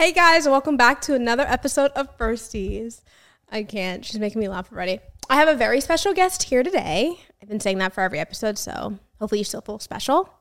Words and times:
Hey 0.00 0.12
guys, 0.12 0.48
welcome 0.48 0.78
back 0.78 1.02
to 1.02 1.14
another 1.14 1.42
episode 1.42 1.90
of 1.90 2.16
Firsties. 2.16 3.02
I 3.52 3.62
can't. 3.64 4.02
She's 4.02 4.18
making 4.18 4.40
me 4.40 4.48
laugh 4.48 4.72
already. 4.72 4.98
I 5.28 5.34
have 5.34 5.46
a 5.46 5.54
very 5.54 5.82
special 5.82 6.14
guest 6.14 6.44
here 6.44 6.62
today. 6.62 7.20
I've 7.42 7.50
been 7.50 7.60
saying 7.60 7.76
that 7.80 7.92
for 7.92 8.00
every 8.00 8.18
episode, 8.18 8.56
so 8.56 8.98
hopefully 9.18 9.40
you 9.40 9.44
still 9.44 9.60
feel 9.60 9.78
special. 9.78 10.32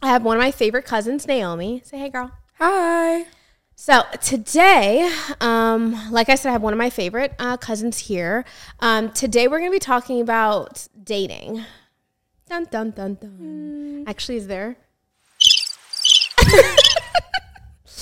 I 0.00 0.06
have 0.06 0.22
one 0.22 0.36
of 0.36 0.40
my 0.40 0.52
favorite 0.52 0.84
cousins, 0.84 1.26
Naomi. 1.26 1.82
Say 1.84 1.98
hey, 1.98 2.10
girl. 2.10 2.30
Hi. 2.60 3.24
So 3.74 4.04
today, 4.22 5.12
um, 5.40 6.12
like 6.12 6.28
I 6.28 6.36
said, 6.36 6.50
I 6.50 6.52
have 6.52 6.62
one 6.62 6.72
of 6.72 6.78
my 6.78 6.90
favorite 6.90 7.34
uh, 7.40 7.56
cousins 7.56 7.98
here. 7.98 8.44
Um, 8.78 9.10
today 9.10 9.48
we're 9.48 9.58
going 9.58 9.72
to 9.72 9.74
be 9.74 9.80
talking 9.80 10.20
about 10.20 10.86
dating. 11.02 11.64
Dun 12.48 12.66
dun 12.70 12.92
dun 12.92 13.14
dun. 13.14 14.04
Actually, 14.06 14.36
is 14.36 14.46
there? 14.46 14.76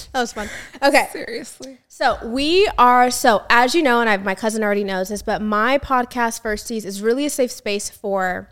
that 0.12 0.21
was 0.21 0.33
fun. 0.33 0.48
Okay. 0.83 1.09
Seriously. 1.12 1.79
So 1.89 2.19
we 2.25 2.69
are 2.79 3.11
so 3.11 3.45
as 3.51 3.75
you 3.75 3.83
know, 3.83 4.01
and 4.01 4.09
I've, 4.09 4.25
my 4.25 4.35
cousin 4.35 4.62
already 4.62 4.85
knows 4.85 5.09
this, 5.09 5.23
but 5.23 5.43
my 5.43 5.79
podcast 5.79 6.43
Firsties 6.43 6.85
is 6.85 7.03
really 7.03 7.27
a 7.27 7.30
safe 7.30 7.51
space 7.51 7.91
for 7.91 8.49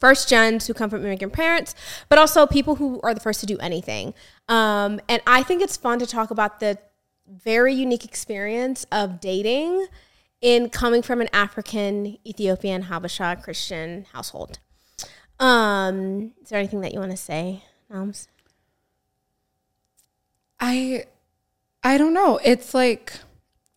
first 0.00 0.28
gens 0.28 0.66
who 0.66 0.74
come 0.74 0.90
from 0.90 1.04
immigrant 1.04 1.32
parents, 1.32 1.74
but 2.08 2.18
also 2.18 2.46
people 2.46 2.76
who 2.76 3.00
are 3.02 3.14
the 3.14 3.20
first 3.20 3.40
to 3.40 3.46
do 3.46 3.56
anything. 3.58 4.14
Um, 4.48 5.00
and 5.08 5.22
I 5.26 5.42
think 5.42 5.62
it's 5.62 5.76
fun 5.76 5.98
to 6.00 6.06
talk 6.06 6.30
about 6.30 6.60
the 6.60 6.78
very 7.28 7.72
unique 7.72 8.04
experience 8.04 8.84
of 8.90 9.20
dating 9.20 9.86
in 10.40 10.70
coming 10.70 11.02
from 11.02 11.20
an 11.20 11.28
African, 11.32 12.18
Ethiopian, 12.26 12.84
Habesha 12.84 13.42
Christian 13.42 14.06
household. 14.12 14.58
Um, 15.38 16.32
is 16.42 16.50
there 16.50 16.58
anything 16.58 16.80
that 16.80 16.92
you 16.92 16.98
want 16.98 17.12
to 17.12 17.16
say, 17.16 17.62
Nams? 17.90 18.26
I 20.64 21.04
I 21.82 21.98
don't 21.98 22.14
know. 22.14 22.38
It's 22.42 22.72
like 22.72 23.12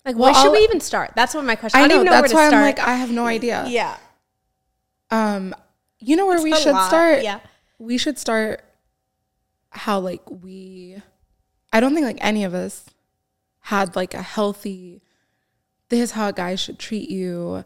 Like, 0.06 0.16
Well, 0.16 0.26
where 0.26 0.34
should 0.36 0.46
I'll- 0.48 0.52
we 0.54 0.60
even 0.60 0.80
start? 0.80 1.12
That's 1.16 1.34
what 1.34 1.44
my 1.44 1.56
question. 1.56 1.80
I, 1.82 1.86
I 1.86 1.88
don't 1.88 1.90
know 1.90 1.96
even 2.04 2.06
know 2.06 2.22
that's 2.22 2.34
where 2.34 2.50
why 2.52 2.56
I'm 2.56 2.62
like 2.64 2.80
I 2.80 2.94
have 2.96 3.12
no 3.12 3.26
idea. 3.26 3.66
yeah, 3.68 3.98
Um 5.10 5.54
you 6.00 6.16
know 6.16 6.28
where 6.28 6.42
we 6.42 6.54
should 6.56 6.74
lot, 6.74 6.88
start? 6.88 7.24
yeah. 7.24 7.40
We 7.80 7.98
should 7.98 8.18
start 8.20 8.64
how 9.72 10.00
like 10.00 10.22
we 10.30 10.98
I 11.74 11.80
don't 11.80 11.94
think 11.94 12.06
like 12.06 12.20
any 12.22 12.44
of 12.44 12.54
us 12.54 12.86
had 13.62 13.96
like 13.96 14.14
a 14.14 14.22
healthy 14.22 15.02
this 15.90 16.00
is 16.00 16.12
how 16.12 16.30
a 16.30 16.34
guy 16.34 16.56
should 16.56 16.80
treat 16.80 17.10
you. 17.10 17.64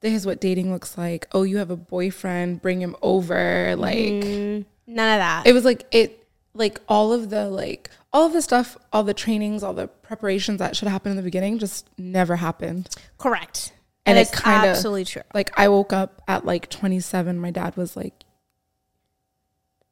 This 0.00 0.12
is 0.12 0.26
what 0.26 0.40
dating 0.40 0.72
looks 0.72 0.98
like. 0.98 1.26
Oh, 1.32 1.44
you 1.44 1.58
have 1.58 1.70
a 1.70 1.76
boyfriend, 1.76 2.60
bring 2.60 2.80
him 2.82 2.94
over. 3.00 3.74
Like 3.76 3.96
Mm, 3.98 4.64
none 4.86 5.14
of 5.14 5.18
that. 5.20 5.46
it 5.46 5.52
was 5.52 5.64
like 5.64 5.86
it 5.92 6.23
like 6.54 6.80
all 6.88 7.12
of 7.12 7.30
the 7.30 7.48
like 7.50 7.90
all 8.12 8.26
of 8.26 8.32
the 8.32 8.40
stuff 8.42 8.76
all 8.92 9.02
the 9.02 9.12
trainings 9.14 9.62
all 9.62 9.74
the 9.74 9.88
preparations 9.88 10.58
that 10.60 10.76
should 10.76 10.88
happen 10.88 11.10
in 11.10 11.16
the 11.16 11.22
beginning 11.22 11.58
just 11.58 11.88
never 11.98 12.36
happened 12.36 12.88
Correct. 13.18 13.72
And 14.06 14.16
And 14.16 14.18
it 14.18 14.30
it's 14.30 14.40
kinda- 14.40 14.68
absolutely 14.68 15.04
true. 15.04 15.22
like 15.34 15.50
i 15.58 15.68
woke 15.68 15.92
up 15.92 16.22
at 16.28 16.44
like 16.46 16.70
27 16.70 17.38
my 17.40 17.50
dad 17.50 17.76
was 17.76 17.96
like 17.96 18.14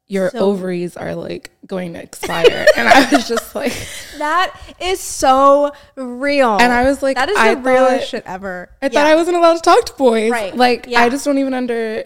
your 0.07 0.29
So- 0.31 0.39
ovaries 0.39 0.95
are 0.97 1.15
like 1.15 1.51
going 1.65 1.93
to 1.93 2.01
expire 2.03 2.65
and 2.77 2.87
i 2.87 3.09
was 3.11 3.27
just 3.27 3.55
like 3.55 3.73
That 4.17 4.55
is 4.79 4.99
so 4.99 5.71
real. 5.95 6.57
and 6.59 6.71
i 6.71 6.83
was 6.85 7.01
like 7.01 7.15
that 7.17 7.29
is 7.29 7.37
I 7.37 7.55
the 7.55 7.61
realest 7.61 8.09
shit 8.09 8.23
ever. 8.25 8.69
i 8.81 8.89
thought 8.89 9.05
i 9.07 9.15
wasn't 9.15 9.37
allowed 9.37 9.55
to 9.55 9.61
talk 9.61 9.85
to 9.85 9.93
boys 9.93 10.31
Right. 10.31 10.55
like 10.55 10.85
Yeah. 10.87 11.01
i 11.01 11.09
just 11.09 11.25
don't 11.25 11.37
even 11.39 11.53
under 11.53 12.03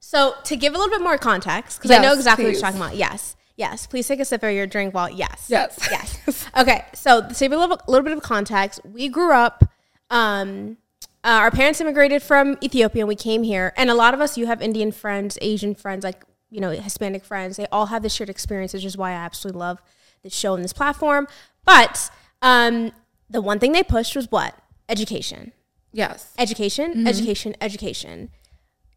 So 0.00 0.34
to 0.44 0.56
give 0.56 0.74
a 0.74 0.78
little 0.78 0.90
bit 0.96 1.02
more 1.02 1.16
context, 1.16 1.78
because 1.78 1.90
I 1.90 1.96
know 1.98 2.10
Yes, 2.10 2.18
exactly 2.18 2.44
what 2.44 2.52
you're 2.52 2.60
talking 2.60 2.78
about. 2.80 2.96
Yes. 2.96 3.34
Yes. 3.62 3.86
Please 3.86 4.08
take 4.08 4.18
a 4.18 4.24
sip 4.24 4.42
of 4.42 4.52
your 4.52 4.66
drink 4.66 4.92
while 4.92 5.08
yes. 5.08 5.46
Yes. 5.48 5.78
Yes. 5.88 6.48
Okay. 6.62 6.84
So 6.94 7.10
to 7.28 7.34
give 7.38 7.52
a 7.52 7.56
little, 7.56 7.78
little 7.86 8.02
bit 8.02 8.12
of 8.12 8.22
context, 8.22 8.80
we 8.84 9.08
grew 9.08 9.32
up. 9.32 9.64
Um, 10.10 10.78
uh, 11.24 11.38
our 11.44 11.52
parents 11.52 11.80
immigrated 11.80 12.22
from 12.22 12.58
Ethiopia. 12.60 13.02
and 13.02 13.08
We 13.08 13.14
came 13.14 13.44
here, 13.44 13.72
and 13.76 13.88
a 13.88 13.94
lot 13.94 14.12
of 14.14 14.20
us, 14.20 14.36
you 14.36 14.46
have 14.46 14.60
Indian 14.60 14.90
friends, 14.90 15.38
Asian 15.40 15.74
friends, 15.76 16.02
like 16.02 16.24
you 16.50 16.60
know, 16.60 16.70
Hispanic 16.70 17.24
friends. 17.24 17.56
They 17.56 17.66
all 17.70 17.86
have 17.86 18.02
this 18.02 18.12
shared 18.12 18.28
experience, 18.28 18.74
which 18.74 18.84
is 18.84 18.96
why 18.96 19.10
I 19.12 19.14
absolutely 19.14 19.60
love 19.60 19.78
this 20.24 20.34
show 20.34 20.54
and 20.54 20.64
this 20.64 20.72
platform. 20.72 21.28
But 21.64 22.10
um, 22.42 22.90
the 23.30 23.40
one 23.40 23.60
thing 23.60 23.70
they 23.72 23.84
pushed 23.84 24.16
was 24.16 24.26
what 24.30 24.56
education 24.88 25.52
yes 25.92 26.34
education, 26.38 27.06
education, 27.06 27.54
education. 27.60 28.30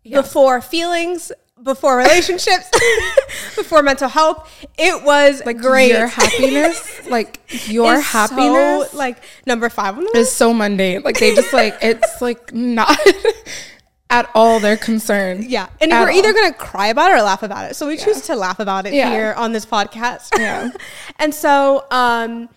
Before 0.04 0.62
feelings, 0.62 1.32
before 1.64 1.98
relationships, 1.98 2.70
before 3.56 3.82
mental 3.82 4.10
health, 4.10 4.50
it 4.78 5.04
was 5.04 5.42
like 5.46 5.58
great. 5.58 5.90
your 5.90 6.08
happiness 6.08 7.06
like 7.10 7.40
your 7.68 7.96
Is 7.96 8.06
so, 8.06 8.18
happiness 8.20 8.94
like 8.94 9.24
number 9.46 9.70
five 9.70 9.98
on 9.98 10.04
the 10.04 10.12
is 10.20 10.32
so 10.32 10.54
mundane. 10.54 11.02
Like 11.02 11.18
they 11.20 11.34
just 11.34 11.54
like 11.54 11.78
it's 11.82 12.22
like 12.22 12.54
not 12.54 12.98
at 14.10 14.30
all 14.36 14.60
their 14.60 14.78
concern. 14.78 15.44
Yeah, 15.48 15.68
and 15.82 15.92
we're 15.92 16.12
either 16.12 16.34
gonna 16.34 16.54
cry 16.54 16.88
about 16.88 17.12
it 17.12 17.16
or 17.16 17.22
laugh 17.22 17.42
about 17.42 17.72
it. 17.72 17.76
So 17.76 17.88
we 17.88 17.98
choose 17.98 18.22
to 18.28 18.36
laugh 18.36 18.60
about 18.60 18.86
it 18.86 18.94
Yeah. 18.94 19.10
here 19.10 19.34
on 19.38 19.52
this 19.54 19.66
podcast. 19.66 20.38
Yeah. 20.38 20.70
and 21.20 21.34
so, 21.34 21.86
um, 21.90 22.50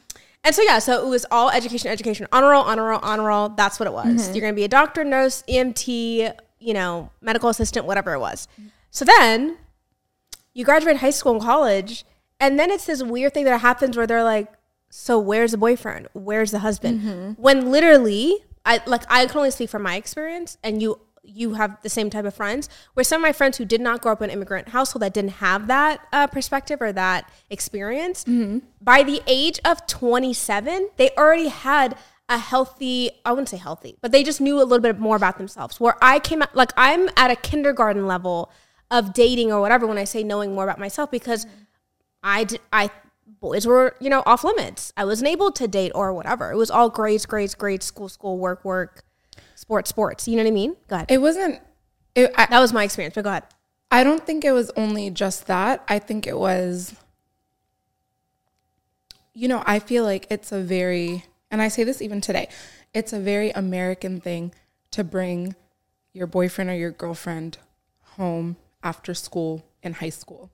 and 0.44 0.54
so 0.54 0.62
yeah, 0.62 0.78
so 0.80 1.04
it 1.06 1.08
was 1.08 1.24
all 1.30 1.50
education, 1.50 1.90
education, 1.90 2.26
honor 2.32 2.50
roll, 2.50 2.64
honor 2.64 2.84
roll, 2.84 3.00
honor 3.02 3.24
roll. 3.24 3.48
That's 3.50 3.78
what 3.80 3.86
it 3.86 3.92
was. 3.92 4.06
Mm-hmm. 4.06 4.34
You're 4.34 4.40
gonna 4.42 4.52
be 4.54 4.64
a 4.64 4.68
doctor, 4.68 5.04
nurse, 5.04 5.44
EMT, 5.48 6.34
you 6.58 6.74
know, 6.74 7.10
medical 7.20 7.48
assistant, 7.48 7.86
whatever 7.86 8.12
it 8.12 8.18
was. 8.18 8.48
So 8.90 9.04
then 9.04 9.56
you 10.54 10.64
graduate 10.64 10.96
high 10.98 11.10
school 11.10 11.32
and 11.32 11.40
college, 11.42 12.04
and 12.40 12.58
then 12.58 12.70
it's 12.70 12.86
this 12.86 13.02
weird 13.02 13.34
thing 13.34 13.44
that 13.44 13.58
happens 13.60 13.96
where 13.96 14.06
they're 14.06 14.24
like, 14.24 14.52
"So 14.90 15.18
where's 15.18 15.52
the 15.52 15.58
boyfriend? 15.58 16.08
Where's 16.14 16.50
the 16.50 16.60
husband?" 16.60 17.00
Mm-hmm. 17.00 17.32
When 17.42 17.70
literally, 17.70 18.36
I 18.64 18.80
like 18.86 19.02
I 19.08 19.26
can 19.26 19.36
only 19.38 19.50
speak 19.50 19.70
from 19.70 19.82
my 19.82 19.96
experience, 19.96 20.58
and 20.62 20.80
you 20.82 21.00
you 21.22 21.54
have 21.54 21.76
the 21.82 21.90
same 21.90 22.08
type 22.08 22.24
of 22.24 22.34
friends. 22.34 22.68
Where 22.94 23.04
some 23.04 23.20
of 23.20 23.22
my 23.22 23.32
friends 23.32 23.58
who 23.58 23.66
did 23.66 23.82
not 23.82 24.00
grow 24.00 24.12
up 24.12 24.22
in 24.22 24.30
an 24.30 24.34
immigrant 24.36 24.70
household 24.70 25.02
that 25.02 25.12
didn't 25.12 25.32
have 25.32 25.66
that 25.66 26.00
uh, 26.12 26.26
perspective 26.26 26.80
or 26.80 26.90
that 26.92 27.30
experience, 27.50 28.24
Mm-hmm. 28.24 28.58
by 28.80 29.02
the 29.02 29.20
age 29.26 29.60
of 29.64 29.86
27, 29.86 30.88
they 30.96 31.10
already 31.18 31.48
had 31.48 31.96
a 32.30 32.38
healthy, 32.38 33.10
I 33.26 33.30
wouldn't 33.32 33.48
say 33.50 33.56
healthy, 33.58 33.96
but 34.00 34.10
they 34.10 34.22
just 34.22 34.40
knew 34.40 34.56
a 34.60 34.64
little 34.64 34.80
bit 34.80 34.98
more 34.98 35.16
about 35.16 35.36
themselves. 35.38 35.78
Where 35.80 35.96
I 36.02 36.18
came 36.18 36.40
at, 36.42 36.54
like, 36.54 36.72
I'm 36.78 37.08
at 37.16 37.30
a 37.30 37.36
kindergarten 37.36 38.06
level 38.06 38.50
of 38.90 39.12
dating 39.12 39.52
or 39.52 39.60
whatever 39.60 39.86
when 39.86 39.98
I 39.98 40.04
say 40.04 40.22
knowing 40.22 40.54
more 40.54 40.64
about 40.64 40.78
myself 40.78 41.10
because 41.10 41.46
I, 42.22 42.44
d- 42.44 42.58
I, 42.72 42.90
boys 43.40 43.66
were, 43.66 43.94
you 44.00 44.10
know, 44.10 44.22
off 44.26 44.44
limits. 44.44 44.92
I 44.96 45.04
wasn't 45.04 45.28
able 45.30 45.52
to 45.52 45.68
date 45.68 45.92
or 45.94 46.12
whatever. 46.12 46.50
It 46.50 46.56
was 46.56 46.70
all 46.70 46.88
grades, 46.88 47.26
grades, 47.26 47.54
grades, 47.54 47.86
school, 47.86 48.08
school, 48.08 48.38
work, 48.38 48.64
work, 48.64 49.04
sports, 49.54 49.90
sports. 49.90 50.26
You 50.26 50.36
know 50.36 50.42
what 50.42 50.48
I 50.48 50.52
mean? 50.52 50.76
Go 50.88 50.96
ahead. 50.96 51.10
It 51.10 51.20
wasn't 51.20 51.60
it, 52.14 52.32
I, 52.36 52.46
that 52.46 52.60
was 52.60 52.72
my 52.72 52.84
experience, 52.84 53.14
but 53.14 53.24
go 53.24 53.30
ahead. 53.30 53.44
I 53.90 54.04
don't 54.04 54.24
think 54.24 54.44
it 54.44 54.52
was 54.52 54.70
only 54.76 55.10
just 55.10 55.46
that. 55.46 55.84
I 55.88 55.98
think 55.98 56.26
it 56.26 56.38
was 56.38 56.94
you 59.34 59.46
know, 59.46 59.62
I 59.66 59.78
feel 59.78 60.02
like 60.02 60.26
it's 60.30 60.50
a 60.50 60.60
very 60.60 61.24
and 61.50 61.62
I 61.62 61.68
say 61.68 61.84
this 61.84 62.02
even 62.02 62.20
today. 62.20 62.48
It's 62.92 63.12
a 63.12 63.20
very 63.20 63.50
American 63.50 64.20
thing 64.20 64.52
to 64.90 65.04
bring 65.04 65.54
your 66.12 66.26
boyfriend 66.26 66.70
or 66.70 66.74
your 66.74 66.90
girlfriend 66.90 67.58
home 68.16 68.56
after 68.82 69.14
school 69.14 69.64
in 69.82 69.94
high 69.94 70.08
school 70.10 70.50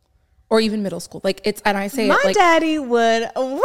or 0.50 0.60
even 0.60 0.82
middle 0.82 1.00
school. 1.00 1.20
Like 1.24 1.40
it's 1.44 1.60
and 1.64 1.76
I 1.76 1.88
say 1.88 2.06
My 2.08 2.16
it 2.16 2.24
like 2.26 2.34
daddy 2.36 2.78
would, 2.78 3.28
what? 3.34 3.60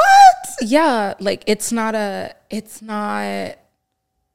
yeah 0.62 1.14
like 1.20 1.44
it's 1.47 1.72
not 1.72 1.96
a 1.96 2.34
it's 2.50 2.81
not 2.81 3.56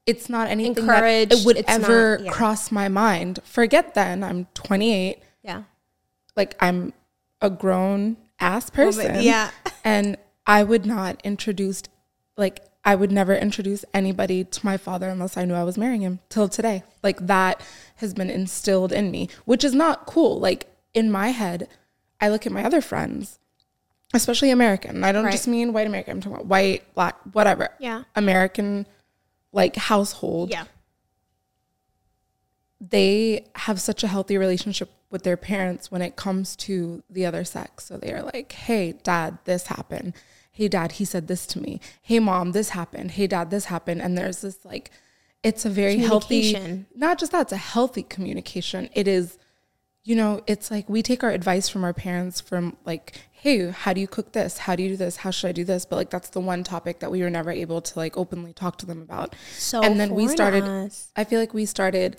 it's 0.06 0.28
not 0.28 0.49
anything 0.49 0.76
Encouraged, 0.84 1.31
that 1.32 1.38
it 1.40 1.46
would 1.46 1.64
ever 1.66 2.19
not- 2.19 2.25
yeah. 2.26 2.32
cross 2.32 2.70
my 2.70 2.88
mind 2.88 3.40
forget 3.44 3.94
then 3.94 4.22
i'm 4.22 4.46
28 4.54 5.19
Yeah. 5.43 5.64
like 6.37 6.56
i'm 6.60 6.93
a 7.40 7.50
grown 7.50 8.16
ass 8.40 8.70
person 8.70 9.22
yeah. 9.22 9.50
and 9.84 10.16
i 10.46 10.62
would 10.62 10.87
not 10.87 11.20
introduce 11.25 11.82
like 12.37 12.60
i 12.84 12.94
would 12.94 13.12
never 13.12 13.34
introduce 13.34 13.84
anybody 13.93 14.44
to 14.44 14.64
my 14.64 14.76
father 14.76 15.08
unless 15.08 15.37
i 15.37 15.44
knew 15.44 15.54
i 15.54 15.64
was 15.64 15.76
marrying 15.76 16.02
him 16.02 16.20
till 16.28 16.49
today 16.49 16.82
like 17.02 17.26
that 17.26 17.60
has 17.96 18.12
been 18.14 18.31
instilled 18.31 18.93
in 18.93 19.11
me 19.11 19.29
which 19.44 19.64
is 19.64 19.75
not 19.75 20.06
cool 20.06 20.38
like 20.41 20.67
in 20.94 21.11
my 21.11 21.29
head 21.31 21.69
i 22.20 22.29
look 22.29 22.46
at 22.46 22.52
my 22.52 22.64
other 22.64 22.81
friends 22.81 23.38
especially 24.12 24.50
american 24.50 25.02
i 25.05 25.12
don't 25.12 25.25
Right. 25.25 25.32
just 25.32 25.49
mean 25.49 25.73
white 25.73 25.87
american 25.87 26.12
i'm 26.12 26.20
talking 26.20 26.35
about 26.35 26.46
white 26.46 26.94
black 26.94 27.17
whatever 27.32 27.69
Yeah. 27.79 28.05
american 28.17 28.87
like 29.52 29.76
household 29.76 30.50
Yeah. 30.50 30.64
they 32.81 33.46
have 33.55 33.81
such 33.81 34.02
a 34.05 34.08
healthy 34.08 34.37
relationship 34.37 34.90
with 35.11 35.23
their 35.23 35.37
parents 35.37 35.90
when 35.90 36.02
it 36.02 36.17
comes 36.17 36.56
to 36.56 37.02
the 37.08 37.25
other 37.25 37.44
sex. 37.44 37.85
So 37.85 37.97
they 37.97 38.12
are 38.12 38.23
like, 38.23 38.50
hey, 38.52 38.94
dad, 39.05 39.38
this 39.44 39.69
happened. 39.69 40.12
Hey, 40.50 40.67
dad, 40.69 40.93
he 40.93 41.05
said 41.05 41.29
this 41.29 41.47
to 41.49 41.61
me. 41.61 41.81
Hey, 42.02 42.19
mom, 42.19 42.50
this 42.52 42.70
happened. 42.70 43.12
Hey, 43.12 43.26
dad, 43.29 43.50
this 43.50 43.67
happened. 43.67 44.02
And 44.02 44.19
there's 44.19 44.40
this 44.40 44.64
like, 44.64 44.90
it's 45.44 45.64
a 45.64 45.70
very 45.70 45.99
healthy, 45.99 46.87
not 46.94 47.19
just 47.19 47.32
that, 47.32 47.43
it's 47.43 47.52
a 47.52 47.56
healthy 47.56 48.02
communication. 48.02 48.88
It 48.94 49.06
is, 49.06 49.38
you 50.02 50.17
know, 50.17 50.43
it's 50.46 50.70
like 50.70 50.88
we 50.88 51.02
take 51.02 51.23
our 51.23 51.31
advice 51.31 51.69
from 51.69 51.85
our 51.85 51.93
parents 51.93 52.41
from 52.41 52.76
like, 52.85 53.20
hey, 53.31 53.70
how 53.70 53.93
do 53.93 54.00
you 54.00 54.08
cook 54.08 54.32
this? 54.32 54.58
How 54.58 54.75
do 54.75 54.82
you 54.82 54.88
do 54.88 54.96
this? 54.96 55.19
How 55.19 55.31
should 55.31 55.49
I 55.49 55.52
do 55.52 55.64
this? 55.64 55.85
But 55.85 55.96
like 55.96 56.11
that's 56.11 56.31
the 56.31 56.41
one 56.41 56.64
topic 56.64 57.00
that 57.00 57.11
we 57.11 57.23
were 57.23 57.31
never 57.31 57.50
able 57.50 57.82
to 57.82 57.99
like 57.99 58.17
openly 58.17 58.55
talk 58.55 58.79
to 58.79 58.87
them 58.87 59.02
about. 59.02 59.37
So 59.58 59.82
and 59.82 60.00
then 60.00 60.14
we 60.14 60.29
started 60.29 60.64
us. 60.64 61.12
I 61.14 61.25
feel 61.25 61.38
like 61.41 61.55
we 61.55 61.67
started 61.67 62.17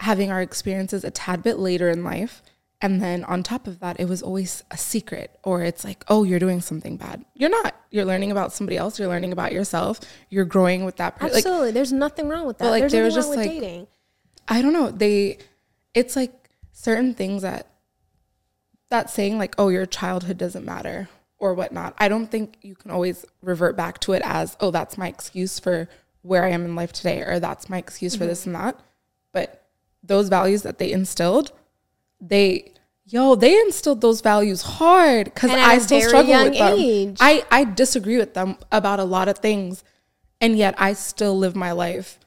having 0.00 0.30
our 0.30 0.40
experiences 0.40 1.04
a 1.04 1.10
tad 1.10 1.42
bit 1.42 1.58
later 1.58 1.88
in 1.88 2.04
life. 2.04 2.42
And 2.82 3.00
then 3.00 3.24
on 3.24 3.42
top 3.42 3.66
of 3.66 3.80
that, 3.80 3.98
it 3.98 4.06
was 4.06 4.22
always 4.22 4.62
a 4.70 4.76
secret, 4.76 5.38
or 5.42 5.62
it's 5.62 5.82
like, 5.82 6.04
oh, 6.08 6.24
you're 6.24 6.38
doing 6.38 6.60
something 6.60 6.98
bad. 6.98 7.24
You're 7.34 7.50
not. 7.50 7.74
You're 7.90 8.04
learning 8.04 8.30
about 8.30 8.52
somebody 8.52 8.76
else. 8.76 8.98
You're 8.98 9.08
learning 9.08 9.32
about 9.32 9.52
yourself. 9.52 10.00
You're 10.28 10.44
growing 10.44 10.84
with 10.84 10.96
that 10.96 11.16
person. 11.16 11.34
Like, 11.34 11.46
Absolutely. 11.46 11.70
There's 11.70 11.92
nothing 11.92 12.28
wrong 12.28 12.46
with 12.46 12.58
that. 12.58 12.64
But, 12.64 12.70
like, 12.70 12.82
There's 12.82 12.92
there 12.92 13.04
nothing 13.04 13.16
was 13.16 13.26
wrong 13.26 13.34
just, 13.36 13.46
with 13.46 13.62
like, 13.62 13.62
dating. 13.62 13.86
I 14.48 14.62
don't 14.62 14.74
know. 14.74 14.90
They, 14.90 15.38
it's 15.94 16.16
like 16.16 16.50
certain 16.72 17.14
things 17.14 17.42
that 17.42 17.66
that 18.90 19.10
saying 19.10 19.38
like, 19.38 19.54
oh, 19.58 19.68
your 19.68 19.86
childhood 19.86 20.38
doesn't 20.38 20.64
matter 20.64 21.08
or 21.38 21.54
whatnot. 21.54 21.94
I 21.98 22.08
don't 22.08 22.30
think 22.30 22.58
you 22.62 22.74
can 22.74 22.90
always 22.90 23.24
revert 23.42 23.76
back 23.76 23.98
to 24.00 24.12
it 24.12 24.22
as, 24.24 24.56
oh, 24.60 24.70
that's 24.70 24.96
my 24.96 25.08
excuse 25.08 25.58
for 25.58 25.88
where 26.22 26.44
I 26.44 26.50
am 26.50 26.64
in 26.64 26.74
life 26.74 26.92
today, 26.92 27.22
or 27.22 27.40
that's 27.40 27.68
my 27.68 27.78
excuse 27.78 28.14
for 28.14 28.20
mm-hmm. 28.20 28.28
this 28.28 28.46
and 28.46 28.54
that. 28.54 28.80
But 29.32 29.66
those 30.02 30.28
values 30.28 30.62
that 30.62 30.78
they 30.78 30.92
instilled, 30.92 31.52
they, 32.20 32.72
yo, 33.06 33.34
they 33.34 33.58
instilled 33.60 34.00
those 34.00 34.20
values 34.20 34.62
hard 34.62 35.26
because 35.26 35.50
I 35.50 35.78
still 35.78 36.00
struggle 36.00 36.44
with 36.44 36.54
them. 36.58 36.74
age. 36.78 37.16
I 37.20 37.44
I 37.50 37.64
disagree 37.64 38.16
with 38.18 38.34
them 38.34 38.56
about 38.72 39.00
a 39.00 39.04
lot 39.04 39.28
of 39.28 39.38
things, 39.38 39.84
and 40.40 40.56
yet 40.56 40.74
I 40.78 40.92
still 40.94 41.36
live 41.38 41.54
my 41.56 41.72
life 41.72 42.18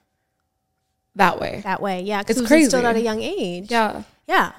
that 1.15 1.39
way. 1.39 1.61
that 1.63 1.81
way. 1.81 2.01
Yeah, 2.03 2.19
because 2.21 2.37
It's 2.37 2.45
it 2.45 2.47
crazy. 2.47 2.63
instilled 2.65 2.85
at 2.85 2.95
a 2.95 3.01
young 3.01 3.21
age. 3.21 3.69
Yeah. 3.71 4.03
Yeah, 4.27 4.51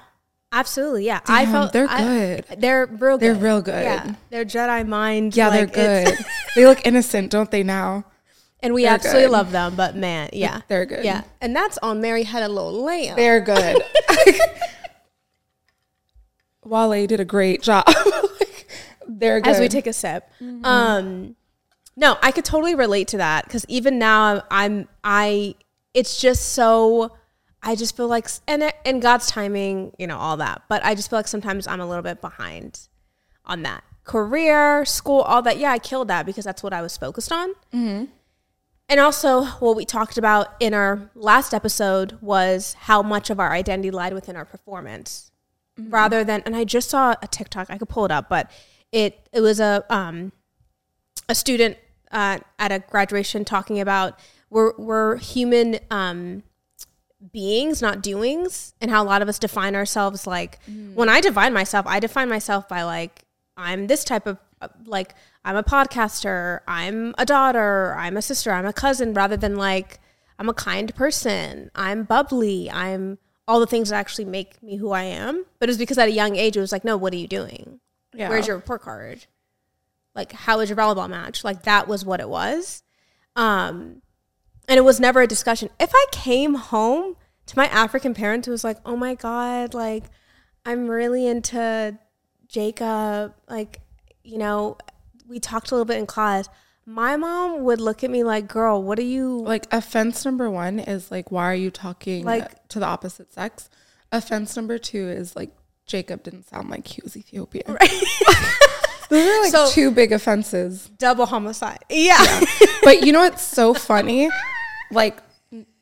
absolutely. 0.52 1.06
Yeah, 1.06 1.20
I 1.26 1.44
Damn, 1.44 1.52
felt 1.52 1.72
they're 1.72 1.86
I- 1.88 2.02
good. 2.02 2.44
they're 2.58 2.86
real. 2.86 3.16
good. 3.18 3.20
They're 3.20 3.34
real 3.42 3.62
good. 3.62 3.84
Yeah, 3.84 4.14
they're 4.30 4.44
Jedi 4.44 4.86
mind. 4.86 5.36
Yeah, 5.36 5.48
like, 5.48 5.72
they're 5.72 6.04
good. 6.04 6.18
they 6.56 6.66
look 6.66 6.84
innocent, 6.86 7.30
don't 7.30 7.50
they 7.50 7.62
now? 7.62 8.04
and 8.62 8.74
we 8.74 8.82
They're 8.82 8.92
absolutely 8.92 9.22
good. 9.22 9.30
love 9.30 9.52
them. 9.52 9.74
But 9.74 9.96
man, 9.96 10.28
yeah, 10.34 10.60
They're 10.68 10.84
good. 10.84 11.02
Yeah, 11.04 11.22
and 11.40 11.56
that's 11.56 11.78
on 11.78 12.02
Mary 12.02 12.24
Had 12.24 12.42
a 12.42 12.48
Little 12.48 12.82
Lamb. 12.82 13.16
They're 13.16 13.40
good. 13.40 13.80
Wale 16.64 17.06
did 17.06 17.20
a 17.20 17.24
great 17.24 17.62
job. 17.62 17.84
they're 19.08 19.40
good. 19.40 19.50
as 19.50 19.60
we 19.60 19.68
take 19.68 19.86
a 19.86 19.92
sip. 19.92 20.30
Um, 20.64 21.36
no, 21.96 22.16
I 22.22 22.30
could 22.32 22.44
totally 22.44 22.74
relate 22.74 23.08
to 23.08 23.16
that 23.18 23.44
because 23.44 23.64
even 23.68 23.98
now 23.98 24.34
I'm, 24.34 24.42
I'm 24.50 24.88
I 25.04 25.54
it's 25.94 26.20
just 26.20 26.50
so 26.52 27.16
I 27.62 27.74
just 27.74 27.96
feel 27.96 28.08
like 28.08 28.28
and 28.46 28.62
it- 28.62 28.76
and 28.86 29.02
God's 29.02 29.26
timing, 29.26 29.92
you 29.98 30.06
know, 30.06 30.16
all 30.18 30.36
that. 30.38 30.62
But 30.68 30.84
I 30.84 30.94
just 30.94 31.10
feel 31.10 31.18
like 31.18 31.28
sometimes 31.28 31.66
I'm 31.66 31.80
a 31.80 31.86
little 31.86 32.02
bit 32.02 32.20
behind 32.20 32.88
on 33.44 33.62
that 33.62 33.82
career, 34.04 34.84
school, 34.84 35.20
all 35.22 35.42
that. 35.42 35.58
Yeah, 35.58 35.72
I 35.72 35.78
killed 35.78 36.08
that 36.08 36.24
because 36.26 36.44
that's 36.44 36.62
what 36.62 36.72
I 36.72 36.80
was 36.82 36.96
focused 36.96 37.32
on. 37.32 37.50
And 38.88 38.98
also, 38.98 39.44
what 39.44 39.76
we 39.76 39.84
talked 39.84 40.18
about 40.18 40.48
in 40.58 40.74
our 40.74 41.10
last 41.14 41.54
episode 41.54 42.18
was 42.20 42.74
how 42.80 43.02
much 43.02 43.30
of 43.30 43.38
our 43.38 43.52
identity 43.52 43.90
lied 43.92 44.12
within 44.14 44.34
our 44.36 44.44
performance, 44.44 45.29
rather 45.88 46.24
than. 46.24 46.42
And 46.44 46.54
I 46.54 46.64
just 46.64 46.90
saw 46.90 47.14
a 47.22 47.26
TikTok. 47.26 47.70
I 47.70 47.78
could 47.78 47.88
pull 47.88 48.04
it 48.04 48.10
up, 48.10 48.28
but 48.28 48.50
it 48.92 49.28
it 49.32 49.40
was 49.40 49.60
a 49.60 49.84
um 49.88 50.32
a 51.28 51.34
student 51.34 51.78
uh, 52.10 52.38
at 52.58 52.72
a 52.72 52.80
graduation 52.80 53.44
talking 53.44 53.80
about 53.80 54.18
we're 54.50 54.72
we're 54.76 55.16
human 55.16 55.78
um 55.90 56.42
beings, 57.32 57.82
not 57.82 58.02
doings, 58.02 58.74
and 58.80 58.90
how 58.90 59.02
a 59.02 59.06
lot 59.06 59.22
of 59.22 59.28
us 59.28 59.38
define 59.38 59.76
ourselves 59.76 60.26
like 60.26 60.58
when 60.94 61.08
I 61.08 61.20
define 61.20 61.52
myself, 61.52 61.86
I 61.86 62.00
define 62.00 62.28
myself 62.28 62.68
by 62.68 62.82
like 62.82 63.24
I'm 63.56 63.86
this 63.86 64.04
type 64.04 64.26
of 64.26 64.38
like 64.84 65.14
I'm 65.44 65.56
a 65.56 65.62
podcaster, 65.62 66.60
I'm 66.66 67.14
a 67.16 67.24
daughter, 67.24 67.94
I'm 67.98 68.16
a 68.16 68.22
sister, 68.22 68.50
I'm 68.52 68.66
a 68.66 68.72
cousin, 68.72 69.14
rather 69.14 69.36
than 69.36 69.56
like 69.56 69.98
I'm 70.38 70.48
a 70.48 70.54
kind 70.54 70.94
person, 70.94 71.70
I'm 71.74 72.04
bubbly, 72.04 72.70
I'm 72.70 73.18
all 73.50 73.58
the 73.58 73.66
things 73.66 73.88
that 73.88 73.96
actually 73.96 74.26
make 74.26 74.62
me 74.62 74.76
who 74.76 74.92
I 74.92 75.02
am. 75.02 75.44
But 75.58 75.68
it 75.68 75.72
was 75.72 75.78
because 75.78 75.98
at 75.98 76.06
a 76.06 76.12
young 76.12 76.36
age, 76.36 76.56
it 76.56 76.60
was 76.60 76.70
like, 76.70 76.84
no, 76.84 76.96
what 76.96 77.12
are 77.12 77.16
you 77.16 77.26
doing? 77.26 77.80
Yeah. 78.14 78.28
Where's 78.28 78.46
your 78.46 78.54
report 78.54 78.82
card? 78.82 79.26
Like, 80.14 80.30
how 80.30 80.58
was 80.58 80.70
your 80.70 80.76
volleyball 80.76 81.10
match? 81.10 81.42
Like, 81.42 81.64
that 81.64 81.88
was 81.88 82.04
what 82.04 82.20
it 82.20 82.28
was. 82.28 82.84
Um, 83.34 84.02
and 84.68 84.78
it 84.78 84.82
was 84.82 85.00
never 85.00 85.20
a 85.20 85.26
discussion. 85.26 85.68
If 85.80 85.90
I 85.92 86.06
came 86.12 86.54
home 86.54 87.16
to 87.46 87.56
my 87.56 87.66
African 87.66 88.14
parents 88.14 88.46
who 88.46 88.52
was 88.52 88.62
like, 88.62 88.78
"Oh 88.86 88.96
my 88.96 89.16
god, 89.16 89.74
like 89.74 90.04
I'm 90.64 90.88
really 90.88 91.26
into 91.26 91.98
Jacob," 92.46 93.34
like 93.48 93.80
you 94.22 94.38
know, 94.38 94.78
we 95.26 95.40
talked 95.40 95.72
a 95.72 95.74
little 95.74 95.84
bit 95.84 95.98
in 95.98 96.06
class. 96.06 96.48
My 96.90 97.16
mom 97.16 97.62
would 97.62 97.80
look 97.80 98.02
at 98.02 98.10
me 98.10 98.24
like, 98.24 98.48
"Girl, 98.48 98.82
what 98.82 98.98
are 98.98 99.02
you?" 99.02 99.38
like 99.38 99.66
offense 99.72 100.24
number 100.24 100.50
one 100.50 100.80
is 100.80 101.10
like, 101.10 101.30
why 101.30 101.44
are 101.44 101.54
you 101.54 101.70
talking 101.70 102.24
Like- 102.24 102.66
to 102.70 102.80
the 102.80 102.86
opposite 102.86 103.32
sex? 103.32 103.70
Offense 104.10 104.56
number 104.56 104.76
two 104.76 105.08
is 105.08 105.36
like 105.36 105.50
Jacob 105.86 106.24
didn't 106.24 106.48
sound 106.48 106.68
like 106.68 106.86
he 106.88 107.00
was 107.04 107.16
Ethiopian. 107.16 107.64
Right. 107.80 107.90
Those 109.08 109.26
are 109.28 109.42
like 109.42 109.52
So- 109.52 109.70
two 109.70 109.90
big 109.92 110.10
offenses. 110.12 110.90
Double 110.98 111.26
homicide. 111.26 111.78
Yeah. 111.90 112.40
but 112.82 113.04
you 113.06 113.12
know 113.12 113.20
what's 113.20 113.42
so 113.42 113.72
funny? 113.72 114.28
Like 114.90 115.18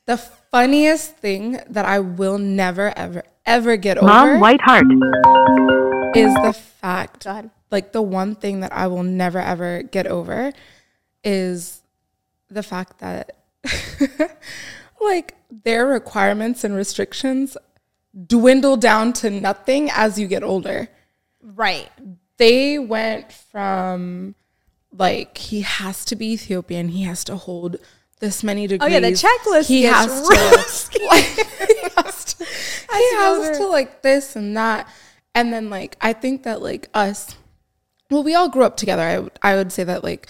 the 0.07 0.19
funniest 0.51 1.17
thing 1.17 1.59
that 1.71 1.87
I 1.87 2.01
will 2.01 2.37
never 2.39 2.93
ever 2.99 3.23
ever 3.47 3.77
get 3.79 3.97
over 3.97 4.07
Mom 4.07 4.41
Whiteheart. 4.43 6.17
is 6.17 6.35
the 6.35 6.53
fact 6.53 7.25
Go 7.25 7.51
like 7.71 7.93
the 7.93 8.03
one 8.03 8.35
thing 8.35 8.61
that 8.61 8.73
I 8.73 8.87
will 8.89 9.03
never 9.03 9.39
ever 9.39 9.83
get 9.83 10.07
over 10.07 10.53
is 11.25 11.83
the 12.49 12.63
fact 12.63 12.99
that 12.99 13.37
like 15.01 15.35
their 15.51 15.87
requirements 15.87 16.65
and 16.65 16.75
restrictions 16.75 17.57
dwindle 18.27 18.77
down 18.77 19.13
to 19.13 19.31
nothing 19.31 19.91
as 19.91 20.19
you 20.19 20.27
get 20.27 20.43
older. 20.43 20.89
right. 21.43 21.91
They 22.37 22.79
went 22.79 23.33
from 23.33 24.37
like 24.93 25.39
he 25.39 25.63
has 25.63 26.05
to 26.07 26.17
be 26.17 26.33
Ethiopian, 26.33 26.89
he 26.89 27.03
has 27.03 27.25
to 27.25 27.37
hold 27.37 27.79
this 28.21 28.43
many 28.43 28.67
degrees. 28.67 28.89
Oh 28.89 28.93
yeah, 28.93 29.01
the 29.01 29.13
checklist. 29.13 29.67
He 29.67 29.83
has 29.85 30.09
real 30.09 30.51
to 30.51 31.07
like, 31.07 31.25
he 31.25 31.89
has 31.97 32.35
to, 32.35 32.45
he 32.45 33.15
has 33.17 33.59
to 33.59 33.67
like 33.71 34.03
this 34.03 34.37
and 34.37 34.57
that. 34.57 34.89
And 35.35 35.53
then 35.53 35.71
like 35.71 35.97
I 36.01 36.13
think 36.13 36.45
that 36.45 36.63
like 36.63 36.89
us, 36.95 37.37
well, 38.11 38.23
we 38.23 38.35
all 38.35 38.49
grew 38.49 38.65
up 38.65 38.77
together. 38.77 39.31
I 39.43 39.53
I 39.53 39.57
would 39.57 39.73
say 39.73 39.85
that 39.85 40.05
like 40.05 40.29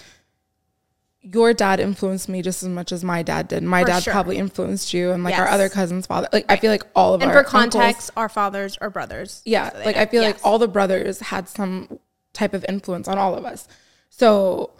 your 1.20 1.52
dad 1.52 1.80
influenced 1.80 2.28
me 2.28 2.42
just 2.42 2.62
as 2.62 2.68
much 2.68 2.92
as 2.92 3.02
my 3.04 3.22
dad 3.22 3.48
did. 3.48 3.62
My 3.62 3.82
For 3.82 3.88
dad 3.88 4.02
sure. 4.04 4.12
probably 4.12 4.38
influenced 4.38 4.94
you, 4.94 5.10
and 5.10 5.24
like 5.24 5.38
our 5.38 5.48
other 5.48 5.68
cousins' 5.68 6.06
father. 6.06 6.28
Like 6.32 6.46
I 6.48 6.56
feel 6.56 6.70
like 6.70 6.84
all 6.94 7.14
of 7.14 7.22
And 7.22 7.30
our 7.30 7.42
for 7.44 7.56
uncles- 7.56 7.72
context, 7.74 8.10
our 8.16 8.28
fathers 8.28 8.78
are 8.80 8.88
brothers. 8.90 9.42
yeah, 9.44 9.70
So 9.72 9.78
like 9.84 9.96
know. 9.96 10.02
I 10.02 10.06
feel 10.06 10.22
like 10.22 10.38
all 10.44 10.58
the 10.58 10.68
brothers 10.68 11.20
had 11.20 11.48
some 11.48 11.98
type 12.32 12.54
of 12.54 12.64
influence 12.68 13.08
on 13.08 13.18
all 13.18 13.34
of 13.34 13.44
us. 13.44 13.66
So 14.10 14.70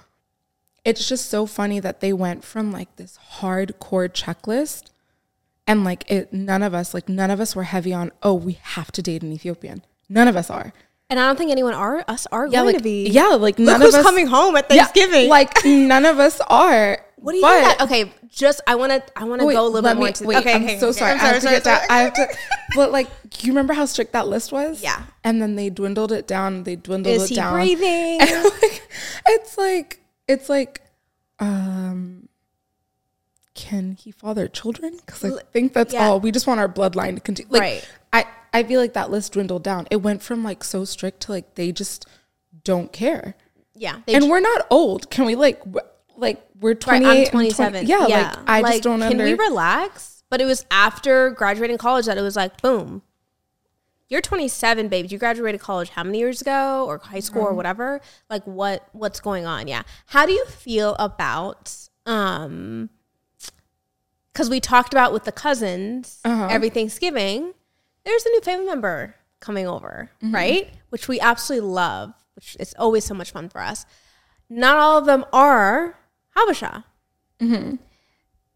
it's 0.85 1.09
just 1.09 1.26
so 1.28 1.45
funny 1.45 1.80
that 1.80 2.00
they 2.00 2.12
went 2.12 2.45
from 2.45 2.71
like 2.73 2.95
this 2.97 3.18
hardcore 3.40 4.09
checklist 4.09 4.90
and 5.66 5.85
like 5.85 6.09
it 6.11 6.33
none 6.33 6.62
of 6.62 6.73
us 6.73 6.95
like 6.95 7.09
none 7.09 7.30
of 7.30 7.40
us 7.40 7.54
were 7.54 7.64
heavy 7.64 7.92
on 7.92 8.11
oh 8.23 8.33
we 8.33 8.52
have 8.62 8.90
to 8.92 9.02
date 9.02 9.23
an 9.23 9.33
Ethiopian. 9.33 9.83
None 10.09 10.28
of 10.28 10.37
us 10.37 10.49
are. 10.50 10.73
And 11.11 11.19
I 11.19 11.27
don't 11.27 11.37
think 11.37 11.50
anyone 11.50 11.73
are 11.75 12.05
us 12.07 12.27
are 12.31 12.47
Yeah, 12.47 12.59
going 12.61 12.67
like 12.67 12.77
to 12.79 12.83
be. 12.83 13.09
yeah, 13.09 13.29
like 13.29 13.59
none 13.59 13.81
who's 13.81 13.95
of 13.95 14.00
us 14.00 14.07
coming 14.07 14.27
home 14.27 14.57
at 14.57 14.67
Yeah, 14.71 14.85
Thanksgiving. 14.85 15.29
like 15.29 15.53
none 15.65 16.05
of 16.05 16.19
us 16.19 16.41
are. 16.43 16.99
what 17.17 17.33
do 17.33 17.38
you 17.38 17.43
but, 17.43 17.65
think? 17.65 17.79
That, 17.79 17.85
okay, 17.85 18.12
just 18.29 18.61
I 18.67 18.75
want 18.75 18.93
to 18.93 19.03
I 19.19 19.25
want 19.25 19.41
to 19.41 19.47
go 19.50 19.65
a 19.65 19.69
little 19.69 19.81
bit 19.88 19.95
more 19.95 20.03
me- 20.05 20.09
into. 20.09 20.25
Wait, 20.25 20.37
okay, 20.38 20.53
I'm 20.55 20.65
okay, 20.65 20.79
so 20.79 20.88
okay. 20.88 20.99
sorry. 20.99 21.12
I'm 21.12 21.21
I 21.21 21.25
have 21.25 21.35
to 21.37 21.41
sorry, 21.41 21.57
get 21.57 21.65
that. 21.65 21.91
I 21.91 21.99
have 22.00 22.15
to. 22.15 22.29
But 22.77 22.93
like, 22.93 23.09
you 23.43 23.50
remember 23.53 23.73
how 23.73 23.87
strict 23.87 24.12
that 24.12 24.29
list 24.29 24.53
was? 24.53 24.83
Yeah. 24.83 25.03
And 25.25 25.41
then 25.41 25.57
they 25.57 25.71
dwindled 25.71 26.12
it 26.12 26.27
down. 26.27 26.65
They 26.65 26.77
dwindled 26.77 27.17
Is 27.17 27.25
it 27.25 27.29
he 27.31 27.35
down. 27.37 27.55
breathing? 27.55 28.21
And, 28.21 28.45
like, 28.45 28.83
it's 29.29 29.57
like 29.57 30.00
it's 30.29 30.50
like, 30.50 30.83
um, 31.38 32.29
can 33.55 33.93
he 33.93 34.11
father 34.11 34.47
children? 34.47 34.99
Because 35.07 35.25
I 35.38 35.43
think 35.50 35.73
that's 35.73 35.95
yeah. 35.95 36.05
all. 36.07 36.21
We 36.21 36.31
just 36.31 36.47
want 36.47 36.61
our 36.61 36.69
bloodline 36.69 37.15
to 37.15 37.21
continue. 37.21 37.50
Like, 37.50 37.61
Right. 37.62 37.88
I 38.52 38.62
feel 38.62 38.81
like 38.81 38.95
that 38.95 39.11
list 39.11 39.33
dwindled 39.33 39.62
down. 39.62 39.87
It 39.90 39.97
went 39.97 40.23
from 40.23 40.43
like 40.45 40.64
so 40.64 40.85
strict 40.85 41.21
to 41.23 41.33
like 41.33 41.55
they 41.55 41.73
just 41.73 42.07
don't 42.64 42.93
care. 42.93 43.35
Yeah, 43.75 44.00
they 44.07 44.14
and 44.14 44.28
we're 44.28 44.40
not 44.40 44.67
old. 44.71 45.11
Can 45.11 45.25
we 45.25 45.35
like 45.37 45.59
w- 45.61 45.87
like 46.17 46.43
we're 46.61 46.76
Right, 46.87 47.05
I'm 47.05 47.17
eight? 47.19 47.28
27. 47.31 47.87
yeah, 47.87 47.99
like 47.99 48.38
I 48.47 48.62
just 48.62 48.83
don't 48.83 48.99
know. 49.00 49.09
Can 49.09 49.21
under. 49.21 49.25
we 49.31 49.35
relax? 49.35 50.23
But 50.31 50.40
it 50.40 50.45
was 50.47 50.67
after 50.71 51.31
graduating 51.31 51.78
college 51.78 52.07
that 52.07 52.19
it 52.19 52.23
was 52.23 52.37
like, 52.37 52.61
boom. 52.61 53.02
You're 54.11 54.21
27, 54.23 54.88
babe. 54.88 55.07
You 55.12 55.19
graduated 55.19 55.61
college 55.61 55.90
how 55.90 56.02
many 56.02 56.19
years 56.19 56.40
ago, 56.40 56.85
or 56.88 56.99
high 56.99 57.21
school, 57.21 57.43
Mm-hmm. 57.43 57.52
or 57.52 57.55
whatever? 57.55 58.00
Like, 58.31 58.43
what 58.47 58.88
what's 58.93 59.21
going 59.21 59.45
on? 59.47 59.69
Yeah. 59.69 59.83
How 60.07 60.25
do 60.26 60.33
you 60.33 60.45
feel 60.47 60.95
about 60.99 61.88
um? 62.07 62.88
Because 64.33 64.49
we 64.50 64.61
talked 64.61 64.93
about 64.95 65.12
with 65.12 65.25
the 65.25 65.33
cousins 65.33 66.21
Uh-huh. 66.25 66.47
every 66.50 66.71
Thanksgiving, 66.71 67.52
there's 68.09 68.27
a 68.27 68.31
new 68.31 68.41
family 68.41 68.67
member 68.67 69.15
coming 69.41 69.67
over, 69.69 70.11
right? 70.33 70.71
Which 70.91 71.07
we 71.09 71.21
absolutely 71.21 71.69
love, 71.69 72.12
which 72.35 72.57
is 72.59 72.75
always 72.79 73.05
so 73.05 73.15
much 73.15 73.31
fun 73.31 73.49
for 73.49 73.61
us. 73.61 73.87
Not 74.50 74.79
all 74.79 74.99
of 74.99 75.05
them 75.07 75.25
are 75.33 75.97
Habesha. 76.37 76.85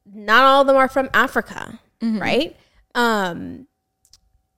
Not 0.05 0.45
all 0.45 0.61
of 0.63 0.67
them 0.67 0.77
are 0.77 0.89
from 0.89 1.09
Africa, 1.15 1.79
right? 2.21 2.57
Um, 2.95 3.67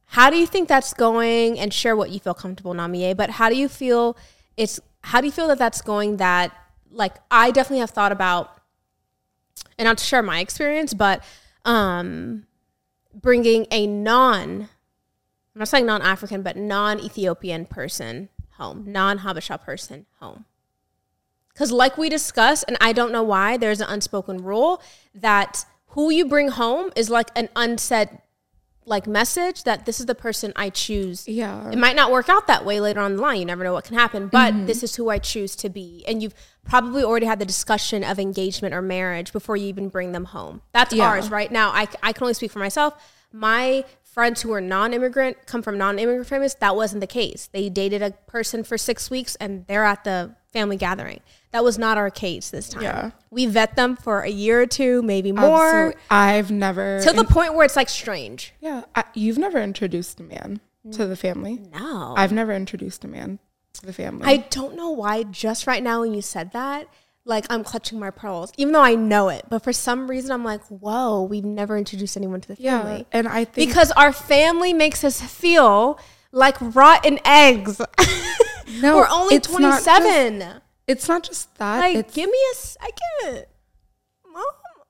how 0.07 0.31
do 0.31 0.37
you 0.37 0.47
think 0.47 0.69
that's 0.69 0.95
going? 0.95 1.59
And 1.59 1.73
share 1.75 1.97
what 1.97 2.11
you 2.11 2.21
feel 2.21 2.35
comfortable, 2.35 2.73
Namie. 2.73 3.17
But 3.17 3.31
how 3.31 3.49
do 3.51 3.57
you 3.57 3.69
feel 3.69 4.17
it's? 4.57 4.81
How 5.03 5.21
do 5.21 5.27
you 5.27 5.33
feel 5.33 5.49
that 5.49 5.59
that's 5.59 5.83
going? 5.83 6.17
That 6.19 6.53
like 6.91 7.17
I 7.31 7.51
definitely 7.51 7.81
have 7.81 7.91
thought 7.91 8.13
about, 8.13 8.57
and 9.79 9.87
not 9.87 9.99
to 9.99 10.05
share 10.05 10.23
my 10.23 10.39
experience, 10.41 10.95
but 10.95 11.23
um, 11.65 12.47
bringing 13.13 13.67
a 13.71 13.87
non, 13.87 14.69
I'm 15.55 15.61
not 15.61 15.69
saying 15.69 15.87
non-African, 15.87 16.43
but 16.43 16.57
non-Ethiopian 16.57 17.67
person 17.67 18.29
home, 18.53 18.85
non-Habesha 18.87 19.63
person 19.63 20.07
home. 20.19 20.45
Because, 21.53 21.71
like 21.71 21.97
we 21.97 22.09
discussed, 22.09 22.65
and 22.67 22.77
I 22.81 22.93
don't 22.93 23.13
know 23.13 23.23
why, 23.23 23.57
there's 23.57 23.81
an 23.81 23.89
unspoken 23.89 24.39
rule 24.39 24.83
that 25.15 25.65
who 25.89 26.11
you 26.11 26.27
bring 26.27 26.49
home 26.49 26.91
is 26.97 27.09
like 27.09 27.29
an 27.37 27.49
unsaid 27.55 28.09
like 28.87 29.07
message 29.07 29.65
that 29.65 29.87
this 29.87 29.99
is 30.01 30.07
the 30.07 30.15
person 30.15 30.53
I 30.57 30.71
choose. 30.71 31.27
Yeah. 31.27 31.71
It 31.71 31.79
might 31.79 31.97
not 31.97 32.11
work 32.11 32.29
out 32.29 32.47
that 32.49 32.65
way 32.65 32.81
later 32.81 33.01
on 33.01 33.17
the 33.17 33.23
line. 33.23 33.39
You 33.39 33.47
never 33.47 33.65
know 33.65 33.73
what 33.73 33.85
can 33.85 33.97
happen, 33.97 34.29
but 34.29 34.53
mm-hmm. 34.53 34.67
this 34.67 34.83
is 34.83 34.97
who 34.97 35.09
I 35.09 35.19
choose 35.19 35.57
to 35.57 35.69
be. 35.69 36.05
And 36.07 36.23
you've 36.23 36.35
probably 36.65 37.03
already 37.03 37.27
had 37.27 37.39
the 37.39 37.47
discussion 37.47 38.05
of 38.05 38.19
engagement 38.19 38.75
or 38.75 38.83
marriage 38.83 39.33
before 39.33 39.57
you 39.57 39.69
even 39.69 39.89
bring 39.89 40.13
them 40.13 40.27
home. 40.27 40.61
That's 40.73 40.93
Yeah. 40.93 41.09
ours 41.09 41.31
right 41.31 41.51
now. 41.51 41.71
I, 41.71 41.89
I 42.03 42.13
can 42.13 42.25
only 42.25 42.35
speak 42.35 42.51
for 42.51 42.59
myself. 42.59 42.95
My 43.33 43.85
friends 44.14 44.42
who 44.42 44.52
are 44.52 44.61
non-immigrant 44.61 45.37
come 45.47 45.61
from 45.61 45.76
non-immigrant 45.76 46.28
families. 46.28 46.54
That 46.61 46.76
wasn't 46.76 47.00
the 47.00 47.06
case. 47.09 47.49
They 47.52 47.68
dated 47.68 48.00
a 48.00 48.12
person 48.28 48.62
for 48.62 48.78
six 48.78 49.11
weeks 49.11 49.35
and 49.40 49.66
they're 49.66 49.85
at 49.85 50.04
the 50.04 50.37
family 50.52 50.76
gathering. 50.76 51.18
That 51.50 51.64
was 51.64 51.78
not 51.78 51.99
our 51.99 52.11
case 52.11 52.50
this 52.50 52.68
time. 52.68 52.85
Yeah. 52.85 53.11
We 53.30 53.47
vet 53.47 53.75
them 53.75 53.97
for 53.97 54.21
a 54.21 54.28
year 54.30 54.62
or 54.62 54.66
two, 54.66 55.02
maybe 55.02 55.33
more, 55.33 55.92
So 55.92 55.99
I've 56.11 56.52
never. 56.52 57.00
to 57.02 57.12
the 57.12 57.25
point 57.25 57.54
where 57.54 57.64
it's 57.64 57.75
like 57.75 57.88
strange. 57.88 58.54
yeah, 58.61 58.85
I, 58.94 59.02
you've 59.14 59.38
never 59.38 59.61
introduced 59.61 60.21
a 60.21 60.23
man 60.23 60.61
to 60.92 61.06
the 61.06 61.16
family. 61.16 61.61
No. 61.73 62.14
I've 62.16 62.33
never 62.33 62.52
introduced 62.52 63.04
a 63.04 63.09
man 63.09 63.40
to 63.73 63.87
the 63.87 63.92
family. 63.92 64.26
I 64.28 64.47
don't 64.50 64.76
know 64.76 64.90
why 64.90 65.25
just 65.25 65.66
right 65.66 65.83
now 65.83 66.02
when 66.02 66.14
you 66.14 66.23
said 66.23 66.52
that, 66.52 66.87
like 67.25 67.47
I'm 67.50 67.64
clutching 67.64 67.99
my 67.99 68.11
pearls, 68.11 68.52
even 68.59 68.73
though 68.73 68.83
I 68.83 68.95
know 68.95 69.28
it. 69.31 69.47
But 69.49 69.62
for 69.64 69.73
some 69.73 70.09
reason, 70.09 70.31
I'm 70.31 70.45
like, 70.45 70.62
whoa, 70.69 71.23
we've 71.23 71.45
never 71.45 71.76
introduced 71.78 72.16
anyone 72.16 72.40
to 72.43 72.49
the 72.49 72.57
family. 72.57 72.99
yeah, 72.99 73.04
and 73.12 73.26
I 73.28 73.45
think 73.45 73.69
Because 73.69 73.90
our 73.93 74.12
family 74.12 74.73
makes 74.75 75.02
us 75.04 75.21
feel 75.23 75.99
like 76.33 76.57
rotten 76.61 77.19
eggs. 77.25 77.81
No, 78.81 78.97
We're 78.97 79.09
only 79.09 79.37
it's 79.37 79.50
not 79.50 79.85
just- 79.85 79.85
27. 79.85 80.61
it's 80.88 81.07
not 81.07 81.23
just 81.23 81.54
that. 81.59 81.81
like, 81.81 81.97
it's, 81.97 82.14
give 82.14 82.31
me 82.31 82.38
a 82.52 82.57
second. 82.57 83.47
Mom. 84.33 84.43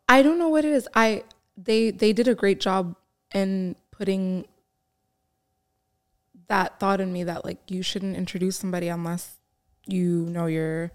I 0.09 0.23
don't 0.23 0.39
know 0.39 0.49
what 0.49 0.65
it 0.65 0.71
is. 0.73 0.89
I 0.95 1.25
they 1.57 1.91
they 1.91 2.13
did 2.13 2.29
a 2.29 2.37
great 2.37 2.61
job 2.61 2.95
in 3.35 3.75
putting 3.91 4.47
that 6.47 6.79
thought 6.79 7.01
in 7.01 7.13
me 7.13 7.25
that 7.25 7.45
like 7.45 7.59
you 7.69 7.83
shouldn't 7.83 8.17
introduce 8.17 8.57
somebody 8.57 8.89
unless 8.89 9.39
you 9.87 10.27
know 10.31 10.47
you're 10.47 10.93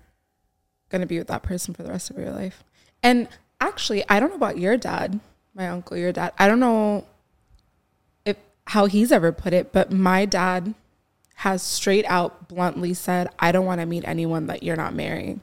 going 0.89 1.01
to 1.01 1.07
be 1.07 1.17
with 1.17 1.27
that 1.27 1.43
person 1.43 1.73
for 1.73 1.83
the 1.83 1.89
rest 1.89 2.09
of 2.09 2.17
your 2.17 2.31
life. 2.31 2.63
And 3.01 3.27
actually, 3.61 4.03
I 4.09 4.19
don't 4.19 4.29
know 4.29 4.35
about 4.35 4.57
your 4.57 4.77
dad, 4.77 5.19
my 5.53 5.67
uncle, 5.69 5.95
your 5.97 6.11
dad. 6.11 6.33
I 6.37 6.47
don't 6.47 6.59
know 6.59 7.05
if 8.25 8.37
how 8.67 8.85
he's 8.87 9.11
ever 9.11 9.31
put 9.31 9.53
it, 9.53 9.71
but 9.71 9.91
my 9.91 10.25
dad 10.25 10.73
has 11.35 11.63
straight 11.63 12.05
out 12.05 12.47
bluntly 12.49 12.93
said, 12.93 13.29
"I 13.39 13.51
don't 13.51 13.65
want 13.65 13.79
to 13.81 13.85
meet 13.85 14.03
anyone 14.05 14.47
that 14.47 14.63
you're 14.63 14.75
not 14.75 14.93
marrying." 14.93 15.41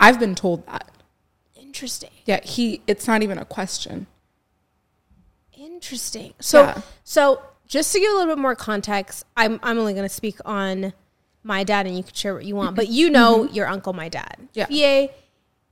I've 0.00 0.18
been 0.18 0.34
told 0.34 0.66
that. 0.66 0.90
Interesting. 1.54 2.10
Yeah, 2.24 2.40
he 2.42 2.82
it's 2.86 3.06
not 3.06 3.22
even 3.22 3.38
a 3.38 3.44
question. 3.44 4.06
Interesting. 5.56 6.34
So, 6.40 6.62
Yeah. 6.62 6.80
so 7.04 7.42
just 7.66 7.92
to 7.92 8.00
give 8.00 8.10
a 8.10 8.16
little 8.16 8.34
bit 8.34 8.40
more 8.40 8.56
context, 8.56 9.24
I'm 9.36 9.60
I'm 9.62 9.78
only 9.78 9.92
going 9.92 10.08
to 10.08 10.14
speak 10.14 10.38
on 10.44 10.92
my 11.42 11.64
dad, 11.64 11.86
and 11.86 11.96
you 11.96 12.02
can 12.04 12.14
share 12.14 12.34
what 12.34 12.44
you 12.44 12.54
want. 12.56 12.76
But 12.76 12.88
you 12.88 13.10
know 13.10 13.44
your 13.44 13.66
uncle, 13.66 13.92
my 13.92 14.08
dad. 14.08 14.36
Mm-hmm. 14.54 14.72
Yeah. 14.72 15.06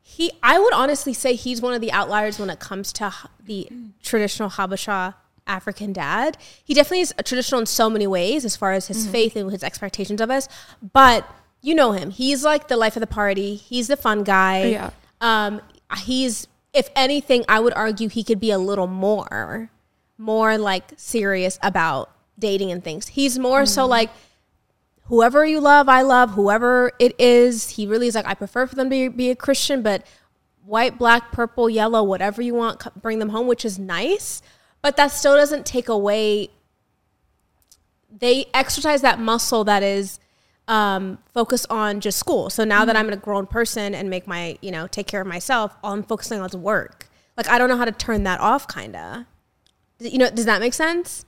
He. 0.03 0.33
I 0.43 0.59
would 0.59 0.75
honestly 0.75 1.13
say 1.15 1.35
he's 1.35 1.61
one 1.63 1.73
of 1.75 1.81
the 1.81 1.93
outliers 1.93 2.39
when 2.39 2.51
it 2.51 2.59
comes 2.59 2.93
to 2.95 3.13
the 3.45 3.69
traditional 4.03 4.51
Habesha 4.51 5.15
African 5.47 5.93
dad. 5.93 6.37
He 6.65 6.75
definitely 6.75 7.01
is 7.01 7.15
traditional 7.25 7.61
in 7.61 7.67
so 7.67 7.89
many 7.89 8.07
ways, 8.07 8.45
as 8.45 8.57
far 8.57 8.73
as 8.73 8.89
his 8.89 9.03
Mm-hmm. 9.05 9.13
faith 9.13 9.37
and 9.37 9.51
his 9.53 9.63
expectations 9.63 10.21
of 10.21 10.31
us. 10.31 10.49
But 10.93 11.29
you 11.63 11.75
know 11.75 11.93
him. 11.93 12.11
He's 12.11 12.43
like 12.45 12.69
the 12.69 12.77
life 12.77 12.97
of 12.97 13.01
the 13.01 13.07
party. 13.07 13.55
He's 13.55 13.87
the 13.89 13.97
fun 13.97 14.25
guy. 14.25 14.65
Yeah. 14.65 14.91
Um, 15.21 15.61
he's 16.03 16.49
if 16.73 16.89
anything, 16.97 17.45
I 17.49 17.61
would 17.61 17.75
argue 17.75 18.09
he 18.09 18.23
could 18.25 18.39
be 18.41 18.51
a 18.53 18.59
little 18.59 18.87
more, 18.87 19.71
more 20.19 20.57
like 20.59 20.93
serious 20.97 21.59
about 21.63 22.11
dating 22.39 22.71
and 22.73 22.83
things. 22.83 23.09
He's 23.09 23.39
more 23.39 23.67
so 23.67 23.87
Mm. 23.87 23.89
like 23.91 24.11
whoever 25.11 25.45
you 25.45 25.61
love, 25.61 25.89
I 25.89 26.03
love. 26.03 26.31
Whoever 26.31 26.93
it 27.01 27.15
is, 27.19 27.71
he 27.71 27.87
really 27.87 28.07
is 28.07 28.15
like 28.15 28.27
I 28.27 28.35
prefer 28.35 28.67
for 28.67 28.77
them 28.77 28.87
to 28.87 28.91
be, 28.91 29.09
be 29.09 29.31
a 29.31 29.37
Christian, 29.37 29.83
but 29.83 30.07
white, 30.65 30.99
black, 30.99 31.33
purple, 31.33 31.69
yellow, 31.69 32.03
whatever 32.03 32.41
you 32.41 32.55
want, 32.55 32.87
bring 33.03 33.19
them 33.19 33.31
home, 33.31 33.49
which 33.49 33.65
is 33.65 33.77
nice. 33.77 34.41
But 34.83 34.97
that 34.97 35.09
still 35.09 35.35
doesn't 35.35 35.67
take 35.67 35.89
away. 35.89 36.51
They 38.17 38.47
exercise 38.55 39.03
that 39.03 39.19
muscle 39.19 39.65
that 39.65 39.83
is 39.83 40.21
um, 40.69 41.19
focus 41.35 41.67
on 41.69 42.01
just 42.01 42.17
school. 42.17 42.49
So 42.49 42.63
now 42.63 42.85
that 42.85 42.95
I'm 42.95 43.11
a 43.11 43.17
grown 43.17 43.49
person 43.49 43.97
and 43.97 44.09
make 44.09 44.29
my, 44.29 44.59
you 44.63 44.71
know, 44.71 44.87
take 44.87 45.09
care 45.09 45.21
of 45.21 45.27
myself, 45.27 45.77
all 45.83 45.93
I'm 45.93 46.05
focusing 46.05 46.41
on 46.41 46.47
is 46.47 46.57
work. 46.57 47.09
Like 47.37 47.49
I 47.49 47.59
don't 47.59 47.69
know 47.69 47.77
how 47.77 47.85
to 47.85 47.93
turn 47.93 48.23
that 48.25 48.39
off, 48.39 48.69
kind 48.69 48.95
of. 48.95 49.25
You 49.99 50.19
know, 50.19 50.31
does 50.31 50.45
that 50.45 50.61
make 50.61 50.73
sense? 50.73 51.27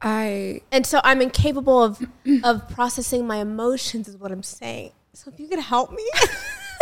I 0.00 0.60
And 0.70 0.86
so 0.86 1.00
I'm 1.04 1.20
incapable 1.20 1.82
of 1.82 2.06
of 2.44 2.68
processing 2.68 3.26
my 3.26 3.36
emotions, 3.38 4.08
is 4.08 4.16
what 4.16 4.30
I'm 4.30 4.42
saying. 4.42 4.92
So 5.12 5.30
if 5.32 5.40
you 5.40 5.48
could 5.48 5.58
help 5.58 5.90
me, 5.90 6.04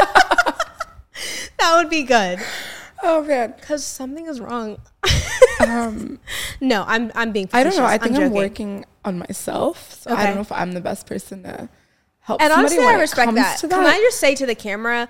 that 1.58 1.76
would 1.76 1.88
be 1.88 2.02
good. 2.02 2.38
oh 3.02 3.22
man. 3.24 3.54
Because 3.58 3.84
something 3.84 4.26
is 4.26 4.40
wrong. 4.40 4.78
Um 5.60 6.18
No, 6.60 6.84
I'm 6.86 7.10
I'm 7.14 7.32
being. 7.32 7.48
I 7.52 7.64
don't 7.64 7.76
know. 7.76 7.84
I 7.84 7.98
think 7.98 8.16
I'm, 8.16 8.22
joking. 8.22 8.32
working 8.32 8.84
on 9.04 9.18
myself. 9.18 9.92
So 9.92 10.14
I 10.14 10.24
don't 10.26 10.34
know 10.34 10.40
if 10.42 10.52
I'm 10.52 10.72
the 10.72 10.80
best 10.80 11.06
person 11.06 11.42
to 11.44 11.68
help 12.20 12.42
And 12.42 12.52
somebody 12.52 12.76
honestly, 12.76 12.94
I 12.94 13.00
respect 13.00 13.26
comes 13.26 13.36
that. 13.36 13.60
Can 13.60 13.72
I 13.86 13.98
just 13.98 14.18
say 14.18 14.34
to 14.34 14.46
the 14.46 14.54
camera, 14.54 15.08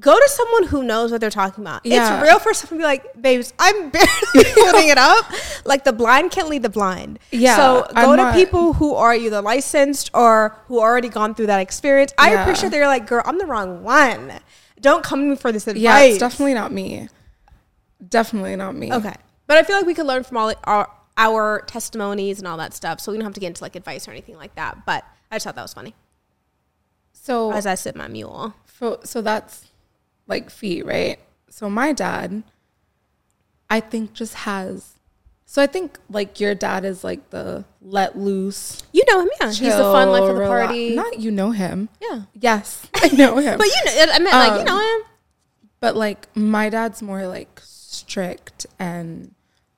go 0.00 0.14
to 0.18 0.28
someone 0.28 0.64
who 0.64 0.82
knows 0.82 1.10
what 1.12 1.20
they're 1.20 1.30
talking 1.30 1.62
about. 1.64 1.84
Yeah. 1.84 2.20
It's 2.20 2.22
real 2.28 2.38
for 2.38 2.52
someone 2.54 2.78
to 2.78 2.82
be 2.82 2.84
like, 2.84 3.20
babes, 3.22 3.52
I'm 3.58 3.90
barely 3.90 4.08
holding 4.34 4.88
it 4.88 4.98
up. 4.98 5.26
Like 5.64 5.84
the 5.84 5.92
blind 5.92 6.30
can't 6.30 6.48
lead 6.48 6.62
the 6.62 6.68
blind. 6.68 7.18
Yeah, 7.30 7.56
So 7.56 7.82
go 7.82 7.92
I'm 7.94 8.10
to 8.10 8.16
not- 8.16 8.34
people 8.34 8.72
who 8.74 8.94
are 8.94 9.14
either 9.14 9.40
licensed 9.42 10.10
or 10.14 10.56
who 10.68 10.78
already 10.80 11.08
gone 11.08 11.34
through 11.34 11.46
that 11.46 11.60
experience. 11.60 12.12
I 12.18 12.32
Yeah. 12.32 12.42
appreciate 12.42 12.70
that 12.70 12.76
you're 12.76 12.86
like, 12.86 13.06
girl, 13.06 13.22
I'm 13.24 13.38
the 13.38 13.46
wrong 13.46 13.82
one. 13.82 14.32
Don't 14.80 15.02
come 15.02 15.20
to 15.22 15.26
me 15.30 15.36
for 15.36 15.52
this 15.52 15.66
advice. 15.66 15.82
Yeah, 15.82 16.00
it's 16.00 16.18
definitely 16.18 16.54
not 16.54 16.70
me. 16.72 17.08
Definitely 18.08 18.56
not 18.56 18.74
me. 18.74 18.92
Okay. 18.92 19.14
But 19.46 19.56
I 19.58 19.62
feel 19.62 19.76
like 19.76 19.86
we 19.86 19.94
could 19.94 20.06
learn 20.06 20.22
from 20.24 20.36
all 20.36 20.52
our, 20.64 20.90
our 21.16 21.62
testimonies 21.66 22.38
and 22.38 22.46
all 22.48 22.56
that 22.58 22.74
stuff. 22.74 23.00
So 23.00 23.10
we 23.12 23.18
don't 23.18 23.24
have 23.24 23.34
to 23.34 23.40
get 23.40 23.48
into 23.48 23.62
like 23.62 23.74
advice 23.76 24.06
or 24.06 24.10
anything 24.10 24.36
like 24.36 24.54
that. 24.56 24.84
But 24.84 25.04
I 25.30 25.36
just 25.36 25.44
thought 25.44 25.54
that 25.56 25.62
was 25.62 25.72
funny 25.74 25.94
So 27.26 27.52
as 27.52 27.66
I 27.66 27.74
sit 27.74 27.96
my 27.96 28.08
mule. 28.08 28.54
so, 28.78 29.00
so 29.04 29.20
that's 29.20 29.66
like 30.28 30.48
feet, 30.50 30.86
right? 30.86 31.18
So 31.50 31.68
my 31.68 31.92
dad, 31.92 32.42
I 33.68 33.80
think 33.80 34.12
just 34.12 34.34
has. 34.34 34.92
So 35.44 35.62
I 35.62 35.66
think 35.66 35.98
like 36.10 36.40
your 36.40 36.54
dad 36.54 36.84
is 36.84 37.02
like 37.04 37.30
the 37.30 37.64
let 37.80 38.16
loose. 38.18 38.82
You 38.92 39.02
know 39.08 39.20
him, 39.22 39.30
yeah. 39.40 39.48
He's 39.48 39.76
the 39.76 39.90
fun 39.92 40.10
life 40.10 40.22
of 40.22 40.36
the 40.36 40.42
chill, 40.42 40.50
rela- 40.50 40.66
party. 40.66 40.94
Not 40.94 41.18
you 41.20 41.30
know 41.30 41.50
him. 41.50 41.88
yeah. 42.00 42.22
Yes, 42.34 42.86
I 42.94 43.08
know 43.08 43.36
him. 43.38 43.58
But 43.58 43.66
you 43.66 43.84
know, 43.86 44.12
I 44.12 44.18
meant 44.18 44.34
like 44.34 44.52
you 44.52 44.58
Um, 44.60 44.64
know 44.66 44.96
him. 44.98 45.04
But 45.80 45.96
like 45.96 46.28
my 46.36 46.68
dad's 46.68 47.02
more 47.02 47.26
like 47.26 47.60
strict 47.62 48.66
and 48.78 49.34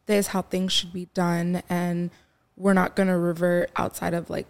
this 0.06 0.28
how 0.28 0.42
things 0.42 0.72
should 0.72 0.92
be 0.92 1.06
done 1.14 1.62
and 1.68 2.10
we're 2.56 2.72
not 2.72 2.96
going 2.96 3.08
to 3.08 3.16
revert 3.18 3.70
outside 3.76 4.14
of 4.14 4.28
like 4.30 4.46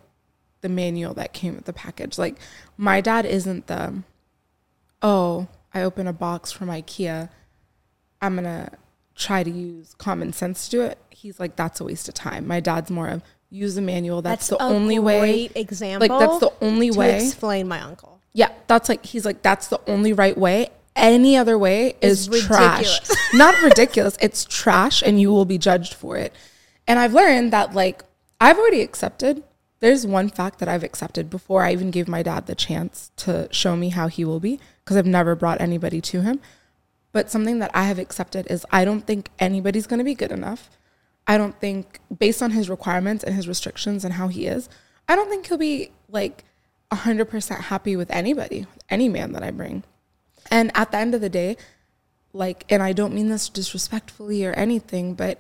the 0.61 0.69
manual 0.69 1.15
that 1.15 1.33
came 1.33 1.55
with 1.55 1.65
the 1.65 1.73
package. 1.73 2.19
Like 2.19 2.37
my 2.77 3.01
dad 3.01 3.27
isn't 3.27 3.67
the 3.67 4.03
oh, 5.03 5.49
I 5.73 5.83
open 5.83 6.07
a 6.07 6.13
box 6.13 6.53
from 6.53 6.69
IKEA. 6.69 7.29
I'm 8.21 8.35
going 8.35 8.45
to 8.45 8.71
try 9.15 9.43
to 9.43 9.51
use 9.51 9.95
common 9.99 10.33
sense 10.33 10.65
to 10.65 10.71
do 10.71 10.83
it. 10.83 10.99
He's 11.11 11.39
like 11.41 11.57
that's 11.57 11.81
a 11.81 11.85
waste 11.85 12.09
of 12.09 12.15
time. 12.15 12.47
My 12.47 12.61
dad's 12.61 12.91
more 12.91 13.09
of 13.09 13.23
use 13.51 13.75
the 13.75 13.83
manual. 13.83 14.23
That's, 14.23 14.49
the 14.49 14.57
a 14.57 14.67
only 14.67 14.99
way. 14.99 15.51
Example. 15.55 16.09
Like 16.09 16.19
that's 16.19 16.39
the 16.39 16.53
only 16.61 16.91
way. 16.91 17.25
explain 17.25 17.69
my 17.69 17.81
uncle. 17.81 18.21
Yeah, 18.33 18.51
that's 18.67 18.89
like 18.89 19.05
he's 19.05 19.25
like 19.25 19.43
that's 19.43 19.69
the 19.69 19.81
only 19.87 20.13
right 20.13 20.37
way. 20.37 20.69
Any 20.95 21.37
other 21.37 21.57
way 21.57 21.97
is 22.01 22.29
It's 22.29 22.45
trash. 22.45 23.01
Not 23.35 23.61
ridiculous. 23.63 24.17
It's 24.21 24.45
trash, 24.45 25.03
and 25.03 25.21
you 25.21 25.31
will 25.31 25.45
be 25.45 25.59
judged 25.59 25.95
for 25.95 26.17
it. 26.17 26.33
And 26.87 26.99
I've 26.99 27.15
learned 27.15 27.53
that 27.53 27.75
like 27.75 28.03
I've 28.41 28.59
already 28.59 28.83
accepted. 28.83 29.43
There's 29.81 30.07
one 30.07 30.29
fact 30.29 30.59
that 30.59 30.69
I've 30.69 30.83
accepted 30.83 31.31
before 31.31 31.63
I 31.63 31.73
even 31.73 31.91
gave 31.91 32.09
my 32.09 32.23
dad 32.23 32.47
the 32.47 32.55
chance 32.55 33.13
to 33.19 33.49
show 33.53 33.77
me 33.77 33.91
how 33.91 34.09
he 34.09 34.25
will 34.25 34.41
be 34.41 34.59
because 34.85 34.97
I've 34.97 35.07
never 35.07 35.37
brought 35.37 35.61
anybody 35.61 36.01
to 36.01 36.23
him. 36.23 36.41
But 37.13 37.31
something 37.31 37.59
that 37.61 37.71
I 37.75 37.85
have 37.85 37.99
accepted 37.99 38.47
is 38.51 38.67
I 38.71 38.85
don't 38.85 39.07
think 39.07 39.31
anybody's 39.39 39.87
going 39.87 39.99
to 39.99 40.05
be 40.05 40.15
good 40.15 40.33
enough. 40.33 40.71
I 41.27 41.39
don't 41.39 41.59
think 41.61 42.01
based 42.17 42.43
on 42.43 42.53
his 42.53 42.69
requirements 42.69 43.23
and 43.23 43.35
his 43.35 43.47
restrictions 43.47 44.05
and 44.05 44.15
how 44.15 44.29
he 44.29 44.47
is, 44.47 44.69
I 45.07 45.15
don't 45.15 45.29
think 45.29 45.47
he'll 45.47 45.59
be 45.59 45.93
like 46.09 46.45
100% 46.91 47.61
happy 47.61 47.97
with 47.97 48.11
anybody, 48.11 48.67
any 48.91 49.09
man 49.09 49.33
that 49.33 49.43
I 49.43 49.51
bring. 49.51 49.85
And 50.51 50.71
at 50.75 50.91
the 50.91 50.99
end 50.99 51.15
of 51.15 51.21
the 51.21 51.29
day, 51.29 51.57
like 52.33 52.65
and 52.69 52.83
I 52.83 52.93
don't 52.93 53.15
mean 53.15 53.29
this 53.29 53.49
disrespectfully 53.49 54.45
or 54.45 54.53
anything, 54.53 55.15
but 55.15 55.39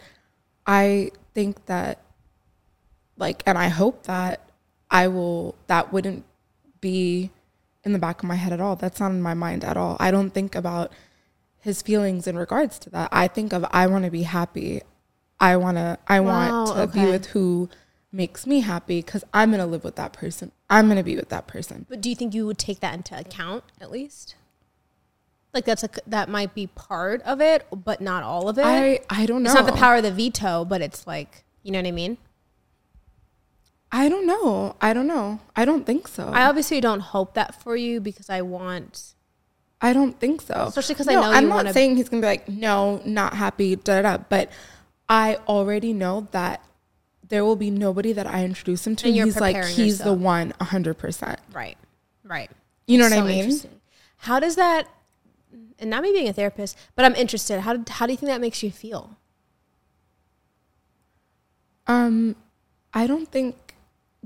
I 0.67 1.11
think 1.35 1.67
that 1.67 2.03
like 3.19 3.43
and 3.47 3.59
I 3.59 3.69
hope 3.69 4.05
that 4.05 4.49
I 4.91 5.09
will 5.09 5.55
that 5.67 5.93
wouldn't 5.93 6.25
be 6.81 7.31
in 7.85 7.93
the 7.93 7.99
back 7.99 8.23
of 8.23 8.29
my 8.29 8.37
head 8.37 8.53
at 8.53 8.61
all. 8.61 8.77
That's 8.77 9.01
not 9.01 9.11
in 9.11 9.21
my 9.21 9.35
mind 9.35 9.65
at 9.65 9.77
all. 9.77 9.97
I 10.01 10.11
don't 10.11 10.31
think 10.31 10.55
about 10.55 10.93
his 11.61 11.83
feelings 11.83 12.27
in 12.27 12.37
regards 12.37 12.79
to 12.81 12.91
that. 12.91 13.09
I 13.13 13.29
think 13.29 13.53
of 13.53 13.67
I 13.71 13.87
want 13.87 14.05
to 14.05 14.11
be 14.11 14.23
happy. 14.23 14.83
I 15.41 15.57
want 15.57 15.77
to 15.77 15.99
I 16.07 16.21
Wow, 16.21 16.65
want 16.67 16.93
to 16.93 16.99
be 16.99 17.07
with 17.07 17.27
who 17.27 17.69
makes 18.11 18.47
me 18.47 18.61
happy 18.61 19.03
cuz 19.03 19.25
I'm 19.35 19.51
going 19.51 19.61
to 19.61 19.67
live 19.67 19.85
with 19.85 19.97
that 19.97 20.13
person. 20.13 20.53
I'm 20.71 20.87
going 20.87 20.97
to 20.97 21.03
be 21.03 21.17
with 21.17 21.29
that 21.29 21.47
person. 21.47 21.87
But 21.89 22.01
do 22.01 22.09
you 22.09 22.17
think 22.17 22.35
you 22.35 22.47
would 22.47 22.59
take 22.59 22.81
that 22.81 22.95
into 22.95 23.19
account 23.19 23.65
at 23.81 23.91
least? 23.91 24.35
Like 25.55 25.65
that's 25.65 25.83
a 25.83 25.89
that 26.07 26.29
might 26.29 26.55
be 26.55 26.67
part 26.67 27.23
of 27.23 27.41
it, 27.41 27.67
but 27.73 28.01
not 28.01 28.23
all 28.23 28.49
of 28.49 28.59
it. 28.59 28.65
I 28.67 29.01
I 29.11 29.27
don't 29.27 29.43
know. 29.43 29.51
It's 29.51 29.59
not 29.59 29.67
the 29.67 29.73
power 29.73 29.97
of 29.97 30.03
the 30.03 30.13
veto, 30.13 30.65
but 30.65 30.81
it's 30.83 31.07
like 31.07 31.45
you 31.63 31.73
know 31.73 31.79
what 31.79 31.87
I 31.87 31.93
mean. 31.93 32.19
I 33.91 34.09
don't 34.09 34.27
know. 34.27 34.77
I 34.81 34.93
don't 34.93 35.07
know. 35.07 35.41
I 35.57 35.65
don't 35.65 35.87
think 35.87 36.09
so. 36.09 36.29
I 36.29 36.45
obviously 36.45 36.81
don't 36.81 37.01
hope 37.01 37.35
that 37.35 37.61
for 37.63 37.75
you 37.77 38.01
because 38.01 38.29
I 38.29 38.43
want. 38.43 39.15
I 39.81 39.93
don't 39.93 40.19
think 40.19 40.43
so. 40.43 40.67
Especially 40.69 40.95
'cause 40.97 41.09
I 41.09 41.15
No, 41.15 41.21
know 41.23 41.31
I'm 41.31 41.45
you 41.45 41.49
not 41.49 41.73
saying 41.73 41.97
he's 41.97 42.09
gonna 42.09 42.21
be 42.21 42.27
like, 42.27 42.49
no, 42.49 43.01
not 43.05 43.35
happy, 43.35 43.77
da 43.77 44.03
da. 44.03 44.17
da. 44.17 44.25
But 44.29 44.51
I 45.09 45.37
already 45.47 45.93
know 45.93 46.27
that 46.33 46.61
there 47.27 47.45
will 47.45 47.57
be 47.57 47.71
nobody 47.71 48.13
that 48.13 48.27
I 48.27 48.45
introduce 48.45 48.87
him 48.87 48.97
to. 48.97 49.07
And 49.09 49.17
he's 49.17 49.41
like, 49.41 49.57
he's 49.65 49.99
the 49.99 50.05
yourself. 50.05 50.19
one, 50.19 50.53
hundred 50.61 50.95
percent. 50.99 51.39
Right. 51.53 51.79
Right. 52.25 52.51
You 52.87 52.99
know 52.99 53.05
what 53.05 53.13
I 53.13 53.23
mean? 53.23 53.61
How 54.19 54.41
does 54.41 54.57
that? 54.57 54.89
And 55.79 55.91
not 55.91 56.03
me 56.03 56.11
being 56.13 56.29
a 56.29 56.33
therapist, 56.33 56.77
but 56.97 57.05
I'm 57.05 57.15
interested. 57.15 57.61
How 57.61 57.79
how 57.89 58.07
do 58.07 58.13
you 58.13 58.17
think 58.19 58.29
that 58.31 58.41
makes 58.41 58.63
you 58.63 58.71
feel? 58.71 59.17
Um, 61.87 62.37
I 62.93 63.07
don't 63.07 63.29
think. 63.31 63.68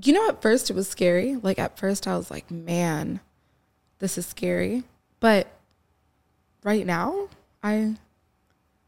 You 0.00 0.12
know, 0.14 0.28
at 0.28 0.40
first 0.42 0.70
it 0.70 0.76
was 0.76 0.88
scary. 0.88 1.36
Like 1.36 1.58
at 1.58 1.78
first, 1.78 2.06
I 2.06 2.16
was 2.16 2.30
like, 2.30 2.50
man, 2.50 3.20
this 3.98 4.16
is 4.16 4.26
scary. 4.26 4.84
But 5.20 5.48
right 6.64 6.86
now, 6.86 7.28
I 7.62 7.94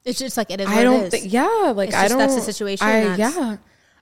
It's 0.05 0.19
just 0.19 0.37
like 0.37 0.51
it 0.51 0.61
is. 0.61 0.67
I 0.69 0.83
don't 0.83 1.05
is. 1.05 1.11
think. 1.11 1.33
Yeah, 1.33 1.73
like 1.75 1.89
It's 1.91 1.97
I 1.97 2.03
just 2.03 2.11
don't. 2.11 2.19
that's 2.19 2.35
the 2.35 2.41
situation, 2.41 2.87
I, 2.87 3.01
that's- 3.17 3.19
yeah, 3.37 3.57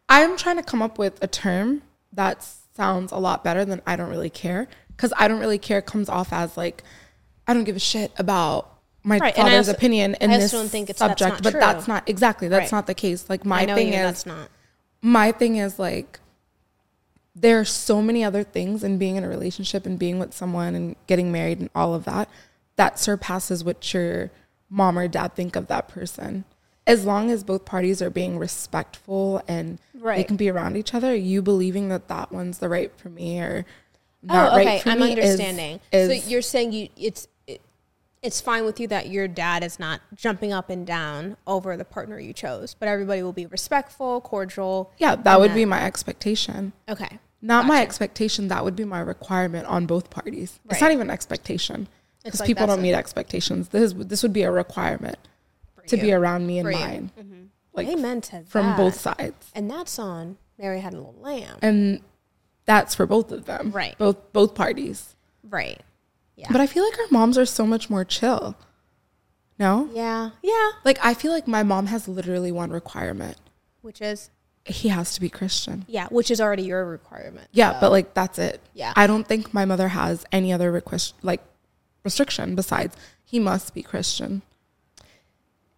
I'm 0.09 0.37
trying 0.37 0.57
to 0.57 0.63
come 0.63 0.83
up 0.83 0.99
with 0.99 1.23
a 1.23 1.27
term 1.27 1.83
that 2.13 2.47
sounds 2.77 3.13
a 3.13 3.17
lot 3.19 3.43
better 3.45 3.65
than 3.65 3.83
I 3.87 3.97
don't 3.97 4.09
really 4.11 4.31
care 4.31 4.69
because 4.89 5.13
I 5.17 5.29
don't 5.29 5.41
really 5.41 5.59
care 5.59 5.81
comes 5.83 6.09
off 6.09 6.33
as 6.33 6.57
like 6.57 6.83
I 7.47 7.55
don't 7.55 7.65
give 7.65 7.77
a 7.77 7.81
shit 7.81 8.13
about 8.17 8.69
my 9.05 9.19
Right, 9.19 9.35
and 9.37 9.43
father's 9.49 9.69
also- 9.69 9.77
opinion 9.77 10.15
in 10.21 10.31
I 10.31 10.39
this 10.39 10.53
don't 10.53 10.69
think 10.69 10.89
it's- 10.91 10.99
that's 11.01 11.21
subject, 11.21 11.37
not 11.37 11.43
but 11.43 11.51
true. 11.51 11.61
that's 11.61 11.89
not 11.89 12.09
exactly 12.09 12.49
that's 12.49 12.73
Right. 12.73 12.79
not 12.79 12.87
the 12.87 12.95
case. 12.95 13.29
Like 13.29 13.45
my 13.45 13.67
thing 13.67 13.89
you. 13.89 13.95
is 13.95 14.01
That's 14.01 14.27
not. 14.27 14.49
my 15.03 15.33
thing 15.33 15.57
is 15.57 15.79
like 15.79 16.21
there 17.35 17.59
are 17.59 17.65
so 17.65 18.03
many 18.03 18.23
other 18.23 18.43
things 18.43 18.85
in 18.85 18.99
being 18.99 19.17
in 19.17 19.25
a 19.25 19.29
relationship 19.29 19.87
and 19.87 19.99
being 19.99 20.19
with 20.19 20.35
someone 20.35 20.75
and 20.75 20.97
getting 21.07 21.33
married 21.33 21.61
and 21.61 21.71
all 21.75 21.95
of 21.95 22.05
that 22.05 22.29
that 22.77 22.99
surpasses 22.99 23.65
what 23.65 23.93
your 23.95 24.31
mom 24.69 24.99
or 24.99 25.09
dad 25.09 25.35
think 25.35 25.57
of 25.57 25.67
that 25.67 25.89
person 25.89 26.45
as 26.87 27.05
long 27.05 27.31
as 27.31 27.45
both 27.45 27.65
parties 27.65 28.03
are 28.03 28.11
being 28.11 28.39
respectful 28.39 29.43
and 29.47 29.79
they 29.95 30.25
can 30.25 30.37
be 30.37 30.51
around 30.51 30.77
each 30.77 30.95
other 30.95 31.15
you 31.15 31.41
believing 31.41 31.89
that 31.89 32.09
that 32.09 32.33
one's 32.33 32.59
the 32.59 32.69
right 32.69 32.93
for 32.97 33.09
me 33.09 33.41
or 33.41 33.65
oh, 34.29 34.35
not 34.35 34.53
oh, 34.53 34.57
okay. 34.57 34.67
right 34.67 34.83
for 34.83 34.91
I'm 34.91 35.01
me 35.01 35.13
is- 35.13 35.31
understanding. 35.31 35.81
is, 35.93 36.23
so 36.23 36.29
you're 36.29 36.43
saying 36.43 36.73
you 36.73 36.89
it's 36.97 37.25
it, 37.25 37.31
it's 38.23 38.41
fine 38.41 38.65
with 38.65 38.79
you 38.79 38.87
that 38.89 39.09
your 39.09 39.27
dad 39.29 39.65
is 39.65 39.79
not 39.81 40.01
jumping 40.15 40.53
up 40.53 40.71
and 40.71 40.87
down 40.87 41.37
over 41.47 41.77
the 41.77 41.85
partner 41.85 42.19
you 42.21 42.33
chose, 42.33 42.75
but 42.75 42.89
everybody 42.89 43.23
will 43.23 43.33
be 43.33 43.47
respectful, 43.47 44.21
cordial. 44.21 44.91
yeah 44.99 45.15
that 45.17 45.41
would 45.41 45.51
that- 45.51 45.55
be 45.57 45.65
my 45.65 45.83
expectation 45.85 46.73
Okay. 46.89 47.19
not 47.41 47.67
my 47.67 47.83
expectation 47.83 48.49
that 48.49 48.65
would 48.65 48.77
be 48.77 48.85
my 48.85 49.01
requirement 49.01 49.67
on 49.67 49.87
both 49.87 50.11
parties 50.11 50.61
it's 50.71 50.81
not 50.81 50.93
even 50.93 51.11
expectation 51.11 51.89
because 52.23 52.39
like 52.41 52.47
people 52.47 52.67
don't 52.67 52.81
meet 52.83 52.95
expectations 52.95 53.69
this 53.71 53.93
is, 53.93 53.95
this 54.07 54.23
would 54.23 54.33
be 54.33 54.43
a 54.43 54.51
requirement 54.51 55.19
to 55.89 55.97
be 55.97 56.13
around 56.13 56.47
me 56.47 56.59
and 56.61 56.67
For 56.67 56.73
you. 56.73 56.79
mine 56.79 57.11
mm-hmm. 57.19 57.43
like 57.73 57.89
Amen 57.89 58.21
to 58.23 58.45
from 58.45 58.67
that. 58.67 58.77
both 58.77 58.95
sides 59.01 59.51
And 59.55 59.69
that's 59.69 59.99
on 59.99 60.37
Mary 60.57 60.79
Had 60.81 60.95
a 60.95 60.99
Little 60.99 61.17
Lamb. 61.21 61.59
and 61.61 62.01
that's 62.67 62.95
for 62.95 63.05
both 63.07 63.33
of 63.33 63.47
them 63.47 63.73
Right. 63.73 63.99
both 63.99 64.33
both 64.33 64.55
parties 64.55 65.17
right. 65.43 65.81
Yeah. 66.37 66.49
but 66.51 66.61
i 66.61 66.67
feel 66.67 66.85
like 66.85 66.99
our 66.99 67.07
moms 67.11 67.37
are 67.39 67.47
so 67.47 67.67
much 67.67 67.89
more 67.91 68.05
chill 68.05 68.57
no 69.59 69.89
yeah. 69.93 70.31
Yeah. 70.43 70.71
like 70.85 70.99
i 71.03 71.15
feel 71.15 71.31
like 71.33 71.47
my 71.47 71.63
mom 71.63 71.87
has 71.87 72.09
literally 72.09 72.51
one 72.53 72.71
requirement 72.71 73.37
Which 73.83 74.01
is 74.01 74.31
he 74.65 74.89
has 74.89 75.15
to 75.15 75.21
be 75.21 75.29
christian 75.29 75.85
yeah, 75.89 76.07
which 76.09 76.31
is 76.31 76.41
already 76.41 76.63
your 76.63 76.85
requirement. 76.87 77.49
yeah 77.53 77.79
but 77.81 77.91
like 77.91 78.15
that's 78.15 78.39
it 78.39 78.61
Yeah. 78.75 78.93
i 78.97 79.07
don't 79.07 79.27
think 79.27 79.53
my 79.53 79.65
mother 79.65 79.89
has 79.89 80.25
any 80.33 80.53
other 80.53 80.71
request 80.73 81.15
like 81.23 81.43
restriction 82.05 82.55
besides 82.55 82.97
he 83.25 83.39
must 83.39 83.75
be 83.75 83.83
christian 83.83 84.43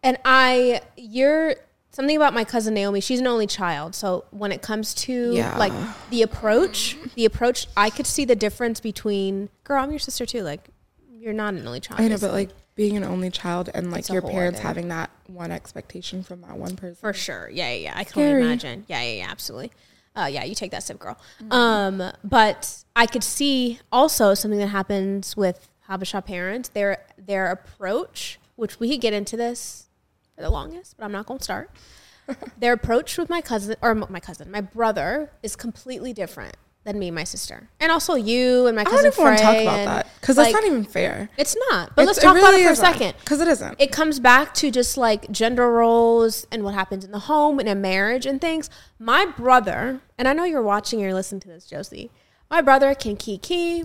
And 0.02 0.18
I, 0.24 0.82
you're 0.98 1.54
something 1.94 2.16
about 2.16 2.34
my 2.34 2.44
cousin 2.44 2.74
Naomi. 2.74 3.00
She's 3.00 3.20
an 3.20 3.26
only 3.26 3.46
child, 3.46 3.94
so 3.94 4.24
when 4.30 4.52
it 4.52 4.60
comes 4.62 4.92
to 4.94 5.32
Yeah. 5.34 5.56
like 5.56 5.72
the 6.10 6.22
approach, 6.22 6.96
the 7.14 7.24
approach, 7.24 7.66
I 7.76 7.88
could 7.90 8.06
see 8.06 8.24
the 8.24 8.36
difference 8.36 8.80
between. 8.80 9.48
Girl, 9.64 9.82
I'm 9.82 9.90
your 9.90 9.98
sister 10.00 10.26
too. 10.26 10.42
Like, 10.42 10.68
you're 11.10 11.32
not 11.32 11.54
an 11.54 11.66
only 11.66 11.80
child. 11.80 12.00
i 12.00 12.08
know 12.08 12.18
but 12.18 12.32
like 12.32 12.50
being 12.74 12.96
an 12.96 13.04
only 13.04 13.30
child 13.30 13.70
and 13.72 13.90
like 13.90 14.08
your 14.10 14.20
parents 14.20 14.58
other- 14.58 14.68
having 14.68 14.88
that 14.88 15.08
one 15.28 15.50
expectation 15.50 16.22
from 16.22 16.40
that 16.42 16.56
one 16.58 16.76
person 16.76 16.96
For 16.96 17.12
sure. 17.14 17.48
Yeah, 17.50 17.70
yeah, 17.70 17.74
yeah. 17.84 17.92
I 17.96 18.04
can 18.04 18.22
only 18.22 18.42
imagine. 18.42 18.84
Yeah, 18.88 19.00
yeah, 19.02 19.12
yeah, 19.22 19.30
absolutely. 19.30 19.70
Uh, 20.16 20.26
yeah, 20.30 20.44
you 20.44 20.54
take 20.54 20.70
that 20.72 20.82
sip, 20.82 20.98
girl. 20.98 21.16
Um, 21.50 22.02
but 22.22 22.84
I 22.94 23.06
could 23.06 23.24
see 23.24 23.78
also 23.90 24.34
something 24.34 24.58
that 24.60 24.68
happens 24.68 25.36
with 25.36 25.68
Habesha 25.88 26.24
parents, 26.24 26.68
their 26.70 26.98
their 27.18 27.50
approach, 27.50 28.38
which 28.56 28.78
we 28.80 28.90
could 28.90 29.00
get 29.00 29.12
into 29.12 29.36
this 29.36 29.83
for 30.34 30.42
the 30.42 30.50
longest, 30.50 30.96
but 30.96 31.04
I'm 31.04 31.12
not 31.12 31.26
going 31.26 31.38
to 31.38 31.44
start. 31.44 31.70
their 32.58 32.72
approach 32.72 33.18
with 33.18 33.28
my 33.28 33.40
cousin 33.40 33.76
or 33.82 33.94
my 33.94 34.20
cousin, 34.20 34.50
my 34.50 34.60
brother, 34.60 35.30
is 35.42 35.56
completely 35.56 36.12
different 36.12 36.56
than 36.84 36.98
me 36.98 37.08
and 37.08 37.14
my 37.14 37.24
sister, 37.24 37.68
and 37.80 37.90
also 37.90 38.14
you 38.14 38.66
and 38.66 38.76
my 38.76 38.84
cousin. 38.84 38.98
i 38.98 39.02
don't 39.02 39.12
even 39.12 39.24
want 39.24 39.38
to 39.38 39.42
talk 39.42 39.54
Frey 39.54 39.62
about 39.62 39.78
and, 39.78 39.88
that 39.88 40.06
because 40.20 40.36
like, 40.36 40.52
that's 40.52 40.64
not 40.64 40.70
even 40.70 40.84
fair 40.84 41.30
It's 41.38 41.56
not. 41.70 41.96
But 41.96 42.06
let's 42.06 42.20
talk 42.20 42.36
about 42.36 42.52
it 42.52 42.64
for 42.64 42.72
a 42.72 42.76
second 42.76 43.14
because 43.20 43.40
it 43.40 43.48
isn't 43.48 43.80
it 43.80 43.90
comes 43.90 44.20
back 44.20 44.52
to 44.54 44.70
just 44.70 44.98
like 44.98 45.30
gender 45.30 45.70
roles 45.70 46.46
and 46.52 46.62
what 46.62 46.74
happens 46.74 47.04
in 47.04 47.10
the 47.10 47.20
home 47.20 47.58
and 47.58 47.68
a 47.68 47.74
marriage 47.74 48.26
and 48.26 48.40
things. 48.40 48.68
My 48.98 49.24
brother, 49.24 50.00
and 50.18 50.28
I 50.28 50.34
know 50.34 50.44
you're 50.44 50.62
watching 50.62 51.00
or 51.00 51.04
you're 51.04 51.14
listening 51.14 51.40
to 51.40 51.48
this, 51.48 51.64
Josie. 51.64 52.10
My 52.50 52.60
brother 52.60 52.94
can 52.94 53.16
kiki. 53.16 53.84